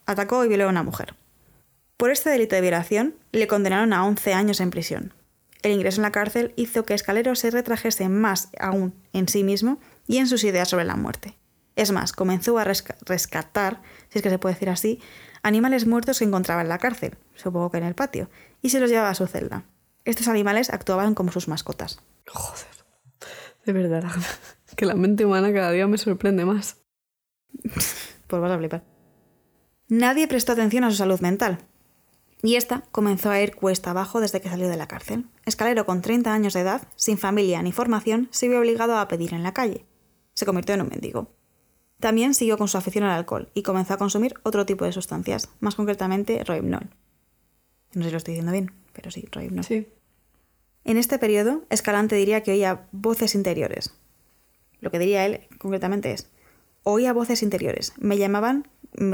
Atacó 0.05 0.45
y 0.45 0.47
violó 0.47 0.65
a 0.65 0.69
una 0.69 0.83
mujer. 0.83 1.15
Por 1.97 2.11
este 2.11 2.29
delito 2.29 2.55
de 2.55 2.61
violación 2.61 3.15
le 3.31 3.47
condenaron 3.47 3.93
a 3.93 4.05
11 4.05 4.33
años 4.35 4.59
en 4.59 4.69
prisión. 4.69 5.13
El 5.63 5.71
ingreso 5.71 5.97
en 5.97 6.03
la 6.03 6.11
cárcel 6.11 6.53
hizo 6.55 6.83
que 6.85 6.93
Escalero 6.93 7.35
se 7.35 7.49
retrajese 7.51 8.09
más 8.09 8.49
aún 8.59 8.93
en 9.13 9.27
sí 9.27 9.43
mismo 9.43 9.79
y 10.07 10.17
en 10.17 10.27
sus 10.27 10.43
ideas 10.43 10.69
sobre 10.69 10.85
la 10.85 10.95
muerte. 10.95 11.35
Es 11.75 11.91
más, 11.91 12.11
comenzó 12.13 12.57
a 12.59 12.65
resca- 12.65 12.97
rescatar, 13.05 13.81
si 14.09 14.19
es 14.19 14.23
que 14.23 14.29
se 14.29 14.39
puede 14.39 14.55
decir 14.55 14.69
así, 14.69 14.99
animales 15.43 15.85
muertos 15.87 16.19
que 16.19 16.25
encontraba 16.25 16.61
en 16.61 16.69
la 16.69 16.79
cárcel, 16.79 17.15
supongo 17.35 17.71
que 17.71 17.77
en 17.77 17.85
el 17.85 17.95
patio, 17.95 18.29
y 18.61 18.69
se 18.71 18.79
los 18.79 18.89
llevaba 18.89 19.09
a 19.09 19.15
su 19.15 19.27
celda. 19.27 19.63
Estos 20.03 20.27
animales 20.27 20.71
actuaban 20.71 21.13
como 21.13 21.31
sus 21.31 21.47
mascotas. 21.47 21.99
joder. 22.27 22.65
De 23.65 23.73
verdad, 23.73 24.03
que 24.75 24.85
la 24.87 24.95
mente 24.95 25.25
humana 25.25 25.53
cada 25.53 25.71
día 25.71 25.85
me 25.87 25.99
sorprende 25.99 26.43
más. 26.43 26.77
Pues 28.27 28.41
vas 28.41 28.51
a 28.53 28.57
flipar. 28.57 28.85
Nadie 29.89 30.25
prestó 30.25 30.53
atención 30.53 30.85
a 30.85 30.89
su 30.89 30.95
salud 30.95 31.19
mental. 31.19 31.65
Y 32.41 32.55
esta 32.55 32.85
comenzó 32.91 33.29
a 33.29 33.41
ir 33.41 33.55
cuesta 33.55 33.91
abajo 33.91 34.21
desde 34.21 34.39
que 34.39 34.47
salió 34.47 34.69
de 34.69 34.77
la 34.77 34.87
cárcel. 34.87 35.25
Escalero, 35.45 35.85
con 35.85 36.01
30 36.01 36.33
años 36.33 36.53
de 36.53 36.61
edad, 36.61 36.87
sin 36.95 37.17
familia 37.17 37.61
ni 37.61 37.73
formación, 37.73 38.29
se 38.31 38.47
vio 38.47 38.59
obligado 38.59 38.97
a 38.97 39.07
pedir 39.09 39.33
en 39.33 39.43
la 39.43 39.53
calle. 39.53 39.85
Se 40.33 40.45
convirtió 40.45 40.75
en 40.75 40.81
un 40.81 40.87
mendigo. 40.87 41.35
También 41.99 42.33
siguió 42.33 42.57
con 42.57 42.67
su 42.67 42.77
afición 42.77 43.03
al 43.03 43.11
alcohol 43.11 43.51
y 43.53 43.63
comenzó 43.63 43.93
a 43.93 43.97
consumir 43.97 44.33
otro 44.43 44.65
tipo 44.65 44.85
de 44.85 44.91
sustancias, 44.91 45.49
más 45.59 45.75
concretamente 45.75 46.43
rohypnol. 46.43 46.89
No 47.93 48.01
sé 48.01 48.07
si 48.07 48.11
lo 48.11 48.17
estoy 48.17 48.33
diciendo 48.33 48.53
bien, 48.53 48.71
pero 48.93 49.11
sí, 49.11 49.27
rohypnol. 49.31 49.65
Sí. 49.65 49.87
En 50.83 50.97
este 50.97 51.19
periodo, 51.19 51.63
Escalante 51.69 52.15
diría 52.15 52.41
que 52.41 52.51
oía 52.51 52.87
voces 52.91 53.35
interiores. 53.35 53.93
Lo 54.79 54.89
que 54.89 54.97
diría 54.97 55.25
él 55.25 55.41
concretamente 55.59 56.11
es, 56.11 56.31
oía 56.83 57.13
voces 57.13 57.43
interiores, 57.43 57.93
me 57.99 58.17
llamaban 58.17 58.67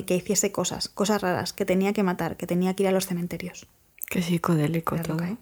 que 0.05 0.15
hiciese 0.15 0.51
cosas, 0.51 0.89
cosas 0.89 1.21
raras, 1.21 1.53
que 1.53 1.65
tenía 1.65 1.93
que 1.93 2.03
matar, 2.03 2.37
que 2.37 2.47
tenía 2.47 2.73
que 2.75 2.83
ir 2.83 2.89
a 2.89 2.91
los 2.91 3.07
cementerios. 3.07 3.67
Qué 4.09 4.21
psicodélico 4.21 4.95
Era 4.95 5.03
todo. 5.03 5.13
loca, 5.17 5.29
¿eh? 5.29 5.37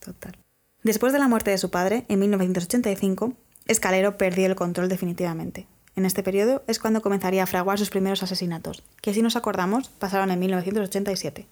Total. 0.00 0.36
Después 0.82 1.12
de 1.12 1.18
la 1.18 1.28
muerte 1.28 1.50
de 1.50 1.58
su 1.58 1.70
padre, 1.70 2.04
en 2.08 2.20
1985, 2.20 3.34
Escalero 3.66 4.16
perdió 4.16 4.46
el 4.46 4.54
control 4.54 4.88
definitivamente. 4.88 5.66
En 5.96 6.04
este 6.04 6.22
periodo 6.22 6.62
es 6.68 6.78
cuando 6.78 7.02
comenzaría 7.02 7.42
a 7.42 7.46
fraguar 7.46 7.78
sus 7.78 7.90
primeros 7.90 8.22
asesinatos, 8.22 8.82
que 9.00 9.12
si 9.12 9.22
nos 9.22 9.34
acordamos 9.34 9.88
pasaron 9.88 10.30
en 10.30 10.38
1987. 10.38 11.46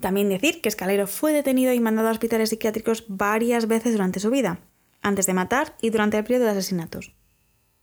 También 0.00 0.28
decir 0.28 0.60
que 0.60 0.68
Escalero 0.68 1.06
fue 1.06 1.32
detenido 1.32 1.72
y 1.72 1.80
mandado 1.80 2.08
a 2.08 2.12
hospitales 2.12 2.50
psiquiátricos 2.50 3.04
varias 3.08 3.66
veces 3.68 3.92
durante 3.92 4.20
su 4.20 4.30
vida, 4.30 4.58
antes 5.02 5.26
de 5.26 5.34
matar 5.34 5.76
y 5.80 5.90
durante 5.90 6.18
el 6.18 6.24
periodo 6.24 6.44
de 6.44 6.50
asesinatos. 6.50 7.14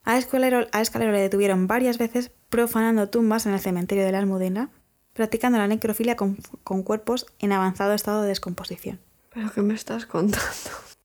A 0.04 0.18
Escalero, 0.18 0.68
a 0.72 0.82
Escalero 0.82 1.12
le 1.12 1.20
detuvieron 1.20 1.68
varias 1.68 1.98
veces 1.98 2.32
profanando 2.50 3.10
tumbas 3.10 3.46
en 3.46 3.54
el 3.54 3.60
cementerio 3.60 4.04
de 4.04 4.12
la 4.12 4.20
Almudena, 4.20 4.70
practicando 5.14 5.58
la 5.58 5.68
necrofilia 5.68 6.16
con, 6.16 6.38
con 6.64 6.84
cuerpos 6.84 7.28
en 7.40 7.52
avanzado 7.52 7.94
estado 7.94 8.22
de 8.24 8.30
descomposición. 8.30 9.00
¿Pero 9.34 9.52
qué 9.54 9.62
me 9.62 9.74
estás 9.76 10.06
contando? 10.06 10.46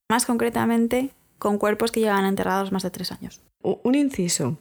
Más 0.09 0.25
concretamente, 0.25 1.11
con 1.39 1.59
cuerpos 1.59 1.93
que 1.93 2.01
llevan 2.01 2.25
enterrados 2.25 2.73
más 2.73 2.83
de 2.83 2.91
tres 2.91 3.13
años. 3.13 3.41
Un 3.63 3.95
inciso. 3.95 4.57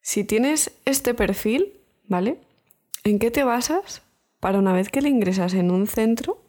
Si 0.00 0.24
tienes 0.24 0.70
este 0.84 1.14
perfil, 1.14 1.72
¿vale? 2.08 2.38
¿En 3.04 3.18
qué 3.18 3.30
te 3.30 3.44
basas 3.44 4.02
para 4.40 4.58
una 4.58 4.72
vez 4.72 4.88
que 4.88 5.02
le 5.02 5.08
ingresas 5.08 5.54
en 5.54 5.70
un 5.70 5.86
centro, 5.86 6.42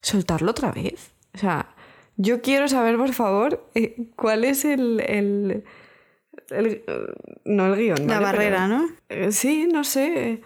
soltarlo 0.00 0.50
otra 0.52 0.70
vez? 0.72 1.10
O 1.34 1.38
sea, 1.38 1.74
yo 2.16 2.40
quiero 2.40 2.68
saber, 2.68 2.96
por 2.96 3.12
favor, 3.12 3.68
eh, 3.74 4.08
cuál 4.16 4.44
es 4.44 4.64
el... 4.64 5.00
el- 5.00 5.64
el- 6.50 6.82
no 7.44 7.66
el 7.72 7.76
guion. 7.78 8.06
La 8.06 8.14
¿vale? 8.20 8.24
barrera, 8.24 8.66
Pero- 8.66 8.78
¿no? 8.78 8.88
eh, 9.08 9.32
sí, 9.32 9.68
no 9.72 9.84
sé. 9.84 10.42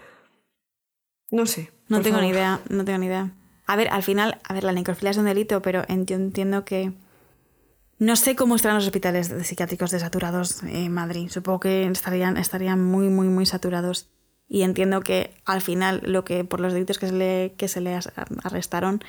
No 1.31 1.47
sé. 1.47 1.71
No 1.89 2.01
tengo 2.01 2.21
ni 2.21 2.29
idea, 2.29 2.61
no 2.69 2.85
tengo 2.85 2.99
ni 2.99 3.07
idea. 3.07 3.33
A 3.67 3.77
ver, 3.77 3.89
al 3.89 4.03
final, 4.03 4.41
a 4.45 4.55
ver, 4.55 4.65
la 4.65 4.73
necrofilia 4.73 5.11
es 5.11 5.17
un 5.19 5.25
delito, 5.27 5.63
pero 5.63 5.83
yo 5.87 6.17
entiendo 6.17 6.65
que... 6.65 6.93
No 7.99 8.17
sé 8.17 8.35
cómo 8.35 8.57
estarán 8.57 8.77
los 8.77 8.87
hospitales 8.87 9.29
de- 9.29 9.45
psiquiátricos 9.45 9.91
desaturados 9.93 10.63
en 10.65 10.93
Madrid. 10.93 11.29
Supongo 11.31 11.61
que 11.61 11.87
estarían, 11.87 12.37
estarían 12.37 12.83
muy, 12.83 13.09
muy, 13.09 13.29
muy 13.29 13.47
saturados. 13.47 14.11
Y 14.49 14.63
entiendo 14.63 15.01
que 15.01 15.35
al 15.45 15.61
final 15.63 16.03
lo 16.05 16.25
que 16.25 16.45
por 16.45 16.61
los 16.61 16.73
delitos 16.73 16.99
que 16.99 17.07
se 17.07 17.13
le, 17.13 17.55
que 17.57 17.69
se 17.69 17.81
le 17.81 17.99
arrestaron 18.43 19.03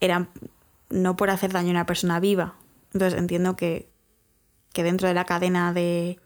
eran 0.00 0.28
no 0.90 1.16
por 1.16 1.30
hacer 1.30 1.52
daño 1.52 1.68
a 1.68 1.70
una 1.72 1.86
persona 1.86 2.20
viva. 2.20 2.54
Entonces 2.92 3.18
entiendo 3.18 3.56
que, 3.56 3.88
que 4.72 4.82
dentro 4.84 5.08
de 5.08 5.14
la 5.14 5.24
cadena 5.24 5.72
de, 5.72 6.20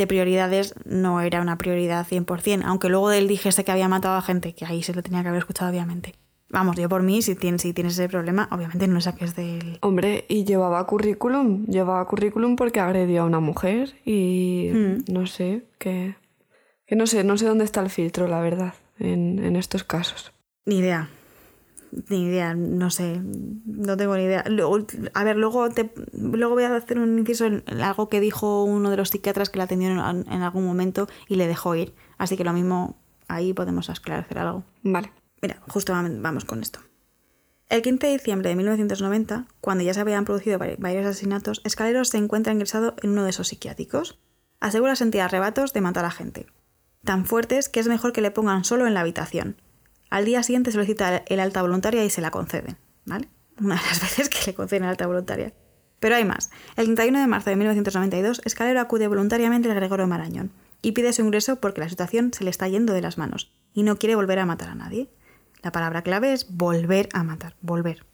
de 0.00 0.06
prioridades 0.06 0.74
no 0.86 1.20
era 1.20 1.40
una 1.42 1.58
prioridad 1.58 2.06
100%, 2.06 2.62
aunque 2.64 2.88
luego 2.88 3.12
él 3.12 3.28
dijese 3.28 3.64
que 3.64 3.70
había 3.72 3.86
matado 3.88 4.16
a 4.16 4.22
gente, 4.22 4.54
que 4.54 4.64
ahí 4.64 4.82
se 4.82 4.94
lo 4.94 5.02
tenía 5.02 5.22
que 5.22 5.28
haber 5.28 5.40
escuchado 5.40 5.70
obviamente. 5.70 6.14
Vamos, 6.48 6.74
yo 6.76 6.88
por 6.88 7.02
mí, 7.02 7.22
si 7.22 7.36
tienes, 7.36 7.62
si 7.62 7.72
tienes 7.72 7.92
ese 7.92 8.08
problema, 8.08 8.48
obviamente 8.50 8.88
no 8.88 9.00
saques 9.00 9.36
del... 9.36 9.78
Hombre, 9.82 10.24
y 10.28 10.44
llevaba 10.44 10.84
currículum. 10.86 11.66
Llevaba 11.66 12.04
currículum 12.06 12.56
porque 12.56 12.80
agredió 12.80 13.22
a 13.22 13.26
una 13.26 13.38
mujer 13.40 13.94
y 14.04 14.70
Mm. 14.72 15.12
no 15.12 15.26
sé, 15.26 15.62
que, 15.78 16.16
que 16.86 16.96
no 16.96 17.06
sé, 17.06 17.22
no 17.22 17.36
sé 17.36 17.46
dónde 17.46 17.64
está 17.64 17.80
el 17.82 17.90
filtro, 17.90 18.26
la 18.26 18.40
verdad. 18.40 18.74
en, 18.98 19.38
en 19.44 19.54
estos 19.56 19.84
casos? 19.84 20.32
Ni 20.66 20.78
idea. 20.78 21.08
Ni 22.08 22.24
idea, 22.26 22.54
no 22.54 22.90
sé, 22.90 23.20
no 23.22 23.96
tengo 23.96 24.16
ni 24.16 24.22
idea. 24.24 24.44
Luego, 24.48 24.78
a 25.14 25.24
ver, 25.24 25.36
luego, 25.36 25.68
te, 25.70 25.92
luego 26.12 26.54
voy 26.54 26.64
a 26.64 26.76
hacer 26.76 26.98
un 26.98 27.18
inciso 27.18 27.46
en 27.46 27.64
algo 27.82 28.08
que 28.08 28.20
dijo 28.20 28.62
uno 28.64 28.90
de 28.90 28.96
los 28.96 29.08
psiquiatras 29.10 29.50
que 29.50 29.58
la 29.58 29.64
atendieron 29.64 29.98
en, 30.28 30.42
algún 30.42 30.64
momento 30.64 31.08
y 31.28 31.34
le 31.36 31.48
dejó 31.48 31.74
ir. 31.74 31.94
Así 32.18 32.36
que 32.36 32.44
lo 32.44 32.52
mismo, 32.52 32.96
ahí 33.28 33.52
podemos 33.52 33.88
esclarecer 33.88 34.38
algo. 34.38 34.64
Vale. 34.82 35.10
Mira, 35.42 35.60
justo 35.68 35.92
vam- 35.92 36.20
vamos 36.22 36.44
con 36.44 36.60
esto. 36.62 36.80
El 37.68 37.82
15 37.82 38.06
de 38.06 38.12
diciembre 38.14 38.48
de 38.50 38.56
1990, 38.56 39.46
cuando 39.60 39.82
ya 39.84 39.94
se 39.94 40.00
habían 40.00 40.24
producido 40.24 40.58
vari- 40.58 40.76
varios 40.78 41.06
asesinatos, 41.06 41.60
Escalero 41.64 42.04
se 42.04 42.18
encuentra 42.18 42.52
ingresado 42.52 42.94
en 43.02 43.10
uno 43.10 43.24
de 43.24 43.30
esos 43.30 43.48
psiquiátricos. 43.48 44.18
Asegura 44.60 44.94
sentir 44.96 45.22
arrebatos 45.22 45.72
de 45.72 45.80
matar 45.80 46.04
a 46.04 46.10
gente. 46.10 46.46
Tan 47.04 47.24
fuertes 47.24 47.68
que 47.68 47.80
es 47.80 47.88
mejor 47.88 48.12
que 48.12 48.20
le 48.20 48.30
pongan 48.30 48.64
solo 48.64 48.86
en 48.86 48.94
la 48.94 49.00
habitación. 49.00 49.56
Al 50.10 50.24
día 50.24 50.42
siguiente 50.42 50.72
solicita 50.72 51.22
el 51.26 51.40
alta 51.40 51.62
voluntaria 51.62 52.04
y 52.04 52.10
se 52.10 52.20
la 52.20 52.30
conceden. 52.30 52.76
¿Vale? 53.06 53.28
Una 53.60 53.76
de 53.76 53.82
las 53.82 54.00
veces 54.02 54.28
que 54.28 54.38
le 54.46 54.54
conceden 54.54 54.84
alta 54.84 55.06
voluntaria. 55.06 55.54
Pero 56.00 56.16
hay 56.16 56.24
más. 56.24 56.50
El 56.76 56.86
31 56.86 57.20
de 57.20 57.26
marzo 57.26 57.50
de 57.50 57.56
1992, 57.56 58.42
Escalero 58.44 58.80
acude 58.80 59.06
voluntariamente 59.06 59.68
al 59.68 59.76
Gregorio 59.76 60.06
Marañón 60.06 60.50
y 60.82 60.92
pide 60.92 61.12
su 61.12 61.22
ingreso 61.22 61.56
porque 61.56 61.80
la 61.80 61.88
situación 61.88 62.32
se 62.32 62.44
le 62.44 62.50
está 62.50 62.66
yendo 62.68 62.92
de 62.92 63.02
las 63.02 63.18
manos 63.18 63.52
y 63.74 63.82
no 63.82 63.96
quiere 63.96 64.16
volver 64.16 64.38
a 64.38 64.46
matar 64.46 64.70
a 64.70 64.74
nadie. 64.74 65.10
La 65.62 65.72
palabra 65.72 66.02
clave 66.02 66.32
es 66.32 66.46
volver 66.50 67.08
a 67.12 67.22
matar, 67.22 67.54
volver. 67.60 68.04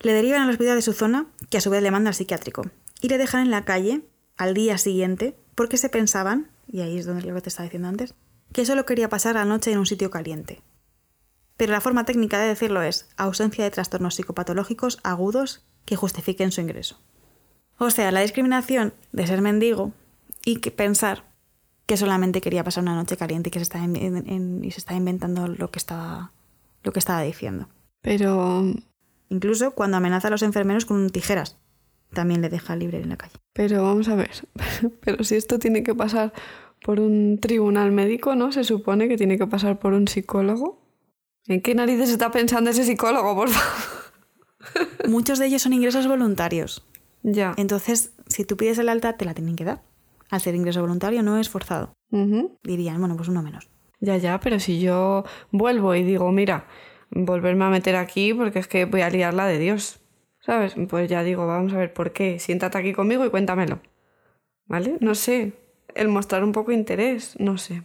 Le 0.00 0.12
derivan 0.12 0.42
al 0.42 0.50
hospital 0.50 0.76
de 0.76 0.82
su 0.82 0.92
zona, 0.92 1.26
que 1.48 1.58
a 1.58 1.60
su 1.60 1.70
vez 1.70 1.82
le 1.82 1.90
manda 1.90 2.10
al 2.10 2.14
psiquiátrico, 2.14 2.66
y 3.00 3.08
le 3.08 3.18
dejan 3.18 3.42
en 3.42 3.50
la 3.50 3.64
calle 3.64 4.02
al 4.36 4.52
día 4.52 4.76
siguiente 4.76 5.36
porque 5.54 5.76
se 5.76 5.88
pensaban, 5.88 6.50
y 6.66 6.80
ahí 6.80 6.98
es 6.98 7.06
donde 7.06 7.24
lo 7.24 7.34
que 7.34 7.40
te 7.40 7.48
estaba 7.48 7.64
diciendo 7.64 7.88
antes, 7.88 8.14
que 8.52 8.66
solo 8.66 8.84
quería 8.84 9.08
pasar 9.08 9.36
la 9.36 9.44
noche 9.44 9.72
en 9.72 9.78
un 9.78 9.86
sitio 9.86 10.10
caliente. 10.10 10.60
Pero 11.62 11.74
la 11.74 11.80
forma 11.80 12.04
técnica 12.04 12.40
de 12.40 12.48
decirlo 12.48 12.82
es 12.82 13.08
ausencia 13.16 13.62
de 13.62 13.70
trastornos 13.70 14.16
psicopatológicos 14.16 14.98
agudos 15.04 15.64
que 15.84 15.94
justifiquen 15.94 16.50
su 16.50 16.60
ingreso. 16.60 16.98
O 17.78 17.88
sea, 17.90 18.10
la 18.10 18.18
discriminación 18.20 18.94
de 19.12 19.28
ser 19.28 19.42
mendigo 19.42 19.92
y 20.44 20.56
que 20.56 20.72
pensar 20.72 21.22
que 21.86 21.96
solamente 21.96 22.40
quería 22.40 22.64
pasar 22.64 22.82
una 22.82 22.96
noche 22.96 23.16
caliente 23.16 23.48
y 23.48 23.52
que 23.52 23.60
se 23.60 23.62
está, 23.62 23.78
en- 23.84 23.94
en- 23.94 24.28
en- 24.28 24.64
y 24.64 24.72
se 24.72 24.80
está 24.80 24.94
inventando 24.94 25.46
lo 25.46 25.70
que 25.70 25.78
estaba, 25.78 26.32
lo 26.82 26.92
que 26.92 26.98
estaba 26.98 27.22
diciendo. 27.22 27.68
Pero, 28.00 28.64
Incluso 29.28 29.70
cuando 29.70 29.98
amenaza 29.98 30.26
a 30.26 30.30
los 30.32 30.42
enfermeros 30.42 30.84
con 30.84 31.10
tijeras, 31.10 31.58
también 32.12 32.40
le 32.42 32.48
deja 32.48 32.74
libre 32.74 33.00
en 33.00 33.08
la 33.10 33.16
calle. 33.16 33.36
pero 33.52 33.84
vamos 33.84 34.08
a 34.08 34.16
ver. 34.16 34.32
Pero 35.00 35.22
si 35.22 35.36
esto 35.36 35.60
tiene 35.60 35.84
que 35.84 35.94
pasar 35.94 36.32
por 36.84 36.98
un 36.98 37.38
tribunal 37.38 37.92
médico, 37.92 38.34
¿no? 38.34 38.50
Se 38.50 38.64
supone 38.64 39.06
que 39.06 39.16
tiene 39.16 39.38
que 39.38 39.46
pasar 39.46 39.78
por 39.78 39.92
un 39.92 40.08
psicólogo. 40.08 40.81
¿En 41.46 41.60
qué 41.60 41.74
narices 41.74 42.10
está 42.10 42.30
pensando 42.30 42.70
ese 42.70 42.84
psicólogo, 42.84 43.34
por 43.34 43.48
favor? 43.48 44.02
Muchos 45.08 45.38
de 45.38 45.46
ellos 45.46 45.62
son 45.62 45.72
ingresos 45.72 46.06
voluntarios. 46.06 46.86
Ya. 47.22 47.54
Entonces, 47.56 48.12
si 48.28 48.44
tú 48.44 48.56
pides 48.56 48.78
el 48.78 48.88
alta, 48.88 49.16
te 49.16 49.24
la 49.24 49.34
tienen 49.34 49.56
que 49.56 49.64
dar. 49.64 49.82
Al 50.30 50.40
ser 50.40 50.54
ingreso 50.54 50.80
voluntario 50.80 51.22
no 51.22 51.38
es 51.38 51.48
forzado. 51.48 51.92
Ujú. 52.10 52.58
Dirían, 52.62 52.98
bueno, 52.98 53.16
pues 53.16 53.28
uno 53.28 53.42
menos. 53.42 53.68
Ya, 54.00 54.16
ya, 54.16 54.40
pero 54.40 54.58
si 54.58 54.80
yo 54.80 55.24
vuelvo 55.50 55.94
y 55.94 56.02
digo, 56.02 56.30
mira, 56.32 56.66
volverme 57.10 57.64
a 57.64 57.70
meter 57.70 57.96
aquí 57.96 58.34
porque 58.34 58.58
es 58.58 58.66
que 58.66 58.84
voy 58.84 59.02
a 59.02 59.10
liarla 59.10 59.46
de 59.46 59.58
Dios, 59.58 60.00
¿sabes? 60.40 60.74
Pues 60.88 61.08
ya 61.10 61.22
digo, 61.22 61.46
vamos 61.46 61.72
a 61.72 61.76
ver 61.76 61.92
por 61.92 62.12
qué. 62.12 62.38
Siéntate 62.38 62.78
aquí 62.78 62.92
conmigo 62.92 63.24
y 63.24 63.30
cuéntamelo. 63.30 63.80
¿Vale? 64.66 64.96
No 65.00 65.14
sé. 65.14 65.52
El 65.94 66.08
mostrar 66.08 66.42
un 66.42 66.52
poco 66.52 66.70
de 66.70 66.78
interés, 66.78 67.36
no 67.38 67.58
sé. 67.58 67.82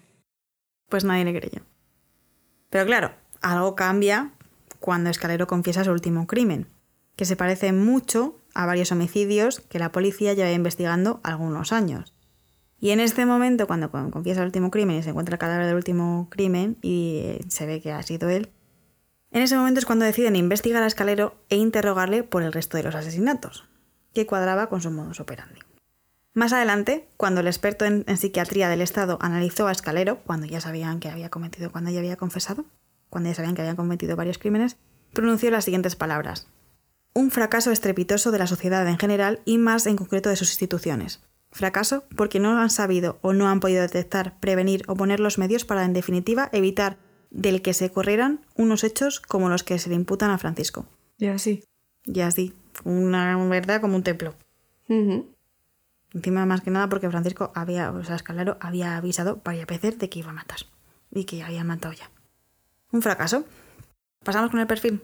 Pues 0.90 1.04
nadie 1.04 1.26
le 1.26 1.38
creyó. 1.38 1.62
Pero 2.70 2.86
claro, 2.86 3.12
algo 3.42 3.76
cambia 3.76 4.32
cuando 4.80 5.10
Escalero 5.10 5.48
confiesa 5.48 5.84
su 5.84 5.92
último 5.92 6.28
crimen, 6.28 6.68
que 7.16 7.26
se 7.26 7.36
parece 7.36 7.74
mucho 7.74 8.40
a 8.54 8.66
varios 8.66 8.92
homicidios 8.92 9.60
que 9.62 9.80
la 9.80 9.92
policía 9.92 10.34
lleva 10.34 10.52
investigando 10.52 11.20
algunos 11.24 11.72
años. 11.72 12.14
Y 12.80 12.92
en 12.92 13.00
este 13.00 13.26
momento, 13.26 13.66
cuando 13.66 13.90
con- 13.90 14.12
confiesa 14.12 14.42
el 14.42 14.48
último 14.48 14.70
crimen 14.70 14.98
y 14.98 15.04
se 15.04 15.10
encuentra 15.10 15.36
el 15.36 15.40
cadáver 15.40 15.66
del 15.66 15.76
último 15.76 16.28
crimen 16.30 16.78
y 16.82 17.22
eh, 17.24 17.46
se 17.50 17.66
ve 17.66 17.82
que 17.82 17.92
ha 17.92 18.04
sido 18.04 18.30
él, 18.30 18.52
en 19.32 19.42
ese 19.42 19.58
momento 19.58 19.80
es 19.80 19.86
cuando 19.86 20.06
deciden 20.06 20.36
investigar 20.36 20.84
a 20.84 20.88
Escalero 20.88 21.36
e 21.50 21.58
interrogarle 21.58 22.24
por 22.24 22.44
el 22.44 22.54
resto 22.54 22.78
de 22.78 22.84
los 22.84 22.96
asesinatos, 22.96 23.66
que 24.14 24.26
cuadraba 24.26 24.70
con 24.70 24.82
su 24.82 24.92
modus 24.92 25.20
operandi. 25.20 25.60
Más 26.34 26.54
adelante, 26.54 27.08
cuando 27.18 27.42
el 27.42 27.48
experto 27.48 27.84
en, 27.86 28.04
en 28.08 28.18
psiquiatría 28.18 28.70
del 28.70 28.82
Estado 28.82 29.18
analizó 29.22 29.68
a 29.68 29.72
Escalero, 29.72 30.20
cuando 30.20 30.46
ya 30.46 30.62
sabían 30.62 31.00
que 31.00 31.10
había 31.10 31.30
cometido, 31.30 31.72
cuando 31.72 31.90
ya 31.90 32.00
había 32.00 32.16
confesado, 32.16 32.66
cuando 33.10 33.30
ya 33.30 33.36
sabían 33.36 33.56
que 33.56 33.62
había 33.62 33.76
cometido 33.76 34.16
varios 34.16 34.38
crímenes, 34.38 34.78
pronunció 35.14 35.52
las 35.52 35.66
siguientes 35.66 35.96
palabras. 35.96 36.48
Un 37.14 37.32
fracaso 37.32 37.72
estrepitoso 37.72 38.32
de 38.32 38.40
la 38.40 38.48
sociedad 38.48 38.88
en 38.88 39.00
general 39.00 39.42
y 39.46 39.58
más 39.58 39.88
en 39.88 39.96
concreto 39.96 40.30
de 40.30 40.36
sus 40.36 40.50
instituciones. 40.50 41.24
Fracaso 41.52 42.04
porque 42.16 42.40
no 42.40 42.60
han 42.60 42.70
sabido 42.70 43.18
o 43.22 43.34
no 43.34 43.48
han 43.48 43.60
podido 43.60 43.82
detectar, 43.82 44.40
prevenir 44.40 44.84
o 44.88 44.96
poner 44.96 45.20
los 45.20 45.38
medios 45.38 45.66
para, 45.66 45.86
en 45.86 45.94
definitiva, 45.94 46.50
evitar 46.52 46.98
del 47.32 47.62
que 47.62 47.74
se 47.74 47.92
corrieran 47.92 48.46
unos 48.56 48.84
hechos 48.84 49.20
como 49.20 49.50
los 49.50 49.64
que 49.64 49.80
se 49.80 49.90
le 49.90 49.96
imputan 49.96 50.30
a 50.30 50.38
Francisco. 50.38 50.86
Y 51.18 51.28
así. 51.28 51.64
Y 52.06 52.22
así, 52.22 52.54
una 52.84 53.38
verdad 53.48 53.82
como 53.82 53.96
un 53.96 54.04
templo. 54.04 54.36
Encima, 56.14 56.46
más 56.46 56.62
que 56.62 56.72
nada, 56.72 56.88
porque 56.90 57.10
Francisco 57.10 57.52
había, 57.54 57.92
o 57.92 58.04
sea, 58.04 58.16
Escalero 58.16 58.58
había 58.62 58.98
avisado 58.98 59.42
varias 59.44 59.68
veces 59.68 59.98
de 59.98 60.10
que 60.10 60.20
iba 60.20 60.30
a 60.30 60.34
matar. 60.34 60.60
Y 61.12 61.26
que 61.26 61.44
había 61.44 61.64
matado 61.64 61.94
ya. 61.94 62.10
Un 62.92 63.02
fracaso. 63.02 63.46
Pasamos 64.24 64.52
con 64.52 64.60
el 64.60 64.68
perfil. 64.68 65.02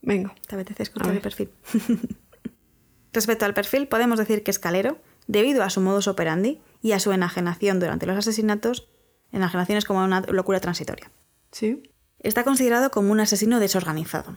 Venga. 0.00 0.34
¿Te 0.46 0.54
apetece 0.54 0.82
escuchar 0.82 1.14
el 1.14 1.20
perfil? 1.20 1.50
Respecto 3.12 3.44
al 3.44 3.54
perfil, 3.54 3.88
podemos 3.88 4.18
decir 4.18 4.42
que 4.42 4.50
Escalero, 4.50 4.98
debido 5.26 5.62
a 5.62 5.70
su 5.70 5.80
modus 5.80 6.08
operandi 6.08 6.60
y 6.80 6.92
a 6.92 7.00
su 7.00 7.12
enajenación 7.12 7.78
durante 7.78 8.06
los 8.06 8.16
asesinatos, 8.16 8.88
enajenación 9.32 9.78
es 9.78 9.84
como 9.84 10.02
una 10.02 10.22
locura 10.22 10.60
transitoria. 10.60 11.10
Sí. 11.50 11.82
Está 12.20 12.44
considerado 12.44 12.90
como 12.90 13.12
un 13.12 13.20
asesino 13.20 13.60
desorganizado. 13.60 14.36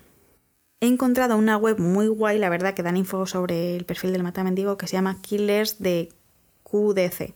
He 0.81 0.87
encontrado 0.87 1.37
una 1.37 1.57
web 1.57 1.79
muy 1.79 2.07
guay, 2.07 2.37
la 2.37 2.49
verdad, 2.49 2.73
que 2.73 2.83
dan 2.83 2.97
info 2.97 3.25
sobre 3.25 3.75
el 3.75 3.85
perfil 3.85 4.11
del 4.11 4.23
matamendigo 4.23 4.77
que 4.77 4.87
se 4.87 4.93
llama 4.93 5.21
Killers 5.21 5.79
de 5.79 6.11
QDC. 6.63 7.33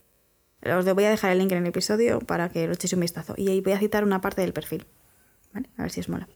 Os 0.76 0.94
voy 0.94 1.04
a 1.04 1.10
dejar 1.10 1.32
el 1.32 1.38
link 1.38 1.52
en 1.52 1.58
el 1.58 1.66
episodio 1.66 2.20
para 2.20 2.50
que 2.50 2.66
lo 2.66 2.74
echéis 2.74 2.92
un 2.92 3.00
vistazo. 3.00 3.34
Y 3.36 3.48
ahí 3.48 3.60
voy 3.62 3.72
a 3.72 3.78
citar 3.78 4.04
una 4.04 4.20
parte 4.20 4.42
del 4.42 4.52
perfil. 4.52 4.86
¿Vale? 5.52 5.70
A 5.76 5.82
ver 5.82 5.90
si 5.90 6.00
os 6.00 6.08
mola. 6.08 6.28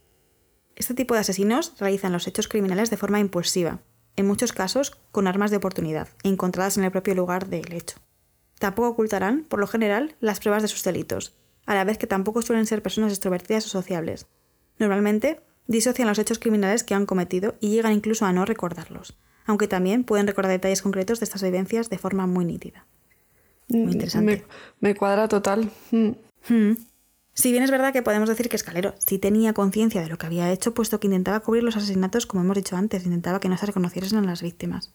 Este 0.77 0.95
tipo 0.95 1.15
de 1.15 1.21
asesinos 1.21 1.75
realizan 1.79 2.13
los 2.13 2.27
hechos 2.27 2.49
criminales 2.49 2.91
de 2.91 2.97
forma 2.97 3.21
impulsiva, 3.21 3.81
en 4.17 4.27
muchos 4.27 4.53
casos 4.53 4.97
con 5.13 5.27
armas 5.27 5.51
de 5.51 5.57
oportunidad, 5.57 6.09
encontradas 6.23 6.77
en 6.77 6.85
el 6.85 6.91
propio 6.91 7.15
lugar 7.15 7.49
del 7.49 7.73
hecho. 7.73 7.99
Tampoco 8.59 8.89
ocultarán, 8.89 9.45
por 9.45 9.61
lo 9.61 9.67
general, 9.67 10.17
las 10.21 10.41
pruebas 10.41 10.63
de 10.63 10.69
sus 10.69 10.83
delitos, 10.85 11.35
a 11.67 11.75
la 11.75 11.85
vez 11.85 11.99
que 11.99 12.07
tampoco 12.07 12.43
suelen 12.43 12.67
ser 12.67 12.83
personas 12.83 13.13
extrovertidas 13.13 13.67
o 13.67 13.69
sociables. 13.69 14.27
Normalmente, 14.79 15.41
disocian 15.67 16.09
los 16.09 16.19
hechos 16.19 16.39
criminales 16.39 16.85
que 16.85 16.95
han 16.95 17.07
cometido 17.07 17.57
y 17.61 17.71
llegan 17.71 17.93
incluso 17.93 18.27
a 18.27 18.33
no 18.33 18.45
recordarlos, 18.45 19.17
aunque 19.47 19.69
también 19.69 20.05
pueden 20.05 20.27
recordar 20.27 20.53
detalles 20.53 20.83
concretos 20.83 21.21
de 21.21 21.25
estas 21.25 21.43
vivencias 21.43 21.91
de 21.91 21.99
forma 21.99 22.27
muy 22.27 22.45
nítida. 22.45 22.87
Muy 23.69 23.93
interesante. 23.93 24.45
Me, 24.81 24.89
me 24.89 24.95
cuadra 24.95 25.29
total. 25.29 25.71
Mm. 25.91 26.11
Hmm. 26.49 26.73
Si 27.35 27.51
bien 27.51 27.65
es 27.65 27.71
verdad 27.71 27.93
que 27.93 28.03
podemos 28.03 28.29
decir 28.29 28.49
que 28.49 28.57
Escalero 28.57 28.95
sí 28.99 29.19
tenía 29.19 29.53
conciencia 29.53 30.01
de 30.01 30.09
lo 30.09 30.19
que 30.19 30.27
había 30.27 30.51
hecho, 30.53 30.73
puesto 30.73 31.01
que 31.01 31.09
intentaba 31.09 31.41
cubrir 31.41 31.65
los 31.65 31.77
asesinatos, 31.77 32.27
como 32.27 32.45
hemos 32.45 32.57
dicho 32.57 32.77
antes, 32.77 33.05
intentaba 33.05 33.41
que 33.41 33.49
no 33.49 33.57
se 33.57 33.67
reconociesen 33.67 34.19
a 34.19 34.23
las 34.23 34.41
víctimas. 34.43 34.95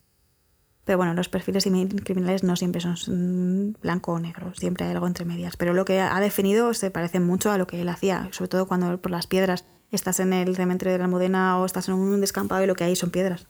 Pero 0.85 0.97
bueno, 0.97 1.13
los 1.13 1.27
perfiles 1.29 1.67
imi- 1.67 2.01
criminales 2.03 2.43
no 2.43 2.55
siempre 2.55 2.81
son 2.81 2.95
mm, 3.07 3.73
blanco 3.81 4.13
o 4.13 4.19
negro, 4.19 4.53
siempre 4.55 4.85
hay 4.85 4.91
algo 4.93 5.05
entre 5.05 5.25
medias. 5.25 5.57
Pero 5.57 5.73
lo 5.73 5.83
que 5.85 5.99
ha 5.99 6.19
definido 6.21 6.73
se 6.73 6.89
parece 6.91 7.19
mucho 7.19 7.51
a 7.51 7.57
lo 7.57 7.67
que 7.67 7.81
él 7.81 7.89
hacía, 7.89 8.29
sobre 8.31 8.47
todo 8.47 8.67
cuando 8.67 8.99
por 9.01 9.11
las 9.11 9.27
piedras 9.27 9.65
estás 9.91 10.19
en 10.21 10.31
el 10.33 10.55
cementerio 10.55 10.93
de 10.93 10.99
la 10.99 11.05
Almudena 11.05 11.59
o 11.59 11.65
estás 11.65 11.89
en 11.89 11.95
un 11.95 12.21
descampado 12.21 12.63
y 12.63 12.67
lo 12.67 12.75
que 12.75 12.85
hay 12.85 12.95
son 12.95 13.09
piedras, 13.11 13.47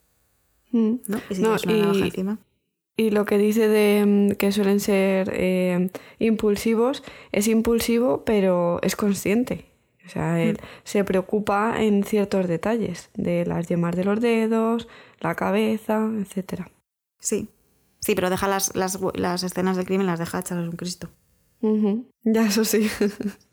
Mm. 0.72 0.96
¿no? 1.08 1.18
Y 1.30 1.36
si 1.36 1.42
No, 1.44 1.56
tienes 1.58 1.64
una 1.66 1.74
y- 1.78 1.82
navaja 1.82 2.06
encima. 2.06 2.40
Y 3.00 3.12
lo 3.12 3.24
que 3.24 3.38
dice 3.38 3.70
de 3.70 4.04
mm, 4.06 4.36
que 4.36 4.52
suelen 4.52 4.82
ser 4.82 5.32
eh, 5.34 5.90
impulsivos, 6.20 7.02
es 7.32 7.48
impulsivo, 7.48 8.26
pero 8.26 8.82
es 8.82 8.98
consciente. 8.98 9.72
O 10.06 10.10
sea, 10.10 10.44
él 10.44 10.60
se 10.84 11.06
preocupa 11.06 11.82
en 11.82 12.04
ciertos 12.04 12.50
detalles, 12.50 13.10
de 13.14 13.46
las 13.46 13.70
yemas 13.70 13.96
de 13.96 14.04
los 14.04 14.20
dedos, 14.20 14.90
la 15.22 15.36
cabeza, 15.36 16.10
etcétera. 16.20 16.72
Sí. 17.22 17.48
Sí, 18.02 18.16
pero 18.16 18.30
deja 18.30 18.50
las, 18.50 18.76
las, 18.76 19.00
las 19.14 19.44
escenas 19.44 19.78
del 19.78 19.86
crimen, 19.86 20.06
las 20.06 20.20
deja 20.20 20.40
hechas 20.40 20.58
un 20.58 20.74
Cristo. 20.74 21.08
Ya, 22.26 22.48
eso 22.48 22.66
sí. 22.66 22.90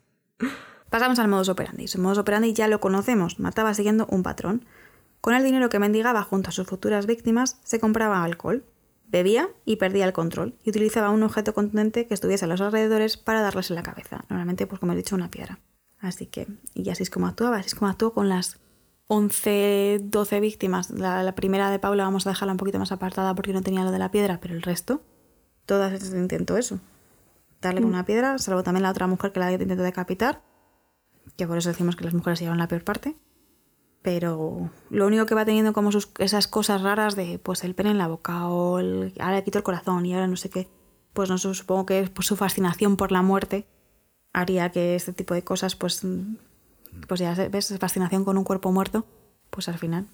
Pasamos 0.90 1.20
al 1.20 1.28
modus 1.28 1.51
operandi. 1.51 1.86
Su 1.86 2.01
modus 2.01 2.18
operandi 2.18 2.53
ya 2.53 2.66
lo 2.66 2.80
conocemos, 2.80 3.38
mataba 3.38 3.74
siguiendo 3.74 4.09
un 4.11 4.24
patrón. 4.24 4.64
Con 5.20 5.34
el 5.34 5.44
dinero 5.44 5.68
que 5.68 5.78
mendigaba 5.78 6.24
junto 6.24 6.49
a 6.49 6.53
sus 6.53 6.66
futuras 6.66 7.07
víctimas, 7.07 7.61
se 7.62 7.78
compraba 7.78 8.24
alcohol, 8.24 8.64
bebía 9.09 9.48
y 9.64 9.76
perdía 9.76 10.04
el 10.04 10.12
control, 10.12 10.57
y 10.64 10.70
utilizaba 10.70 11.11
un 11.11 11.22
objeto 11.22 11.54
contundente 11.54 12.07
que 12.07 12.14
estuviese 12.14 12.44
a 12.44 12.48
los 12.48 12.61
alrededores 12.61 13.16
para 13.16 13.40
darles 13.40 13.70
en 13.70 13.76
la 13.76 13.82
cabeza, 13.82 14.24
normalmente, 14.28 14.66
pues 14.66 14.80
como 14.80 14.92
he 14.92 14.96
dicho, 14.96 15.14
una 15.14 15.30
piedra. 15.30 15.59
Así 15.98 16.26
que, 16.26 16.46
y 16.74 16.88
así 16.90 17.02
es 17.02 17.11
como 17.11 17.26
actuaba, 17.26 17.57
así 17.59 17.68
es 17.68 17.74
como 17.74 17.90
actuó 17.90 18.12
con 18.12 18.28
las 18.28 18.61
11, 19.09 20.00
12 20.02 20.40
víctimas. 20.40 20.90
La, 20.90 21.22
la 21.22 21.34
primera 21.34 21.70
de 21.70 21.78
Paula 21.78 22.04
vamos 22.04 22.26
a 22.26 22.30
dejarla 22.30 22.52
un 22.52 22.59
poquito 22.59 22.78
más 22.78 22.92
apartada 22.92 23.34
porque 23.34 23.52
no 23.52 23.62
tenía 23.62 23.84
lo 23.84 23.90
de 23.90 23.98
la 23.98 24.11
piedra, 24.11 24.38
pero 24.40 24.54
el 24.54 24.62
resto, 24.62 25.02
todas 25.64 26.12
intentó 26.12 26.57
eso. 26.57 26.80
Darle 27.61 27.80
con 27.80 27.90
una 27.90 28.04
piedra, 28.04 28.38
salvo 28.38 28.62
también 28.62 28.82
la 28.82 28.90
otra 28.90 29.07
mujer 29.07 29.32
que 29.32 29.40
la 29.40 29.50
intentó 29.52 29.82
decapitar, 29.82 30.42
que 31.36 31.46
por 31.46 31.59
eso 31.59 31.70
decimos 31.70 31.96
que 31.96 32.04
las 32.04 32.14
mujeres 32.14 32.40
llevan 32.40 32.59
la 32.59 32.68
peor 32.68 32.84
parte. 32.84 33.16
Pero 34.07 34.70
lo 34.88 35.04
único 35.09 35.26
que 35.26 35.34
va 35.34 35.44
teniendo 35.44 35.72
como 35.72 35.90
sus, 35.90 36.12
esas 36.20 36.46
cosas 36.46 36.82
raras 36.82 37.16
de 37.16 37.40
pues 37.40 37.64
el 37.64 37.74
pene 37.74 37.90
en 37.90 37.98
la 37.98 38.07
boca 38.07 38.46
o 38.46 38.78
el, 38.78 39.12
ahora 39.18 39.34
le 39.34 39.42
quito 39.42 39.59
el 39.59 39.64
corazón 39.64 40.07
y 40.07 40.14
ahora 40.14 40.28
no 40.28 40.36
sé 40.36 40.48
qué, 40.48 40.68
pues 41.12 41.28
no 41.28 41.38
supongo 41.38 41.86
que 41.86 42.09
pues, 42.14 42.28
su 42.28 42.36
fascinación 42.36 42.96
por 42.96 43.11
la 43.11 43.22
muerte 43.22 43.66
haría 44.32 44.70
que 44.70 44.94
este 44.94 45.12
tipo 45.12 45.34
de 45.34 45.42
cosas 45.42 45.74
pues 45.74 46.07
pues 47.09 47.18
ya 47.18 47.34
ves 47.34 47.76
fascinación 47.80 48.24
con 48.24 48.38
un 48.38 48.44
cuerpo 48.44 48.70
muerto 48.70 49.07
pues 49.50 49.68
al 49.68 49.76
final. 49.76 50.07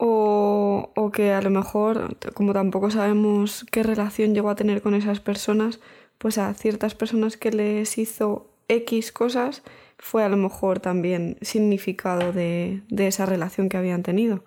O, 0.00 0.90
o, 0.96 1.10
que 1.12 1.32
a 1.32 1.40
lo 1.40 1.50
mejor, 1.50 2.16
como 2.34 2.52
tampoco 2.52 2.90
sabemos 2.90 3.64
qué 3.70 3.84
relación 3.84 4.34
llegó 4.34 4.50
a 4.50 4.56
tener 4.56 4.82
con 4.82 4.94
esas 4.94 5.20
personas, 5.20 5.78
pues 6.18 6.38
a 6.38 6.52
ciertas 6.54 6.96
personas 6.96 7.36
que 7.36 7.52
les 7.52 7.98
hizo 7.98 8.48
X 8.66 9.12
cosas, 9.12 9.62
fue 9.98 10.24
a 10.24 10.28
lo 10.28 10.36
mejor 10.36 10.80
también 10.80 11.36
significado 11.42 12.32
de, 12.32 12.82
de 12.88 13.06
esa 13.08 13.26
relación 13.26 13.68
que 13.68 13.76
habían 13.76 14.02
tenido. 14.02 14.44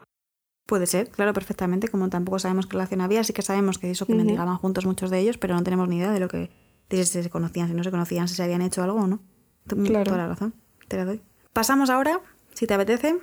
Puede 0.65 0.85
ser, 0.85 1.09
claro, 1.09 1.33
perfectamente, 1.33 1.89
como 1.89 2.09
tampoco 2.09 2.39
sabemos 2.39 2.65
qué 2.65 2.73
relación 2.73 3.01
había, 3.01 3.23
sí 3.23 3.33
que 3.33 3.41
sabemos 3.41 3.77
que 3.77 3.91
eso 3.91 4.05
que 4.05 4.15
mendigaban 4.15 4.57
juntos 4.57 4.85
muchos 4.85 5.09
de 5.09 5.19
ellos, 5.19 5.37
pero 5.37 5.55
no 5.55 5.63
tenemos 5.63 5.89
ni 5.89 5.97
idea 5.97 6.11
de 6.11 6.19
lo 6.19 6.29
que 6.29 6.49
si 6.89 7.05
se 7.05 7.29
conocían, 7.29 7.67
si 7.67 7.73
no 7.73 7.83
se 7.83 7.91
conocían, 7.91 8.27
si 8.27 8.35
se 8.35 8.43
habían 8.43 8.61
hecho 8.61 8.83
algo 8.83 8.99
o 8.99 9.07
no. 9.07 9.19
Claro. 9.67 10.05
Toda 10.05 10.17
la 10.17 10.27
razón, 10.27 10.53
te 10.87 10.97
la 10.97 11.05
doy. 11.05 11.21
Pasamos 11.53 11.89
ahora, 11.89 12.19
si 12.53 12.67
te 12.67 12.73
apetece, 12.73 13.17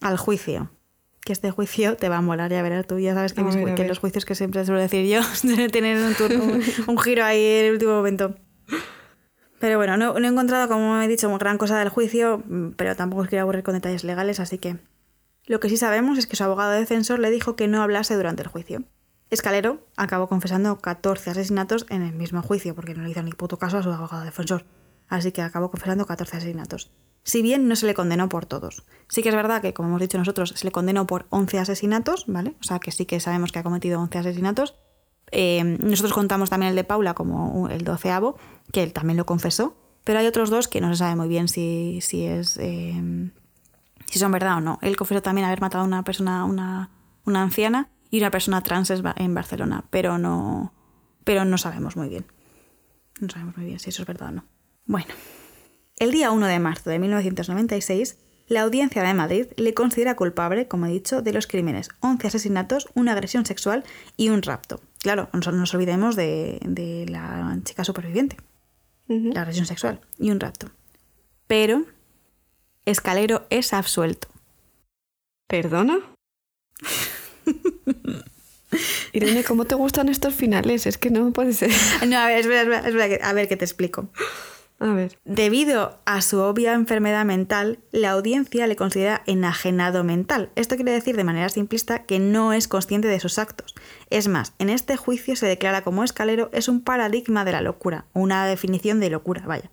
al 0.00 0.16
juicio. 0.16 0.70
Que 1.24 1.32
este 1.32 1.50
juicio 1.50 1.96
te 1.96 2.08
va 2.08 2.18
a 2.18 2.22
molar, 2.22 2.50
ya 2.50 2.62
verás 2.62 2.86
tú, 2.86 2.98
ya 2.98 3.14
sabes 3.14 3.34
que, 3.34 3.44
que 3.74 3.86
los 3.86 3.98
juicios 3.98 4.24
que 4.24 4.34
siempre 4.34 4.64
suelo 4.64 4.80
decir 4.80 5.06
yo 5.06 5.20
tienen 5.70 5.98
un, 5.98 6.62
un, 6.86 6.98
giro 6.98 7.24
ahí 7.24 7.44
en 7.44 7.66
el 7.66 7.72
último 7.72 7.92
momento. 7.92 8.36
Pero 9.60 9.76
bueno, 9.76 9.98
no, 9.98 10.16
he 10.16 10.26
encontrado, 10.26 10.68
como 10.68 11.00
he 11.02 11.06
dicho, 11.06 11.30
gran 11.36 11.58
cosa 11.58 11.78
del 11.78 11.90
juicio, 11.90 12.42
pero 12.76 12.96
tampoco 12.96 13.22
os 13.22 13.28
quiero 13.28 13.42
aburrir 13.42 13.62
con 13.62 13.74
detalles 13.74 14.04
legales, 14.04 14.40
así 14.40 14.56
que 14.56 14.78
lo 15.44 15.60
que 15.60 15.68
sí 15.68 15.76
sabemos 15.76 16.16
es 16.16 16.26
que 16.26 16.34
su 16.34 16.44
abogado 16.44 16.72
defensor 16.72 17.18
le 17.18 17.30
dijo 17.30 17.56
que 17.56 17.68
no 17.68 17.82
hablase 17.82 18.16
durante 18.16 18.42
el 18.42 18.48
juicio. 18.48 18.84
Escalero 19.28 19.86
acabó 19.96 20.28
confesando 20.28 20.78
14 20.78 21.30
asesinatos 21.30 21.84
en 21.90 22.02
el 22.02 22.14
mismo 22.14 22.40
juicio, 22.40 22.74
porque 22.74 22.94
no 22.94 23.02
le 23.02 23.10
hizo 23.10 23.22
ni 23.22 23.32
puto 23.32 23.58
caso 23.58 23.76
a 23.76 23.82
su 23.82 23.90
abogado 23.92 24.24
defensor. 24.24 24.64
Así 25.08 25.30
que 25.30 25.42
acabó 25.42 25.70
confesando 25.70 26.06
14 26.06 26.38
asesinatos. 26.38 26.90
Si 27.22 27.42
bien 27.42 27.68
no 27.68 27.76
se 27.76 27.84
le 27.84 27.92
condenó 27.92 28.30
por 28.30 28.46
todos. 28.46 28.84
Sí 29.08 29.22
que 29.22 29.28
es 29.28 29.34
verdad 29.34 29.60
que, 29.60 29.74
como 29.74 29.90
hemos 29.90 30.00
dicho 30.00 30.16
nosotros, 30.16 30.54
se 30.56 30.64
le 30.64 30.72
condenó 30.72 31.06
por 31.06 31.26
11 31.28 31.58
asesinatos, 31.58 32.24
¿vale? 32.28 32.54
O 32.60 32.64
sea 32.64 32.78
que 32.78 32.92
sí 32.92 33.04
que 33.04 33.20
sabemos 33.20 33.52
que 33.52 33.58
ha 33.58 33.62
cometido 33.62 34.00
11 34.00 34.18
asesinatos. 34.18 34.74
Eh, 35.32 35.62
nosotros 35.64 36.12
contamos 36.12 36.50
también 36.50 36.70
el 36.70 36.76
de 36.76 36.84
Paula 36.84 37.14
como 37.14 37.68
el 37.68 37.84
doceavo, 37.84 38.36
que 38.72 38.82
él 38.82 38.92
también 38.92 39.16
lo 39.16 39.26
confesó. 39.26 39.76
Pero 40.04 40.18
hay 40.18 40.26
otros 40.26 40.50
dos 40.50 40.68
que 40.68 40.80
no 40.80 40.88
se 40.88 40.96
sabe 40.96 41.16
muy 41.16 41.28
bien 41.28 41.48
si, 41.48 42.00
si 42.00 42.24
es. 42.24 42.56
Eh, 42.58 43.30
si 44.06 44.18
son 44.18 44.32
verdad 44.32 44.56
o 44.56 44.60
no. 44.60 44.78
Él 44.82 44.96
confesó 44.96 45.22
también 45.22 45.46
haber 45.46 45.60
matado 45.60 45.84
a 45.84 45.86
una 45.86 46.02
persona, 46.02 46.44
una, 46.44 46.90
una 47.24 47.42
anciana 47.42 47.88
y 48.10 48.18
una 48.18 48.30
persona 48.30 48.62
trans 48.62 48.90
en 48.90 49.34
Barcelona, 49.34 49.84
pero 49.90 50.18
no, 50.18 50.72
pero 51.24 51.44
no 51.44 51.58
sabemos 51.58 51.96
muy 51.96 52.08
bien. 52.08 52.26
No 53.20 53.28
sabemos 53.28 53.56
muy 53.56 53.66
bien 53.66 53.78
si 53.78 53.90
eso 53.90 54.02
es 54.02 54.06
verdad 54.06 54.30
o 54.30 54.32
no. 54.32 54.44
Bueno, 54.86 55.08
el 55.98 56.10
día 56.10 56.30
1 56.32 56.46
de 56.46 56.58
marzo 56.58 56.90
de 56.90 56.98
1996, 56.98 58.16
la 58.48 58.62
Audiencia 58.62 59.02
de 59.02 59.14
Madrid 59.14 59.46
le 59.56 59.74
considera 59.74 60.16
culpable, 60.16 60.66
como 60.66 60.86
he 60.86 60.90
dicho, 60.90 61.22
de 61.22 61.32
los 61.32 61.46
crímenes 61.46 61.90
11 62.00 62.26
asesinatos, 62.26 62.88
una 62.94 63.12
agresión 63.12 63.46
sexual 63.46 63.84
y 64.16 64.30
un 64.30 64.42
rapto. 64.42 64.80
Claro, 64.98 65.28
no 65.32 65.52
nos 65.52 65.72
olvidemos 65.72 66.16
de, 66.16 67.06
la 67.08 67.56
chica 67.62 67.84
superviviente, 67.84 68.36
la 69.10 69.42
agresión 69.42 69.66
sexual 69.66 70.00
y 70.18 70.30
un 70.30 70.40
rapto. 70.40 70.70
Pero 71.46 71.84
Escalero 72.84 73.46
es 73.50 73.72
absuelto. 73.72 74.28
¿Perdona? 75.48 75.98
Irene, 79.12 79.42
¿cómo 79.42 79.64
te 79.64 79.74
gustan 79.74 80.08
estos 80.08 80.34
finales? 80.34 80.86
Es 80.86 80.96
que 80.96 81.10
no 81.10 81.32
puede 81.32 81.52
ser. 81.52 81.70
No, 82.06 82.18
a 82.18 82.28
ver, 82.28 82.40
espera, 82.40 82.86
espera, 82.86 83.28
a 83.28 83.32
ver 83.32 83.48
que 83.48 83.56
te 83.56 83.64
explico. 83.64 84.08
Debido 85.26 85.98
a 86.06 86.22
su 86.22 86.40
obvia 86.40 86.72
enfermedad 86.72 87.26
mental, 87.26 87.80
la 87.92 88.12
audiencia 88.12 88.66
le 88.66 88.76
considera 88.76 89.22
enajenado 89.26 90.04
mental. 90.04 90.50
Esto 90.56 90.76
quiere 90.76 90.92
decir 90.92 91.16
de 91.16 91.24
manera 91.24 91.50
simplista 91.50 92.04
que 92.04 92.18
no 92.18 92.54
es 92.54 92.66
consciente 92.66 93.06
de 93.06 93.20
sus 93.20 93.38
actos. 93.38 93.74
Es 94.08 94.26
más, 94.26 94.54
en 94.58 94.70
este 94.70 94.96
juicio 94.96 95.36
se 95.36 95.46
declara 95.46 95.82
como 95.82 96.02
escalero 96.02 96.48
es 96.54 96.66
un 96.68 96.80
paradigma 96.80 97.44
de 97.44 97.52
la 97.52 97.60
locura, 97.60 98.06
una 98.14 98.46
definición 98.46 99.00
de 99.00 99.10
locura, 99.10 99.42
vaya. 99.46 99.70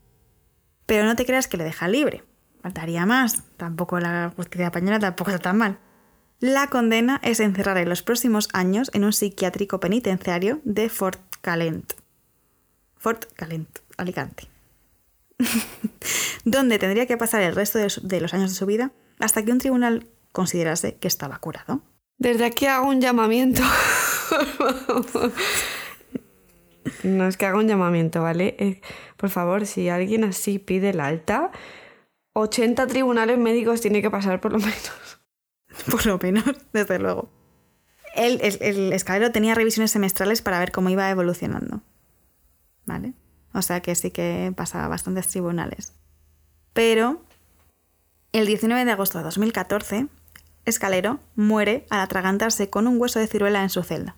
Pero 0.85 1.05
no 1.05 1.15
te 1.15 1.25
creas 1.25 1.47
que 1.47 1.57
le 1.57 1.63
deja 1.63 1.87
libre. 1.87 2.25
Faltaría 2.61 3.05
más. 3.05 3.43
Tampoco 3.55 4.01
la 4.01 4.33
justicia 4.35 4.65
española 4.65 4.99
tampoco 4.99 5.31
está 5.31 5.41
tan 5.41 5.57
mal. 5.57 5.79
La 6.39 6.67
condena 6.67 7.21
es 7.23 7.39
encerrar 7.39 7.77
en 7.77 7.87
los 7.87 8.03
próximos 8.03 8.49
años 8.51 8.91
en 8.93 9.05
un 9.05 9.13
psiquiátrico 9.13 9.79
penitenciario 9.79 10.59
de 10.65 10.89
Fort 10.89 11.21
Calent. 11.39 11.93
Fort 12.97 13.25
Calent, 13.35 13.69
Alicante. 13.95 14.56
donde 16.45 16.79
tendría 16.79 17.05
que 17.05 17.17
pasar 17.17 17.41
el 17.41 17.55
resto 17.55 17.79
de, 17.79 18.21
los 18.21 18.33
años 18.33 18.51
de 18.51 18.55
su 18.55 18.65
vida 18.65 18.91
hasta 19.19 19.43
que 19.43 19.51
un 19.51 19.59
tribunal 19.59 20.07
considerase 20.31 20.95
que 20.95 21.07
estaba 21.07 21.37
curado. 21.39 21.81
Desde 22.17 22.45
aquí 22.45 22.65
hago 22.65 22.87
un 22.87 23.01
llamamiento. 23.01 23.61
no 27.03 27.27
es 27.27 27.37
que 27.37 27.45
haga 27.45 27.57
un 27.57 27.67
llamamiento, 27.67 28.21
¿vale? 28.21 28.55
Eh, 28.59 28.81
por 29.17 29.29
favor, 29.29 29.65
si 29.65 29.89
alguien 29.89 30.23
así 30.23 30.57
pide 30.59 30.89
el 30.91 30.99
alta, 30.99 31.51
80 32.33 32.87
tribunales 32.87 33.37
médicos 33.37 33.81
tiene 33.81 34.01
que 34.01 34.09
pasar 34.09 34.39
por 34.41 34.53
lo 34.53 34.59
menos. 34.59 34.91
por 35.91 36.05
lo 36.05 36.17
menos, 36.17 36.45
desde 36.73 36.99
luego. 36.99 37.29
El, 38.15 38.41
el, 38.41 38.93
escalero 38.93 39.31
tenía 39.31 39.53
revisiones 39.53 39.91
semestrales 39.91 40.41
para 40.41 40.59
ver 40.59 40.71
cómo 40.71 40.89
iba 40.89 41.09
evolucionando. 41.09 41.81
¿Vale? 42.85 43.13
O 43.57 43.63
sea 43.63 43.81
que 43.81 43.95
sí 43.95 44.11
que 44.11 44.53
pasaba 44.55 44.87
bastantes 44.87 45.27
tribunales. 45.27 45.93
Pero 46.73 47.23
el 48.33 48.45
19 48.45 48.85
de 48.85 48.91
agosto 48.91 49.17
de 49.17 49.23
2014, 49.23 50.07
Escalero 50.65 51.19
muere 51.35 51.87
al 51.89 52.01
atragantarse 52.01 52.69
con 52.69 52.85
un 52.85 53.01
hueso 53.01 53.19
de 53.19 53.25
ciruela 53.25 53.63
en 53.63 53.69
su 53.69 53.81
celda. 53.81 54.15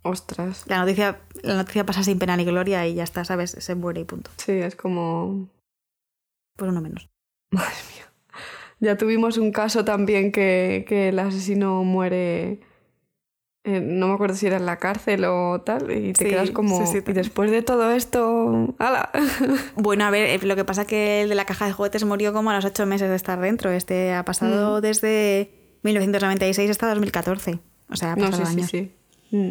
Ostras. 0.00 0.64
La 0.68 0.78
noticia, 0.78 1.20
la 1.42 1.56
noticia 1.56 1.84
pasa 1.84 2.02
sin 2.02 2.18
pena 2.18 2.34
ni 2.36 2.46
gloria 2.46 2.86
y 2.86 2.94
ya 2.94 3.04
está, 3.04 3.26
¿sabes? 3.26 3.50
Se 3.50 3.74
muere 3.74 4.00
y 4.00 4.04
punto. 4.04 4.30
Sí, 4.38 4.52
es 4.52 4.74
como. 4.74 5.50
Por 6.56 6.68
uno 6.68 6.80
menos. 6.80 7.10
Madre 7.50 7.76
mía. 7.94 8.10
Ya 8.80 8.96
tuvimos 8.96 9.36
un 9.36 9.52
caso 9.52 9.84
también 9.84 10.32
que, 10.32 10.86
el 10.88 11.18
asesino 11.18 11.84
muere, 11.84 12.60
no 13.64 14.08
me 14.08 14.14
acuerdo 14.14 14.34
si 14.34 14.46
era 14.46 14.56
en 14.56 14.66
la 14.66 14.78
cárcel 14.78 15.24
o 15.24 15.60
tal, 15.60 15.90
y 15.90 16.12
te 16.12 16.24
quedas 16.24 16.50
como... 16.50 16.82
y 16.82 17.12
después 17.12 17.50
de 17.50 17.62
todo 17.62 17.92
esto, 17.92 18.74
¡hala! 18.78 19.10
Bueno, 19.76 20.04
a 20.04 20.10
ver, 20.10 20.28
eh, 20.28 20.46
lo 20.46 20.56
que 20.56 20.64
pasa 20.64 20.82
es 20.82 20.88
que 20.88 21.22
el 21.22 21.28
de 21.28 21.34
la 21.36 21.44
caja 21.44 21.66
de 21.66 21.72
juguetes 21.72 22.04
murió 22.04 22.32
como 22.32 22.50
a 22.50 22.54
los 22.54 22.64
ocho 22.64 22.86
meses 22.86 23.08
de 23.08 23.16
estar 23.16 23.40
dentro. 23.40 23.70
Este 23.70 24.12
ha 24.14 24.24
pasado 24.24 24.78
mm. 24.78 24.80
desde 24.80 25.50
1996 25.82 26.70
hasta 26.70 26.88
2014. 26.88 27.60
O 27.88 27.96
sea, 27.96 28.12
ha 28.12 28.16
pasado 28.16 28.46
años. 28.46 28.68
Sí, 28.70 28.92
sí. 29.30 29.36
Mm. 29.36 29.50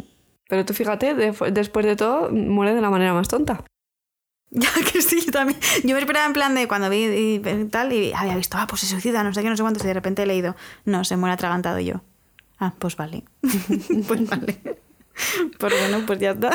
Pero 0.49 0.66
tú 0.66 0.74
fíjate, 0.74 1.14
después 1.14 1.86
de 1.86 1.95
todo, 1.95 2.30
muere 2.30 2.76
de 2.76 2.82
la 2.82 2.89
manera 2.89 3.14
más 3.14 3.28
tonta. 3.28 3.64
Ya 4.53 4.70
que 4.91 5.01
sí, 5.01 5.22
yo 5.26 5.32
también. 5.32 5.57
Yo 5.86 5.95
me 5.95 5.99
esperaba 5.99 6.26
en 6.26 6.34
plan 6.34 6.53
de 6.53 6.68
cuando 6.68 6.89
vi 6.89 7.05
y, 7.05 7.39
tal 7.70 7.93
y 7.93 8.12
había 8.14 8.36
visto, 8.36 8.57
ah, 8.57 8.68
pues 8.68 8.82
se 8.82 8.88
suicida, 8.88 9.24
no 9.24 9.34
sé 9.34 9.41
qué, 9.41 9.49
no 9.49 9.55
sé 9.55 9.64
cuánto, 9.64 9.82
y 9.82 9.88
de 9.88 9.93
repente 9.93 10.24
he 10.24 10.26
leído, 10.26 10.57
no, 10.84 11.05
se 11.05 11.16
muere 11.16 11.36
atragantado 11.36 11.80
yo. 11.80 12.01
Ah, 12.62 12.74
pues 12.80 12.95
vale. 12.95 13.26
pues 14.07 14.30
vale. 14.30 14.57
Pues 15.59 15.74
bueno, 15.78 16.05
pues 16.07 16.20
ya 16.20 16.32
está. 16.32 16.51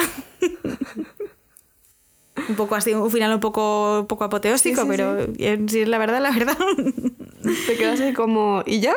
un 2.49 2.57
poco 2.57 2.75
así, 2.75 2.95
un 2.95 3.11
final 3.11 3.35
un 3.35 3.41
poco, 3.41 4.07
poco 4.09 4.25
apoteósico, 4.25 4.89
pero 4.89 5.27
si 5.35 5.81
es 5.81 5.89
la 5.89 5.99
verdad, 5.99 6.23
la 6.23 6.31
verdad. 6.31 6.57
Te 7.67 7.77
quedas 7.77 8.01
así 8.01 8.15
como, 8.15 8.63
¿y 8.65 8.81
ya? 8.81 8.95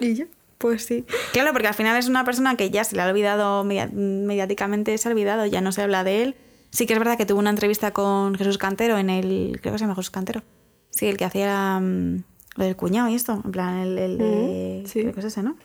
¿Y 0.00 0.14
ya? 0.14 0.26
Pues 0.58 0.84
sí. 0.84 1.06
Claro, 1.32 1.52
porque 1.52 1.68
al 1.68 1.74
final 1.74 1.96
es 1.96 2.08
una 2.08 2.24
persona 2.24 2.56
que 2.56 2.68
ya 2.68 2.84
se 2.84 2.94
le 2.94 3.02
ha 3.02 3.08
olvidado 3.08 3.64
mediáticamente, 3.64 4.98
se 4.98 5.08
ha 5.08 5.12
olvidado, 5.12 5.46
ya 5.46 5.62
no 5.62 5.72
se 5.72 5.80
habla 5.80 6.04
de 6.04 6.22
él 6.22 6.36
Sí 6.76 6.86
que 6.86 6.92
es 6.92 6.98
verdad 6.98 7.16
que 7.16 7.24
tuvo 7.24 7.38
una 7.38 7.48
entrevista 7.48 7.92
con 7.92 8.34
Jesús 8.34 8.58
Cantero 8.58 8.98
en 8.98 9.08
el... 9.08 9.58
Creo 9.62 9.72
que 9.72 9.78
se 9.78 9.84
llama 9.84 9.94
Jesús 9.94 10.10
Cantero. 10.10 10.42
Sí, 10.90 11.06
el 11.06 11.16
que 11.16 11.24
hacía 11.24 11.80
mm, 11.80 12.22
lo 12.56 12.64
del 12.64 12.76
cuñado 12.76 13.08
y 13.08 13.14
esto. 13.14 13.40
En 13.42 13.50
plan, 13.50 13.78
el, 13.78 13.96
el 13.96 14.18
de... 14.18 14.82
Sí. 14.86 15.00
Creo 15.00 15.14
que 15.14 15.20
es 15.20 15.26
ese, 15.26 15.42
¿no? 15.42 15.56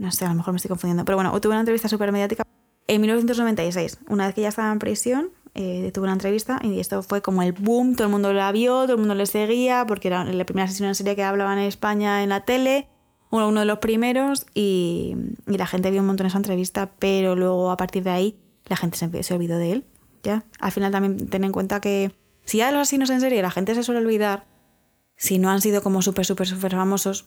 No 0.00 0.10
sé, 0.10 0.24
a 0.24 0.28
lo 0.28 0.34
mejor 0.34 0.54
me 0.54 0.56
estoy 0.56 0.70
confundiendo. 0.70 1.04
Pero 1.04 1.16
bueno, 1.16 1.38
tuvo 1.40 1.52
una 1.52 1.60
entrevista 1.60 1.86
súper 1.88 2.10
mediática 2.10 2.42
en 2.86 3.00
1996. 3.02 3.98
Una 4.08 4.26
vez 4.26 4.34
que 4.34 4.40
ya 4.40 4.48
estaba 4.48 4.72
en 4.72 4.78
prisión, 4.78 5.30
eh, 5.54 5.90
tuvo 5.92 6.04
una 6.04 6.14
entrevista 6.14 6.58
y 6.62 6.80
esto 6.80 7.02
fue 7.02 7.20
como 7.20 7.42
el 7.42 7.52
boom, 7.52 7.96
todo 7.96 8.06
el 8.06 8.10
mundo 8.10 8.32
la 8.32 8.50
vio, 8.50 8.82
todo 8.84 8.94
el 8.94 8.98
mundo 8.98 9.14
le 9.14 9.26
seguía, 9.26 9.84
porque 9.86 10.08
era 10.08 10.24
la 10.24 10.46
primera 10.46 10.66
sesión 10.68 10.88
en 10.88 10.94
serie 10.94 11.16
que 11.16 11.22
hablaban 11.22 11.58
en 11.58 11.66
España 11.66 12.22
en 12.22 12.30
la 12.30 12.46
tele, 12.46 12.88
uno, 13.30 13.48
uno 13.48 13.60
de 13.60 13.66
los 13.66 13.78
primeros, 13.78 14.46
y, 14.54 15.14
y 15.46 15.58
la 15.58 15.66
gente 15.66 15.90
vio 15.90 16.00
un 16.00 16.06
montón 16.06 16.26
esa 16.26 16.38
entrevista, 16.38 16.92
pero 16.98 17.36
luego 17.36 17.70
a 17.70 17.76
partir 17.76 18.02
de 18.02 18.10
ahí 18.10 18.40
la 18.70 18.76
gente 18.76 18.96
se, 18.96 19.34
olvidó 19.34 19.58
de 19.58 19.72
él. 19.72 19.84
¿ya? 20.22 20.44
Al 20.60 20.72
final 20.72 20.92
también 20.92 21.28
ten 21.28 21.44
en 21.44 21.52
cuenta 21.52 21.80
que 21.80 22.12
si 22.44 22.58
ya 22.58 22.70
los 22.70 22.82
asesinos 22.82 23.10
en 23.10 23.20
serie 23.20 23.42
la 23.42 23.50
gente 23.50 23.74
se 23.74 23.82
suele 23.82 24.00
olvidar, 24.00 24.46
si 25.16 25.38
no 25.38 25.50
han 25.50 25.60
sido 25.60 25.82
como 25.82 26.00
súper, 26.00 26.24
súper, 26.24 26.46
súper 26.46 26.72
famosos, 26.72 27.26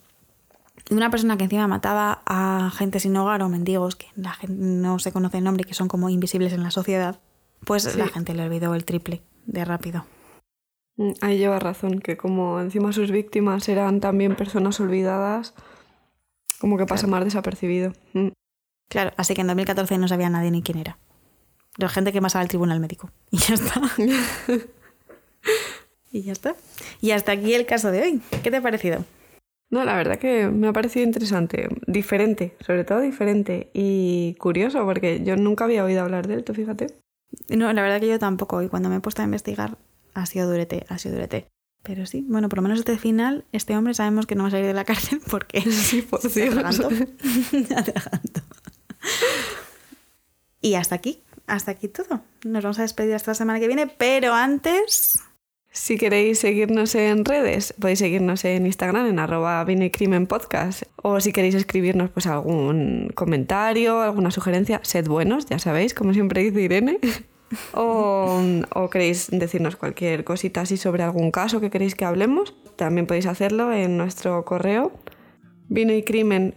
una 0.89 1.09
persona 1.09 1.37
que 1.37 1.43
encima 1.45 1.67
mataba 1.67 2.21
a 2.25 2.71
gente 2.75 2.99
sin 2.99 3.15
hogar 3.15 3.41
o 3.43 3.49
mendigos, 3.49 3.95
que 3.95 4.07
la 4.15 4.33
gente 4.33 4.55
no 4.59 4.99
se 4.99 5.11
conoce 5.11 5.37
el 5.37 5.43
nombre 5.43 5.63
y 5.63 5.65
que 5.67 5.73
son 5.73 5.87
como 5.87 6.09
invisibles 6.09 6.53
en 6.53 6.63
la 6.63 6.71
sociedad, 6.71 7.19
pues 7.65 7.83
Sí. 7.83 7.97
la 7.97 8.07
gente 8.07 8.33
le 8.33 8.43
olvidó 8.43 8.73
el 8.75 8.83
triple 8.85 9.21
de 9.45 9.65
rápido. 9.65 10.05
Mm, 10.97 11.11
Ahí 11.21 11.37
lleva 11.37 11.59
razón, 11.59 11.99
que 11.99 12.17
como 12.17 12.59
encima 12.59 12.91
sus 12.93 13.11
víctimas 13.11 13.67
eran 13.69 13.99
también 13.99 14.35
personas 14.35 14.79
olvidadas, 14.79 15.53
como 16.59 16.77
que 16.77 16.85
pasa 16.85 17.07
más 17.07 17.23
desapercibido. 17.23 17.93
Mm. 18.13 18.29
Claro, 18.89 19.11
así 19.17 19.33
que 19.33 19.41
en 19.41 19.47
2014 19.47 19.97
no 19.97 20.07
sabía 20.07 20.29
nadie 20.29 20.51
ni 20.51 20.61
quién 20.61 20.77
era. 20.77 20.97
La 21.77 21.89
gente 21.89 22.11
que 22.11 22.21
pasaba 22.21 22.41
al 22.43 22.47
tribunal 22.49 22.79
médico. 22.79 23.09
Y 23.31 23.37
ya 23.37 23.53
está. 23.55 23.81
y 26.11 26.21
ya 26.21 26.31
está. 26.31 26.55
Y 27.01 27.11
hasta 27.11 27.31
aquí 27.31 27.53
el 27.53 27.65
caso 27.65 27.89
de 27.91 28.01
hoy. 28.03 28.21
¿Qué 28.43 28.51
te 28.51 28.57
ha 28.57 28.61
parecido? 28.61 29.03
No, 29.73 29.83
la 29.85 29.95
verdad 29.95 30.19
que 30.19 30.49
me 30.49 30.67
ha 30.67 30.71
parecido 30.71 31.03
interesante, 31.03 31.67
diferente, 31.87 32.55
sobre 32.63 32.83
todo 32.83 32.99
diferente 32.99 33.71
y 33.73 34.35
curioso, 34.35 34.85
porque 34.85 35.23
yo 35.23 35.35
nunca 35.35 35.63
había 35.63 35.83
oído 35.83 36.03
hablar 36.03 36.27
de 36.27 36.35
él, 36.35 36.43
tú 36.43 36.53
fíjate. 36.53 36.93
No, 37.49 37.73
la 37.73 37.81
verdad 37.81 37.99
que 37.99 38.07
yo 38.07 38.19
tampoco. 38.19 38.61
Y 38.61 38.69
cuando 38.69 38.89
me 38.89 38.97
he 38.97 38.99
puesto 38.99 39.23
a 39.23 39.25
investigar, 39.25 39.79
ha 40.13 40.27
sido 40.27 40.47
durete, 40.47 40.85
ha 40.89 40.99
sido 40.99 41.15
durete. 41.15 41.47
Pero 41.81 42.05
sí, 42.05 42.23
bueno, 42.29 42.49
por 42.49 42.59
lo 42.59 42.61
menos 42.61 42.77
este 42.77 42.99
final, 42.99 43.45
este 43.51 43.75
hombre 43.75 43.95
sabemos 43.95 44.27
que 44.27 44.35
no 44.35 44.43
va 44.43 44.49
a 44.49 44.51
salir 44.51 44.67
de 44.67 44.75
la 44.75 44.85
cárcel 44.85 45.19
porque 45.31 45.61
Sí, 45.61 46.03
por 46.03 46.21
se 46.29 46.49
atragantó. 46.49 46.89
Y 50.61 50.75
hasta 50.75 50.93
aquí, 50.93 51.23
hasta 51.47 51.71
aquí 51.71 51.87
todo. 51.87 52.21
Nos 52.45 52.61
vamos 52.61 52.77
a 52.77 52.83
despedir 52.83 53.15
hasta 53.15 53.31
la 53.31 53.35
semana 53.35 53.59
que 53.59 53.65
viene, 53.65 53.87
pero 53.87 54.35
antes... 54.35 55.19
Si 55.75 55.97
queréis 55.97 56.37
seguirnos 56.37 56.93
en 56.93 57.25
redes, 57.25 57.73
podéis 57.79 57.97
seguirnos 57.97 58.45
en 58.45 58.67
Instagram 58.67 59.07
en 59.07 59.17
arroba 59.17 59.65
Podcast. 60.29 60.83
O 61.01 61.19
si 61.19 61.33
queréis 61.33 61.55
escribirnos 61.55 62.11
pues 62.11 62.27
algún 62.27 63.09
comentario, 63.15 63.99
alguna 63.99 64.29
sugerencia, 64.29 64.81
sed 64.83 65.07
buenos, 65.07 65.47
ya 65.47 65.57
sabéis, 65.57 65.95
como 65.95 66.13
siempre 66.13 66.43
dice 66.43 66.61
Irene. 66.61 66.99
O, 67.73 68.41
queréis 68.91 69.27
decirnos 69.29 69.75
cualquier 69.75 70.23
cosita 70.23 70.61
así 70.61 70.75
sobre 70.75 71.03
algún 71.03 71.29
caso 71.29 71.61
que 71.61 71.69
queréis 71.69 71.93
que 71.93 72.03
hablemos, 72.03 72.55
también 72.75 73.05
podéis 73.05 73.27
hacerlo 73.27 73.71
en 73.71 73.95
nuestro 73.95 74.43
correo 74.43 74.91
vino 75.69 75.93
crimen 76.03 76.55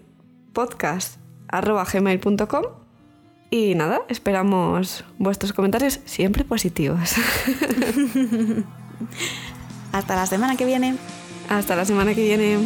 y 3.50 3.74
nada, 3.74 4.00
esperamos 4.08 5.04
vuestros 5.18 5.52
comentarios 5.52 6.00
siempre 6.06 6.44
positivos. 6.44 7.12
Hasta 9.92 10.16
la 10.16 10.26
semana 10.26 10.56
que 10.56 10.64
viene. 10.64 10.96
Hasta 11.48 11.76
la 11.76 11.84
semana 11.84 12.14
que 12.14 12.22
viene. 12.22 12.58